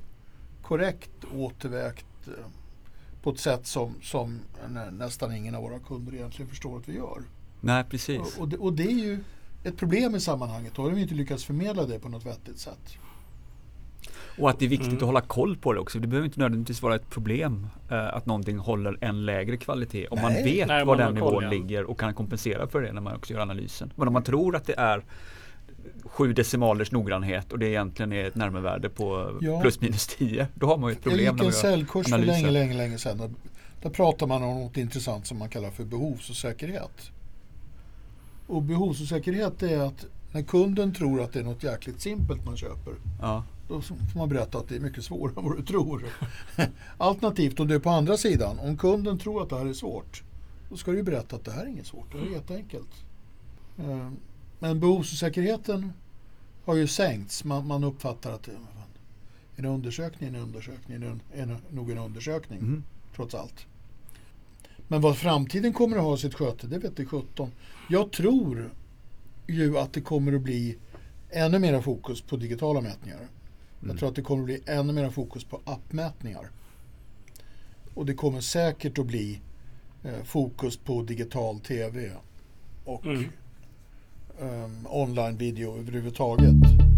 korrekt 0.61 1.11
återvägt 1.35 2.27
eh, 2.27 2.33
på 3.23 3.29
ett 3.29 3.39
sätt 3.39 3.67
som, 3.67 3.95
som 4.01 4.39
nä, 4.69 4.91
nästan 4.91 5.35
ingen 5.35 5.55
av 5.55 5.61
våra 5.61 5.79
kunder 5.79 6.13
egentligen 6.13 6.49
förstår 6.49 6.77
att 6.77 6.87
vi 6.87 6.95
gör. 6.95 7.21
Nej, 7.61 7.83
precis. 7.83 8.19
Och, 8.19 8.41
och, 8.41 8.47
det, 8.47 8.57
och 8.57 8.73
det 8.73 8.83
är 8.83 9.05
ju 9.05 9.19
ett 9.63 9.77
problem 9.77 10.15
i 10.15 10.19
sammanhanget. 10.19 10.73
Då 10.75 10.81
har 10.81 10.89
de 10.89 10.97
inte 10.97 11.15
lyckats 11.15 11.45
förmedla 11.45 11.85
det 11.85 11.99
på 11.99 12.09
något 12.09 12.25
vettigt 12.25 12.59
sätt. 12.59 12.97
Och 14.39 14.49
att 14.49 14.59
det 14.59 14.65
är 14.65 14.69
viktigt 14.69 14.87
Mm. 14.87 14.97
att 14.97 15.05
hålla 15.05 15.21
koll 15.21 15.57
på 15.57 15.73
det 15.73 15.79
också. 15.79 15.99
Det 15.99 16.07
behöver 16.07 16.25
inte 16.25 16.39
nödvändigtvis 16.39 16.81
vara 16.81 16.95
ett 16.95 17.09
problem 17.09 17.67
eh, 17.89 18.15
att 18.15 18.25
någonting 18.25 18.57
håller 18.57 18.97
en 19.01 19.25
lägre 19.25 19.57
kvalitet. 19.57 20.07
Om 20.07 20.21
man 20.21 20.33
vet 20.33 20.67
Nej, 20.67 20.85
var 20.85 20.97
man 20.97 21.13
den 21.13 21.21
koll, 21.21 21.31
nivån 21.31 21.43
ja. 21.43 21.49
ligger 21.49 21.83
och 21.83 21.99
kan 21.99 22.13
kompensera 22.13 22.67
för 22.67 22.81
det 22.81 22.93
när 22.93 23.01
man 23.01 23.15
också 23.15 23.33
gör 23.33 23.41
analysen. 23.41 23.93
Men 23.95 24.07
om 24.07 24.13
man 24.13 24.23
tror 24.23 24.55
att 24.55 24.65
det 24.65 24.77
är 24.77 25.03
sju 26.05 26.33
decimalers 26.33 26.91
noggrannhet 26.91 27.51
och 27.53 27.59
det 27.59 27.67
egentligen 27.67 28.13
är 28.13 28.25
ett 28.25 28.35
närmevärde 28.35 28.89
på 28.89 29.37
Ja. 29.41 29.61
plus 29.61 29.81
minus 29.81 30.07
10. 30.07 30.47
Då 30.55 30.67
har 30.67 30.77
man 30.77 30.89
ju 30.89 30.91
ett 30.91 31.05
Jag 31.05 31.11
problem. 31.13 31.33
gick 31.35 31.41
när 31.41 31.45
en 31.47 31.53
säljkurs 31.53 32.07
för 32.09 32.17
länge, 32.17 32.51
länge, 32.51 32.73
länge 32.77 32.97
sedan. 32.97 33.19
Och 33.19 33.29
där 33.81 33.89
pratar 33.89 34.27
man 34.27 34.43
om 34.43 34.59
något 34.59 34.77
intressant 34.77 35.27
som 35.27 35.37
man 35.39 35.49
kallar 35.49 35.71
för 35.71 35.83
behovsosäkerhet. 35.83 37.11
Och 38.47 38.61
behovsosäkerhet 38.61 39.63
är 39.63 39.79
att 39.79 40.05
när 40.31 40.41
kunden 40.41 40.93
tror 40.93 41.21
att 41.21 41.33
det 41.33 41.39
är 41.39 41.43
något 41.43 41.63
jäkligt 41.63 42.01
simpelt 42.01 42.45
man 42.45 42.57
köper 42.57 42.93
Ja. 43.21 43.43
Då 43.67 43.81
får 43.81 43.95
man 44.17 44.29
berätta 44.29 44.57
att 44.57 44.69
det 44.69 44.75
är 44.75 44.79
mycket 44.79 45.03
svårare 45.03 45.33
än 45.37 45.43
vad 45.45 45.57
du 45.57 45.63
tror. 45.63 46.05
Alternativt 46.97 47.59
om 47.59 47.67
du 47.67 47.75
är 47.75 47.79
på 47.79 47.89
andra 47.89 48.17
sidan, 48.17 48.59
om 48.59 48.77
kunden 48.77 49.17
tror 49.19 49.43
att 49.43 49.49
det 49.49 49.57
här 49.57 49.65
är 49.65 49.73
svårt, 49.73 50.23
då 50.69 50.77
ska 50.77 50.91
du 50.91 51.03
berätta 51.03 51.35
att 51.35 51.45
det 51.45 51.51
här 51.51 51.63
är 51.63 51.67
inget 51.67 51.87
svårt, 51.87 52.11
det 52.11 52.17
här 52.17 52.25
är 52.25 52.31
jätteenkelt. 52.31 52.89
Men 54.59 54.79
behovsosäkerheten 54.79 55.93
har 56.65 56.75
ju 56.75 56.87
sänkts. 56.87 57.43
Man, 57.43 57.67
man 57.67 57.83
uppfattar 57.83 58.31
att 58.31 58.43
det, 58.43 58.51
En 59.55 59.65
undersökning 59.65 60.29
är 60.29 60.33
en 60.37 60.41
undersökning, 60.43 60.95
en, 60.97 61.21
är 61.33 61.57
nog 61.69 61.91
en 61.91 61.97
undersökning 61.97 62.59
Mm. 62.59 62.83
trots 63.15 63.35
allt. 63.35 63.65
Men 64.87 65.01
vad 65.01 65.17
framtiden 65.17 65.73
kommer 65.73 65.97
att 65.97 66.03
ha 66.03 66.17
sitt 66.17 66.33
sköte, 66.33 66.67
det 66.67 66.77
vet 66.79 66.97
det 66.97 67.05
17. 67.05 67.51
Jag 67.89 68.11
tror 68.11 68.69
ju 69.47 69.77
att 69.77 69.93
det 69.93 70.01
kommer 70.01 70.33
att 70.33 70.41
bli 70.41 70.77
ännu 71.29 71.59
mera 71.59 71.81
fokus 71.81 72.21
på 72.21 72.37
digitala 72.37 72.81
mätningar. 72.81 73.17
Mm. 73.17 73.29
Jag 73.81 73.99
tror 73.99 74.09
att 74.09 74.15
det 74.15 74.21
kommer 74.21 74.41
att 74.41 74.45
bli 74.45 74.61
ännu 74.65 74.93
mera 74.93 75.11
fokus 75.11 75.43
på 75.43 75.61
appmätningar. 75.65 76.49
Och 77.93 78.05
det 78.05 78.13
kommer 78.13 78.41
säkert 78.41 78.99
att 78.99 79.05
bli 79.05 79.41
eh, 80.03 80.23
fokus 80.23 80.77
på 80.77 81.03
digital 81.03 81.59
tv 81.59 82.11
och 82.85 83.05
Mm. 83.05 83.23
Ehm, 84.41 84.85
um, 84.85 84.87
online-video 84.87 85.77
överhuvudtaget. 85.77 86.88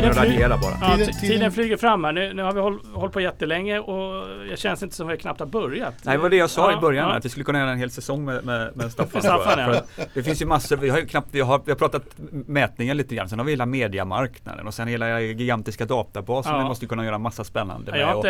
Tiden 0.00 0.12
raljerar 0.16 0.58
bara. 0.58 0.72
Ja, 0.80 0.96
Tiden- 0.96 1.12
ti- 1.14 1.20
tiden- 1.20 1.52
flyger 1.52 1.76
fram 1.76 2.04
här. 2.04 2.12
Nu, 2.12 2.32
nu 2.34 2.42
har 2.42 2.52
vi 2.52 2.60
håll, 2.60 2.78
hållit 2.94 3.12
på 3.12 3.20
jättelänge 3.20 3.78
och 3.78 4.26
jag 4.50 4.58
känns 4.58 4.82
inte 4.82 4.96
som 4.96 5.08
vi 5.08 5.16
knappt 5.16 5.40
har 5.40 5.46
börjat. 5.46 5.94
Nej, 6.02 6.16
det 6.16 6.22
var 6.22 6.30
det 6.30 6.36
jag 6.36 6.50
sa 6.50 6.70
Ja, 6.70 6.78
i 6.78 6.80
början, 6.80 7.08
ja. 7.08 7.14
att 7.16 7.24
vi 7.24 7.28
skulle 7.28 7.44
kunna 7.44 7.58
göra 7.58 7.70
en 7.70 7.78
hel 7.78 7.90
säsong 7.90 8.24
med, 8.24 8.44
med, 8.44 8.76
med 8.76 8.92
Staffan. 8.92 9.22
Staffan, 9.22 9.58
ja. 9.58 9.78
Att 9.78 10.08
Det 10.14 10.22
finns 10.22 10.42
ju 10.42 10.46
massor, 10.46 10.76
vi 10.76 10.88
har 10.88 10.98
ju 10.98 11.06
knappt, 11.06 11.28
vi 11.30 11.40
har, 11.40 11.60
vi 11.64 11.70
har 11.72 11.76
pratat 11.78 12.02
mätningar 12.30 12.94
lite 12.94 13.14
grann, 13.14 13.28
sen 13.28 13.38
har 13.38 13.46
vi 13.46 13.52
hela 13.52 13.66
mediamarknaden 13.66 14.66
och 14.66 14.74
sen 14.74 14.88
hela 14.88 15.20
gigantiska 15.20 15.84
databasen, 15.84 16.52
Ja. 16.52 16.58
vi 16.58 16.64
måste 16.64 16.86
kunna 16.86 17.04
göra 17.04 17.18
massa 17.18 17.44
spännande 17.44 17.92
med. 17.92 18.14
Och, 18.14 18.24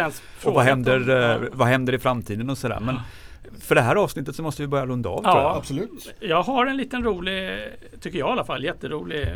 och 0.44 0.54
vad 0.54 0.64
händer, 0.64 1.08
eh, 1.10 1.16
ja. 1.16 1.38
vad 1.52 1.68
händer 1.68 1.92
i 1.92 1.98
framtiden 1.98 2.50
och 2.50 2.58
sådär. 2.58 2.78
Men 2.80 3.00
för 3.60 3.74
det 3.74 3.80
här 3.80 3.96
avsnittet 3.96 4.36
så 4.36 4.42
måste 4.42 4.62
vi 4.62 4.68
börja 4.68 4.86
runda 4.86 5.08
av 5.08 5.20
Ja. 5.24 5.32
tror 5.32 5.42
jag. 5.44 5.56
Absolut. 5.56 6.14
Jag 6.20 6.42
har 6.42 6.66
en 6.66 6.76
liten 6.76 7.04
rolig, 7.04 7.58
tycker 8.00 8.18
jag 8.18 8.28
i 8.28 8.32
alla 8.32 8.44
fall, 8.44 8.64
jätterolig 8.64 9.26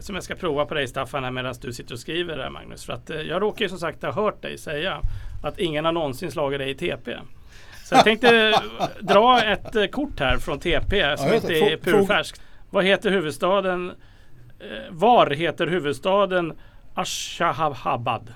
som 0.00 0.14
jag 0.14 0.24
ska 0.24 0.34
prova 0.34 0.66
på 0.66 0.74
dig 0.74 0.88
Staffan 0.88 1.24
här 1.24 1.30
medan 1.30 1.54
du 1.60 1.72
sitter 1.72 1.92
och 1.94 2.00
skriver 2.00 2.36
där 2.36 2.50
Magnus. 2.50 2.84
För 2.84 2.92
att 2.92 3.10
eh, 3.10 3.20
jag 3.20 3.42
råkar 3.42 3.64
ju 3.64 3.68
som 3.68 3.78
sagt 3.78 4.02
ha 4.02 4.12
hört 4.12 4.42
dig 4.42 4.58
säga 4.58 5.00
att 5.42 5.58
ingen 5.58 5.84
har 5.84 5.92
någonsin 5.92 6.30
slagit 6.30 6.58
dig 6.58 6.70
i 6.70 6.74
TP. 6.74 7.16
Så 7.84 7.94
jag 7.94 8.04
tänkte 8.04 8.36
eh, 8.48 8.60
dra 9.00 9.42
ett 9.42 9.76
eh, 9.76 9.86
kort 9.86 10.20
här 10.20 10.38
från 10.38 10.58
TP 10.60 11.16
som 11.16 11.28
Ja, 11.28 11.34
inte 11.34 11.54
är 11.54 11.76
purfärskt. 11.76 12.42
Vad 12.70 12.84
heter 12.84 13.10
huvudstaden? 13.10 13.90
Eh, 14.60 14.90
var 14.90 15.30
heter 15.30 15.66
huvudstaden 15.66 16.52
Ashgahabad? 16.94 18.32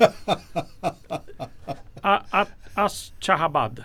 A- 2.02 2.20
A- 2.30 2.46
Ashgahabad. 2.74 3.76
Den 3.76 3.84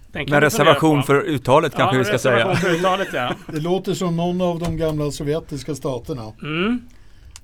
kan 0.00 0.01
Med 0.12 0.40
reservation 0.42 1.02
för 1.02 1.14
uttalet 1.22 1.74
kanske 1.74 1.96
Ja, 1.96 1.98
vi 1.98 2.04
ska 2.04 2.18
säga. 2.18 2.54
för 2.56 2.70
uttalet 2.70 3.08
ja. 3.12 3.34
Det 3.52 3.60
låter 3.60 3.94
som 3.94 4.16
någon 4.16 4.40
av 4.40 4.58
de 4.58 4.76
gamla 4.76 5.10
sovjetiska 5.10 5.74
staterna. 5.74 6.32
Mm. 6.42 6.80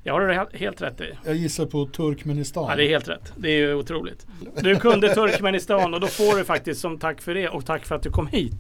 Jag 0.03 0.13
har 0.15 0.21
det 0.21 0.59
helt- 0.59 0.83
rätt 0.83 1.01
i. 1.01 1.05
Jag 1.25 1.35
gissar 1.37 1.67
på 1.67 1.87
Turkmenistan. 1.87 2.67
Ja, 2.71 2.77
det 2.77 2.85
är 2.85 2.89
helt 2.89 3.09
rätt. 3.09 3.33
Det 3.37 3.49
är 3.49 3.57
ju 3.59 3.75
otroligt. 3.75 4.27
Du 4.61 4.77
kunde 4.77 5.15
Turkmenistan 5.15 5.95
och 5.95 6.01
då 6.01 6.07
får 6.07 6.37
du 6.39 6.45
faktiskt 6.45 6.81
som 6.81 6.99
tack 6.99 7.23
för 7.23 7.35
det 7.35 7.49
och 7.49 7.67
tack 7.67 7.85
för 7.87 7.95
att 7.95 8.03
du 8.03 8.11
kom 8.11 8.27
hit 8.27 8.53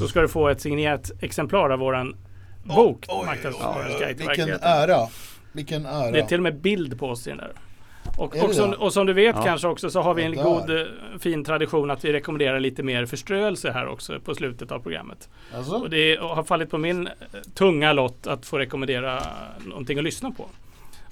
så 0.00 0.08
ska 0.08 0.20
du 0.20 0.28
få 0.28 0.48
ett 0.48 0.60
signerat 0.60 1.10
exemplar 1.20 1.70
av 1.70 1.78
våran 1.78 2.16
bok. 2.64 3.06
Oj, 3.08 3.26
Marknadsföringens 3.26 4.00
guide 4.00 4.18
till 4.18 4.26
Vilken 4.28 4.48
ära. 4.62 5.06
Vilken 5.52 5.86
ära. 5.86 6.10
Det 6.10 6.18
är 6.20 6.26
till 6.26 6.36
och 6.38 6.42
med 6.42 6.60
bild 6.60 6.98
på 6.98 7.06
oss 7.06 7.26
i 7.26 7.30
den 7.30 7.38
där. 7.38 7.52
Och, 8.20 8.36
och, 8.44 8.54
som, 8.54 8.72
och 8.72 8.92
som 8.92 9.06
du 9.06 9.12
vet 9.12 9.36
Ja. 9.36 9.42
kanske 9.42 9.68
också 9.68 9.90
så 9.90 10.00
har 10.00 10.14
vi 10.14 10.22
en 10.22 10.36
god 10.36 10.70
eh, 10.70 10.86
fin 11.20 11.44
tradition 11.44 11.90
att 11.90 12.04
vi 12.04 12.12
rekommenderar 12.12 12.60
lite 12.60 12.82
mer 12.82 13.06
förströelse 13.06 13.70
här 13.70 13.86
också 13.88 14.20
på 14.20 14.34
slutet 14.34 14.72
av 14.72 14.78
programmet. 14.78 15.28
Alltså? 15.54 15.74
Och 15.74 15.90
det 15.90 16.20
har 16.20 16.44
fallit 16.44 16.70
på 16.70 16.78
min 16.78 17.06
eh, 17.06 17.12
tunga 17.54 17.92
lott 17.92 18.26
att 18.26 18.46
få 18.46 18.58
rekommendera 18.58 19.22
någonting 19.66 19.98
att 19.98 20.04
lyssna 20.04 20.30
på. 20.30 20.46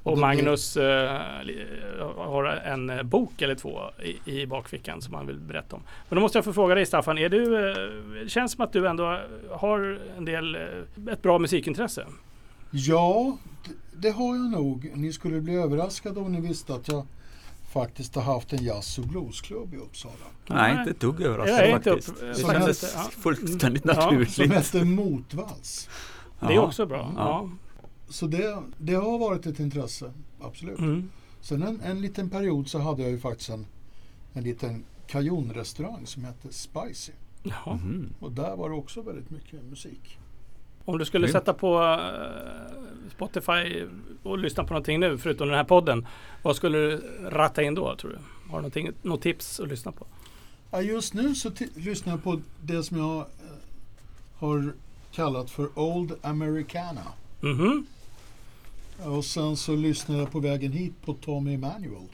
Och 0.02 0.18
Magnus 0.18 0.76
eh, 0.76 1.20
har 2.16 2.44
en 2.44 2.90
eh, 2.90 3.02
bok 3.02 3.42
eller 3.42 3.54
två 3.54 3.80
i, 4.02 4.40
i 4.40 4.46
bakfickan 4.46 5.02
som 5.02 5.14
han 5.14 5.26
vill 5.26 5.36
berätta 5.36 5.76
om. 5.76 5.82
Men 6.08 6.16
då 6.16 6.20
måste 6.20 6.38
jag 6.38 6.44
få 6.44 6.52
fråga 6.52 6.74
dig 6.74 6.86
Staffan, 6.86 7.18
är 7.18 7.28
du, 7.28 7.70
eh, 7.70 7.76
det 8.22 8.28
känns 8.28 8.52
som 8.52 8.64
att 8.64 8.72
du 8.72 8.88
ändå 8.88 9.20
har 9.50 9.98
en 10.18 10.24
del, 10.24 10.58
ett 11.10 11.22
bra 11.22 11.38
musikintresse? 11.38 12.06
Ja, 12.70 13.38
det, 14.00 14.10
har 14.10 14.36
jag 14.36 14.50
nog. 14.50 14.90
Ni 14.94 15.12
skulle 15.12 15.40
bli 15.40 15.54
överraskade 15.54 16.20
om 16.20 16.32
ni 16.32 16.40
visste 16.40 16.74
att 16.74 16.88
jag 16.88 17.06
faktiskt 17.72 18.14
har 18.14 18.22
haft 18.22 18.52
en 18.52 18.64
jazz 18.64 18.98
och 18.98 19.04
bluesklubb 19.04 19.74
i 19.74 19.76
Uppsala. 19.76 20.14
Nej, 20.46 20.72
Nej. 20.72 20.78
inte 20.80 20.90
ett 20.90 21.00
dugg 21.00 21.20
överraskande 21.20 21.90
upp- 21.90 22.04
faktiskt. 22.04 22.46
Det 22.46 22.58
helst- 22.58 22.92
ja. 22.96 23.02
fullständigt 23.10 23.82
Ja, 23.86 23.94
som 23.94 24.02
Som 24.02 24.18
naturligt. 24.18 24.52
hette 24.54 24.84
Motvals. 24.84 25.88
Det 26.40 26.46
är 26.54 26.58
också 26.58 26.86
bra. 26.86 27.12
Ja. 27.16 27.50
Så 28.08 28.26
det, 28.26 28.62
det 28.78 28.94
har 28.94 29.18
varit 29.18 29.46
ett 29.46 29.58
intresse, 29.60 30.12
absolut. 30.40 30.78
Mm. 30.78 31.10
Sen 31.40 31.62
en, 31.62 31.80
en 31.80 32.00
liten 32.00 32.30
period 32.30 32.68
så 32.68 32.78
hade 32.78 33.02
jag 33.02 33.10
ju 33.10 33.18
faktiskt 33.18 33.50
en, 33.50 33.66
en 34.32 34.42
liten 34.44 34.84
kajonrestaurang 35.06 36.06
som 36.06 36.24
hette 36.24 36.52
Spicy. 36.52 37.12
Jaha. 37.42 37.74
Mhm. 37.76 38.14
Och 38.20 38.32
där 38.32 38.56
var 38.56 38.68
det 38.70 38.74
också 38.76 39.02
väldigt 39.02 39.30
mycket 39.30 39.62
musik. 39.70 40.18
Om 40.88 40.98
du 40.98 41.04
skulle 41.04 41.26
Grymt. 41.26 41.32
sätta 41.32 41.54
på 41.54 41.82
eh, 41.82 43.10
Spotify 43.10 43.84
och 44.22 44.38
lyssna 44.38 44.64
på 44.64 44.72
någonting 44.72 45.00
nu 45.00 45.18
förutom 45.18 45.48
den 45.48 45.56
här 45.56 45.64
podden. 45.64 46.06
Vad 46.42 46.56
skulle 46.56 46.78
du 46.78 47.00
ratta 47.30 47.62
in 47.62 47.74
då 47.74 47.96
tror 47.96 48.10
du? 48.10 48.18
Har 48.52 48.70
du 48.70 48.92
något 49.02 49.22
tips 49.22 49.60
att 49.60 49.68
lyssna 49.68 49.92
på? 49.92 50.06
Ja, 50.70 50.80
just 50.82 51.14
nu 51.14 51.34
så 51.34 51.50
lyssnar 51.74 52.12
jag 52.12 52.22
på 52.24 52.40
det 52.62 52.82
som 52.82 52.98
jag 52.98 53.16
eh, 53.16 53.24
har 54.38 54.72
kallat 55.12 55.50
för 55.50 55.78
Old 55.78 56.12
Americana. 56.22 57.02
Mhm. 57.40 57.86
Och 59.04 59.24
sen 59.24 59.56
så 59.56 59.76
lyssnar 59.76 60.18
jag 60.18 60.32
på 60.32 60.40
vägen 60.40 60.72
hit 60.72 60.92
på 61.04 61.12
Tommy 61.14 61.54
Emanuel 61.54 62.08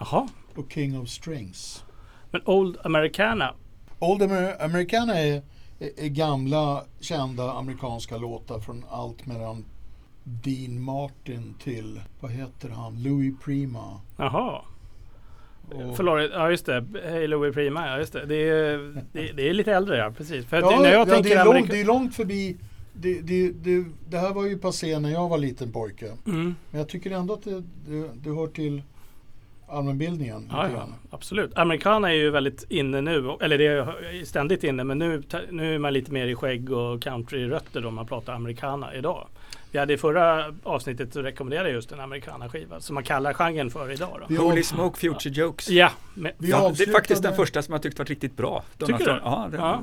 Jaha. 0.00 0.28
och 0.54 0.72
King 0.72 0.98
of 1.00 1.08
Strings. 1.08 1.84
Men 2.30 2.40
Old 2.44 2.76
Americana. 2.84 3.54
Old 3.98 4.22
Amer- 4.22 4.64
Americana 4.64 5.18
är 5.18 5.42
gamla 6.00 6.84
kända 7.00 7.52
amerikanska 7.52 8.16
låtar 8.16 8.60
från 8.60 8.84
allt 8.90 9.26
mellan 9.26 9.64
Dean 10.24 10.80
Martin 10.82 11.54
till, 11.62 12.00
vad 12.20 12.30
heter 12.30 12.68
han, 12.68 13.02
Louis 13.02 13.34
Prima. 13.44 14.00
Jaha. 14.16 14.60
Och- 15.70 15.96
Förlåt, 15.96 16.30
ja 16.32 16.50
just 16.50 16.66
det. 16.66 16.84
Hey 17.04 17.26
Louis 17.26 17.54
Prima, 17.54 17.86
ja 17.86 17.98
just 17.98 18.12
det. 18.12 18.26
Det 18.26 18.48
är, 18.48 18.78
det, 19.12 19.32
det 19.32 19.48
är 19.48 19.54
lite 19.54 19.72
äldre 19.72 19.96
ja, 19.96 20.10
precis. 20.16 20.46
För 20.46 20.56
Ja, 20.60 20.80
när 20.82 20.92
jag 20.92 21.00
ja, 21.00 21.06
tänker 21.14 21.30
det, 21.30 21.36
är 21.36 21.44
långt, 21.44 21.56
Amerika- 21.56 21.72
det 21.72 21.80
är 21.80 21.84
långt 21.84 22.14
förbi. 22.14 22.56
Det, 22.92 23.20
det, 23.20 23.50
det, 23.52 23.84
det 24.08 24.18
här 24.18 24.34
var 24.34 24.46
ju 24.46 24.58
passé 24.58 24.98
när 24.98 25.10
jag 25.10 25.28
var 25.28 25.38
liten 25.38 25.72
pojke. 25.72 26.12
Mm. 26.26 26.54
Men 26.70 26.78
jag 26.78 26.88
tycker 26.88 27.10
ändå 27.10 27.34
att 27.34 27.42
det, 27.44 27.62
det 28.14 28.30
hör 28.30 28.46
till 28.46 28.82
allmänbildningen. 29.68 30.48
Ja, 30.50 30.68
ja, 30.70 30.88
absolut. 31.10 31.58
Americana 31.58 32.08
är 32.08 32.14
ju 32.14 32.30
väldigt 32.30 32.64
inne 32.68 33.00
nu, 33.00 33.36
eller 33.40 33.58
det 33.58 33.66
är 33.66 34.24
ständigt 34.24 34.64
inne, 34.64 34.84
men 34.84 34.98
nu, 34.98 35.22
nu 35.50 35.74
är 35.74 35.78
man 35.78 35.92
lite 35.92 36.12
mer 36.12 36.26
i 36.26 36.34
skägg 36.34 36.72
och 36.72 37.02
countryrötter 37.02 37.80
då 37.80 37.90
man 37.90 38.06
pratar 38.06 38.32
americana 38.32 38.94
idag. 38.94 39.28
Vi 39.70 39.78
hade 39.78 39.92
i 39.94 39.98
förra 39.98 40.54
avsnittet 40.62 41.12
så 41.12 41.22
rekommenderade 41.22 41.70
just 41.70 41.92
en 41.92 42.00
americana-skiva 42.00 42.80
som 42.80 42.94
man 42.94 43.04
kallar 43.04 43.34
genren 43.34 43.70
för 43.70 43.92
idag. 43.92 44.16
Då. 44.20 44.26
Vi 44.28 44.36
Holy 44.36 44.62
Smoke 44.62 44.98
Future 45.00 45.34
Jokes. 45.34 45.68
Ja, 45.68 45.90
men, 46.14 46.32
Vi 46.38 46.50
Ja, 46.50 46.72
det 46.76 46.82
är 46.82 46.92
faktiskt 46.92 47.22
den 47.22 47.36
första 47.36 47.62
som 47.62 47.72
jag 47.72 47.82
tyckt 47.82 47.98
varit 47.98 48.08
riktigt 48.08 48.36
bra. 48.36 48.64
Tycker 48.78 48.98
du? 48.98 49.20
Ja, 49.24 49.48
det, 49.50 49.56
Ja. 49.56 49.82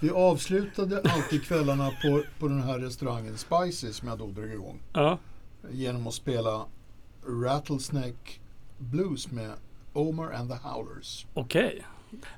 Vi 0.00 0.10
avslutade 0.10 1.02
alltid 1.04 1.44
kvällarna 1.44 1.90
på, 2.02 2.22
på 2.38 2.48
den 2.48 2.62
här 2.62 2.78
restaurangen 2.78 3.36
Spicy 3.38 3.92
som 3.92 4.08
jag 4.08 4.18
då 4.18 4.26
drog 4.26 4.52
igång. 4.52 4.80
ja. 4.92 5.18
Genom 5.70 6.06
att 6.06 6.14
spela 6.14 6.64
Rattlesnake 7.44 8.40
Blues 8.80 9.30
med 9.30 9.50
Omar 9.92 10.32
and 10.32 10.50
the 10.50 10.56
Howlers. 10.68 11.26
okej. 11.34 11.82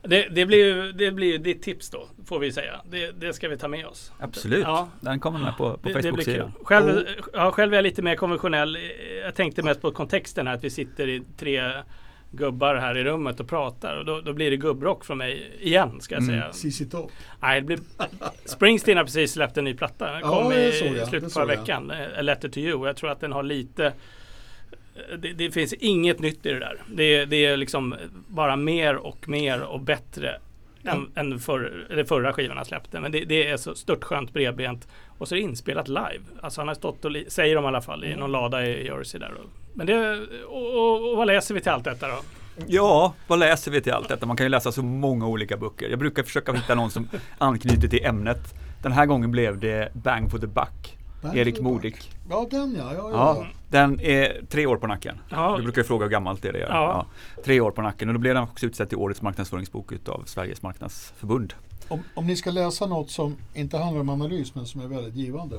Det, 0.03 0.28
det, 0.28 0.47
blir 0.47 0.59
ju, 0.66 0.93
det 0.93 1.11
blir 1.12 1.32
ju 1.32 1.38
ditt 1.38 1.62
tips 1.62 1.90
då, 1.90 2.07
får 2.26 2.38
vi 2.38 2.53
säga. 2.53 2.80
Det, 2.90 3.11
det 3.11 3.32
ska 3.32 3.49
vi 3.49 3.57
ta 3.59 3.68
med 3.68 3.86
oss. 3.86 4.12
Absolut. 4.18 4.62
Ja. 4.62 4.88
Den 5.01 5.20
kommer 5.20 5.38
med 5.38 5.57
på, 5.57 5.76
på. 5.76 5.88
Facebook-sidan. 5.88 6.53
Själv, 6.64 7.07
ja, 7.32 7.51
själv 7.53 7.72
är 7.72 7.76
jag 7.76 7.82
lite 7.82 8.03
mer 8.03 8.16
konventionell. 8.16 8.78
Jag 9.24 9.34
tänkte 9.34 9.62
mest 9.62 9.80
på 9.82 9.90
kontexten 9.90 10.47
här 10.47 10.55
att 10.55 10.64
vi 10.64 10.70
sitter 10.70 11.09
i 11.09 11.22
tre 11.36 11.72
gubbar 12.30 12.74
här 12.74 12.99
i 12.99 13.05
rummet 13.05 13.40
och 13.40 13.49
pratar 13.49 13.97
och 13.97 14.05
då, 14.05 14.20
då 14.20 14.32
blir 14.32 14.51
det 14.51 14.57
gubbrock 14.57 15.05
från 15.05 15.18
mig 15.18 15.53
igen 15.61 16.01
ska 16.01 16.14
jag 16.14 16.22
Mm. 16.22 16.40
säga. 16.53 16.53
CC 16.72 16.84
Top. 16.90 17.11
Nej, 17.40 17.61
det 17.61 17.66
blir, 17.66 17.78
Springsteen 18.45 18.97
har 18.99 19.05
precis 19.05 19.32
släppt 19.32 19.57
en 19.57 19.64
ny 19.64 19.74
platta. 19.74 20.12
Den 20.12 20.20
Ja, 20.20 20.28
kom 20.43 20.51
det 20.51 20.68
i 20.68 20.72
slutet 21.07 21.24
på 21.24 21.30
förra 21.30 21.47
veckan. 21.47 21.93
A 22.18 22.22
Letter 22.22 22.49
to 22.49 22.59
You. 22.59 22.86
Jag 22.86 22.97
tror 22.97 23.11
att 23.11 23.20
den 23.20 23.32
har 23.32 23.43
lite 23.43 23.93
det, 25.18 25.32
det 25.32 25.51
finns 25.51 25.72
inget 25.72 26.20
nytt 26.20 26.47
i 26.47 26.49
det 26.49 26.59
där. 26.59 26.82
Det, 26.86 27.24
det 27.24 27.47
är 27.47 27.57
liksom 27.57 27.95
bara 28.28 28.57
mer 28.57 28.97
och 28.97 29.28
mer 29.28 29.61
och 29.61 29.80
bättre 29.80 30.38
än, 30.84 31.11
än 31.14 31.38
för, 31.38 32.05
förra 32.09 32.32
skivan 32.32 32.57
han 32.57 32.66
släppte. 32.66 33.01
Men 33.01 33.12
det, 33.12 33.24
det 33.24 33.49
är 33.49 33.57
så 33.57 33.74
störtskönt 33.74 34.32
bredbent. 34.32 34.88
Och 35.18 35.28
så 35.28 35.34
är 35.34 35.36
det 35.36 35.43
inspelat 35.43 35.88
live. 35.88 36.20
Alltså 36.40 36.61
han 36.61 36.68
har 36.68 36.74
stått 36.74 37.05
och, 37.05 37.12
säger 37.28 37.55
de 37.55 37.64
i 37.64 37.68
alla 37.68 37.82
fall, 37.82 38.05
i 38.05 38.16
någon 38.16 38.32
lada 38.32 38.66
i 38.66 38.86
Jersey 38.86 39.20
där 39.20 39.32
Men 39.74 39.86
det, 39.86 40.20
och, 40.47 40.74
och, 40.74 41.11
och 41.11 41.16
vad 41.16 41.26
läser 41.26 41.55
vi 41.55 41.61
till 41.61 41.72
allt 41.72 41.84
detta 41.84 42.09
då? 42.09 42.18
Ja, 42.66 43.14
vad 43.26 43.38
läser 43.38 43.70
vi 43.70 43.80
till 43.80 43.93
allt 43.93 44.09
detta? 44.09 44.26
Man 44.26 44.36
kan 44.36 44.47
ju 44.47 44.51
läsa 44.51 44.72
så 44.72 44.82
många 44.82 45.26
olika 45.26 45.57
böcker. 45.57 45.88
Jag 45.88 45.99
brukar 45.99 46.22
försöka 46.22 46.53
hitta 46.53 46.74
någon 46.74 46.90
som 46.90 47.09
anknyter 47.38 47.88
till 47.88 48.05
ämnet. 48.05 48.55
Den 48.82 48.93
här 48.93 49.07
gången 49.07 49.30
blev 49.30 49.59
det 49.59 49.88
Bang 49.95 50.30
for 50.30 50.38
the 50.38 50.47
Buck. 50.47 50.97
Erik 51.23 51.61
Modig. 51.61 51.97
Ja, 52.31 52.47
den 52.51 52.75
ja. 52.79 52.95
ja, 52.95 53.11
ja. 53.11 53.11
Ja, 53.12 53.47
den 53.70 54.01
är 54.01 54.45
tre 54.49 54.66
år 54.66 54.77
på 54.77 54.87
nacken. 54.87 55.18
Ja. 55.31 55.57
Du 55.57 55.62
brukar 55.62 55.81
ju 55.81 55.87
fråga 55.87 56.05
hur 56.05 56.11
gammalt 56.11 56.45
är 56.45 56.53
det 56.53 56.62
är. 56.62 56.68
Ja. 56.68 57.07
Tre 57.45 57.61
år 57.61 57.70
på 57.70 57.83
nacken 57.83 58.09
och 58.09 58.14
då 58.14 58.20
blev 58.20 58.35
den 58.35 58.43
också 58.43 58.66
utsedd 58.66 58.89
till 58.89 58.99
årets 58.99 59.23
marknadsföringsbok 59.23 59.93
utav 59.93 60.23
Sveriges 60.27 60.62
marknadsförbund. 60.62 61.55
Om, 61.89 62.03
om 62.14 62.27
ni 62.27 62.37
ska 62.37 62.51
läsa 62.51 62.87
något 62.87 63.11
som 63.11 63.37
inte 63.55 63.79
handlar 63.79 64.01
om 64.01 64.09
analys 64.09 64.55
men 64.55 64.66
som 64.66 64.81
är 64.81 64.87
väldigt 64.87 65.14
givande. 65.14 65.57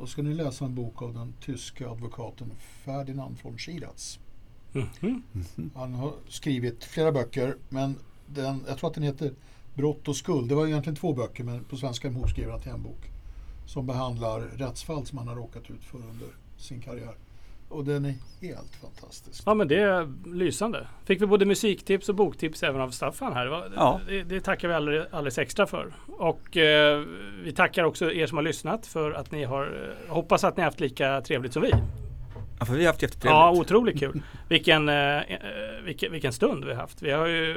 Då 0.00 0.06
ska 0.06 0.22
ni 0.22 0.34
läsa 0.34 0.64
en 0.64 0.74
bok 0.74 1.02
av 1.02 1.14
den 1.14 1.34
tyska 1.40 1.90
advokaten 1.90 2.50
Ferdinand 2.84 3.36
von 3.42 3.58
Schirach. 3.58 4.18
Mhm. 4.72 5.22
Han 5.74 5.94
har 5.94 6.12
skrivit 6.28 6.84
flera 6.84 7.12
böcker 7.12 7.56
men 7.68 7.96
den, 8.26 8.64
jag 8.68 8.78
tror 8.78 8.90
att 8.90 8.94
den 8.94 9.04
heter 9.04 9.32
Brott 9.74 10.08
och 10.08 10.16
skuld. 10.16 10.48
Det 10.48 10.54
var 10.54 10.66
egentligen 10.66 10.96
två 10.96 11.12
böcker 11.12 11.44
men 11.44 11.64
på 11.64 11.76
svenska 11.76 12.08
är 12.08 12.12
ihopskrivna 12.12 12.58
till 12.58 12.70
en 12.70 12.82
bok. 12.82 13.10
Som 13.70 13.86
behandlar 13.86 14.40
rättsfall 14.40 15.06
som 15.06 15.18
han 15.18 15.28
har 15.28 15.34
råkat 15.34 15.70
ut 15.70 15.84
för 15.84 15.98
under 15.98 16.28
sin 16.56 16.80
karriär. 16.80 17.14
Och 17.68 17.84
den 17.84 18.04
är 18.04 18.14
helt 18.40 18.74
fantastisk. 18.80 19.42
Ja 19.46 19.54
men 19.54 19.68
det 19.68 19.78
är 19.78 20.12
lysande. 20.26 20.86
Fick 21.04 21.22
vi 21.22 21.26
både 21.26 21.44
musiktips 21.44 22.08
och 22.08 22.14
boktips 22.14 22.62
även 22.62 22.80
av 22.80 22.90
Staffan 22.90 23.32
här. 23.32 23.70
Ja. 23.76 24.00
det, 24.08 24.22
det 24.22 24.40
tackar 24.40 24.68
vi 24.68 24.74
alldeles, 24.74 25.06
alldeles 25.12 25.38
extra 25.38 25.66
för. 25.66 25.92
Och 26.06 26.56
eh, 26.56 27.04
vi 27.44 27.52
tackar 27.52 27.84
också 27.84 28.12
er 28.12 28.26
som 28.26 28.38
har 28.38 28.42
lyssnat 28.42 28.86
för 28.86 29.12
att 29.12 29.30
ni 29.30 29.44
har, 29.44 29.94
eh, 30.08 30.14
hoppas 30.14 30.44
att 30.44 30.56
ni 30.56 30.62
har 30.62 30.70
haft 30.70 30.80
lika 30.80 31.20
trevligt 31.20 31.52
som 31.52 31.62
vi. 31.62 31.72
Ja, 32.60 32.66
för 32.66 32.74
vi 32.74 32.80
har 32.84 32.86
haft 32.92 33.02
jättetrevligt. 33.02 33.30
Ja, 33.36 33.50
otroligt 33.50 33.98
kul. 33.98 34.22
Vilken, 34.48 34.88
eh, 34.88 35.16
eh, 35.18 35.22
vilken, 35.84 36.12
vilken 36.12 36.32
stund 36.32 36.64
vi 36.64 36.70
har 36.74 36.80
haft. 36.80 37.02
Vi 37.02 37.10
har 37.10 37.26
ju, 37.26 37.56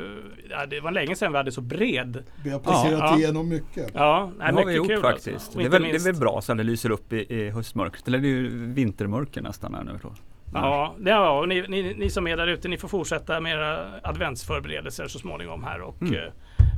ja, 0.50 0.66
det 0.66 0.80
var 0.80 0.92
länge 0.92 1.16
sedan 1.16 1.32
vi 1.32 1.38
hade 1.38 1.52
så 1.52 1.62
bred. 1.62 2.24
Vi 2.44 2.50
har 2.50 2.60
passerat 2.60 3.00
Ja. 3.00 3.18
igenom 3.18 3.50
mycket. 3.50 3.92
Ja, 3.94 4.32
nej, 4.40 4.52
det 4.54 4.60
har 4.60 4.66
vi 4.66 4.74
gjort 4.74 4.88
kul 4.88 5.02
faktiskt. 5.02 5.28
Alltså. 5.28 5.60
Det, 5.60 5.66
är 5.66 5.70
väl, 5.70 5.82
det 5.84 5.96
är 5.96 6.00
väl 6.12 6.16
bra 6.20 6.42
så 6.42 6.54
det 6.54 6.64
lyser 6.64 6.90
upp 6.90 7.14
i, 7.14 7.36
i 7.36 7.50
höstmörkret. 7.50 8.08
Eller 8.08 8.20
det 8.20 8.28
är 8.28 8.30
ju 8.30 8.74
vintermörker 8.74 9.42
nästan 9.42 9.74
här 9.74 9.84
nu. 9.84 10.00
Då. 10.02 10.14
Ja, 10.54 10.96
det, 11.00 11.10
ja 11.10 11.40
och 11.40 11.48
ni, 11.48 11.66
ni, 11.68 11.94
ni 11.98 12.10
som 12.10 12.28
är 12.28 12.38
där 12.38 12.48
ute, 12.48 12.68
ni 12.68 12.78
får 12.78 12.88
fortsätta 12.88 13.40
med 13.40 13.52
era 13.54 13.80
adventsförberedelser 14.04 15.08
så 15.08 15.20
småningom 15.20 15.64
här. 15.64 15.82
Och, 15.82 16.02
Mm. 16.02 16.14
eh, 16.14 16.20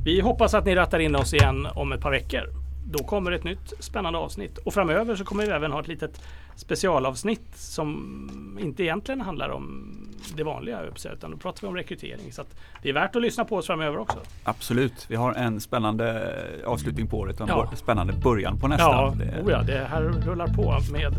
vi 0.04 0.20
hoppas 0.20 0.54
att 0.54 0.64
ni 0.64 0.74
rattar 0.74 0.98
in 0.98 1.14
oss 1.16 1.34
igen 1.34 1.66
om 1.74 1.92
ett 1.92 2.00
par 2.00 2.10
veckor. 2.10 2.42
Då 2.90 2.98
kommer 3.04 3.32
ett 3.32 3.44
nytt 3.44 3.72
spännande 3.80 4.18
avsnitt. 4.18 4.58
Och 4.58 4.74
framöver 4.74 5.16
så 5.16 5.24
kommer 5.24 5.46
vi 5.46 5.52
även 5.52 5.72
ha 5.72 5.80
ett 5.80 5.88
litet 5.88 6.20
specialavsnitt 6.56 7.56
som 7.56 8.58
inte 8.62 8.82
egentligen 8.82 9.20
handlar 9.20 9.48
om 9.48 9.92
det 10.36 10.42
vanliga 10.44 10.80
utan 11.12 11.30
då 11.30 11.36
pratar 11.36 11.60
vi 11.60 11.66
om 11.66 11.76
rekrytering. 11.76 12.32
Så 12.32 12.42
det 12.82 12.88
är 12.88 12.92
värt 12.92 13.16
att 13.16 13.22
lyssna 13.22 13.44
på 13.44 13.56
oss 13.56 13.66
framöver 13.66 13.98
också. 13.98 14.18
Absolut. 14.44 15.06
Vi 15.08 15.16
har 15.16 15.32
en 15.34 15.60
spännande 15.60 16.34
eh, 16.62 16.68
avslutning 16.70 17.06
på 17.06 17.18
året 17.18 17.40
och 17.40 17.48
en 17.48 17.56
Ja. 17.56 17.70
spännande 17.76 18.12
början 18.12 18.58
på 18.58 18.68
nästa. 18.68 18.84
Ja, 18.84 19.14
Det- 19.18 19.42
oh 19.42 19.50
ja, 19.50 19.62
det 19.62 19.86
här 19.90 20.02
rullar 20.02 20.46
på 20.46 20.78
med 20.92 21.14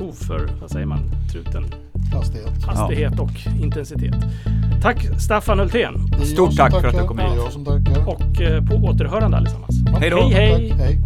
oför, 0.00 0.48
vad 0.60 0.70
säger 0.70 0.86
man, 0.86 0.98
truten 1.32 1.64
Hastighet. 2.12 2.64
hastighet 2.66 3.20
och 3.20 3.30
intensitet. 3.62 4.14
Tack 4.82 5.20
Staffan 5.20 5.58
Hultén 5.58 5.94
Stort 6.24 6.56
tack 6.56 6.70
för 6.80 6.88
att 6.88 6.98
du 6.98 7.04
kom 7.06 7.16
Det 7.16 7.22
är 7.22 7.26
hit. 7.28 7.36
jag 7.44 7.52
som 7.52 7.64
tackar. 7.64 8.08
och 8.08 8.40
eh, 8.40 8.64
på 8.64 8.74
återhörande 8.74 9.36
allesammans. 9.36 9.76
Hej 10.00 10.10
då. 10.10 10.20
Hej 10.20 10.32
hej! 10.32 10.70
Tack, 10.70 10.78
hej. 10.80 10.98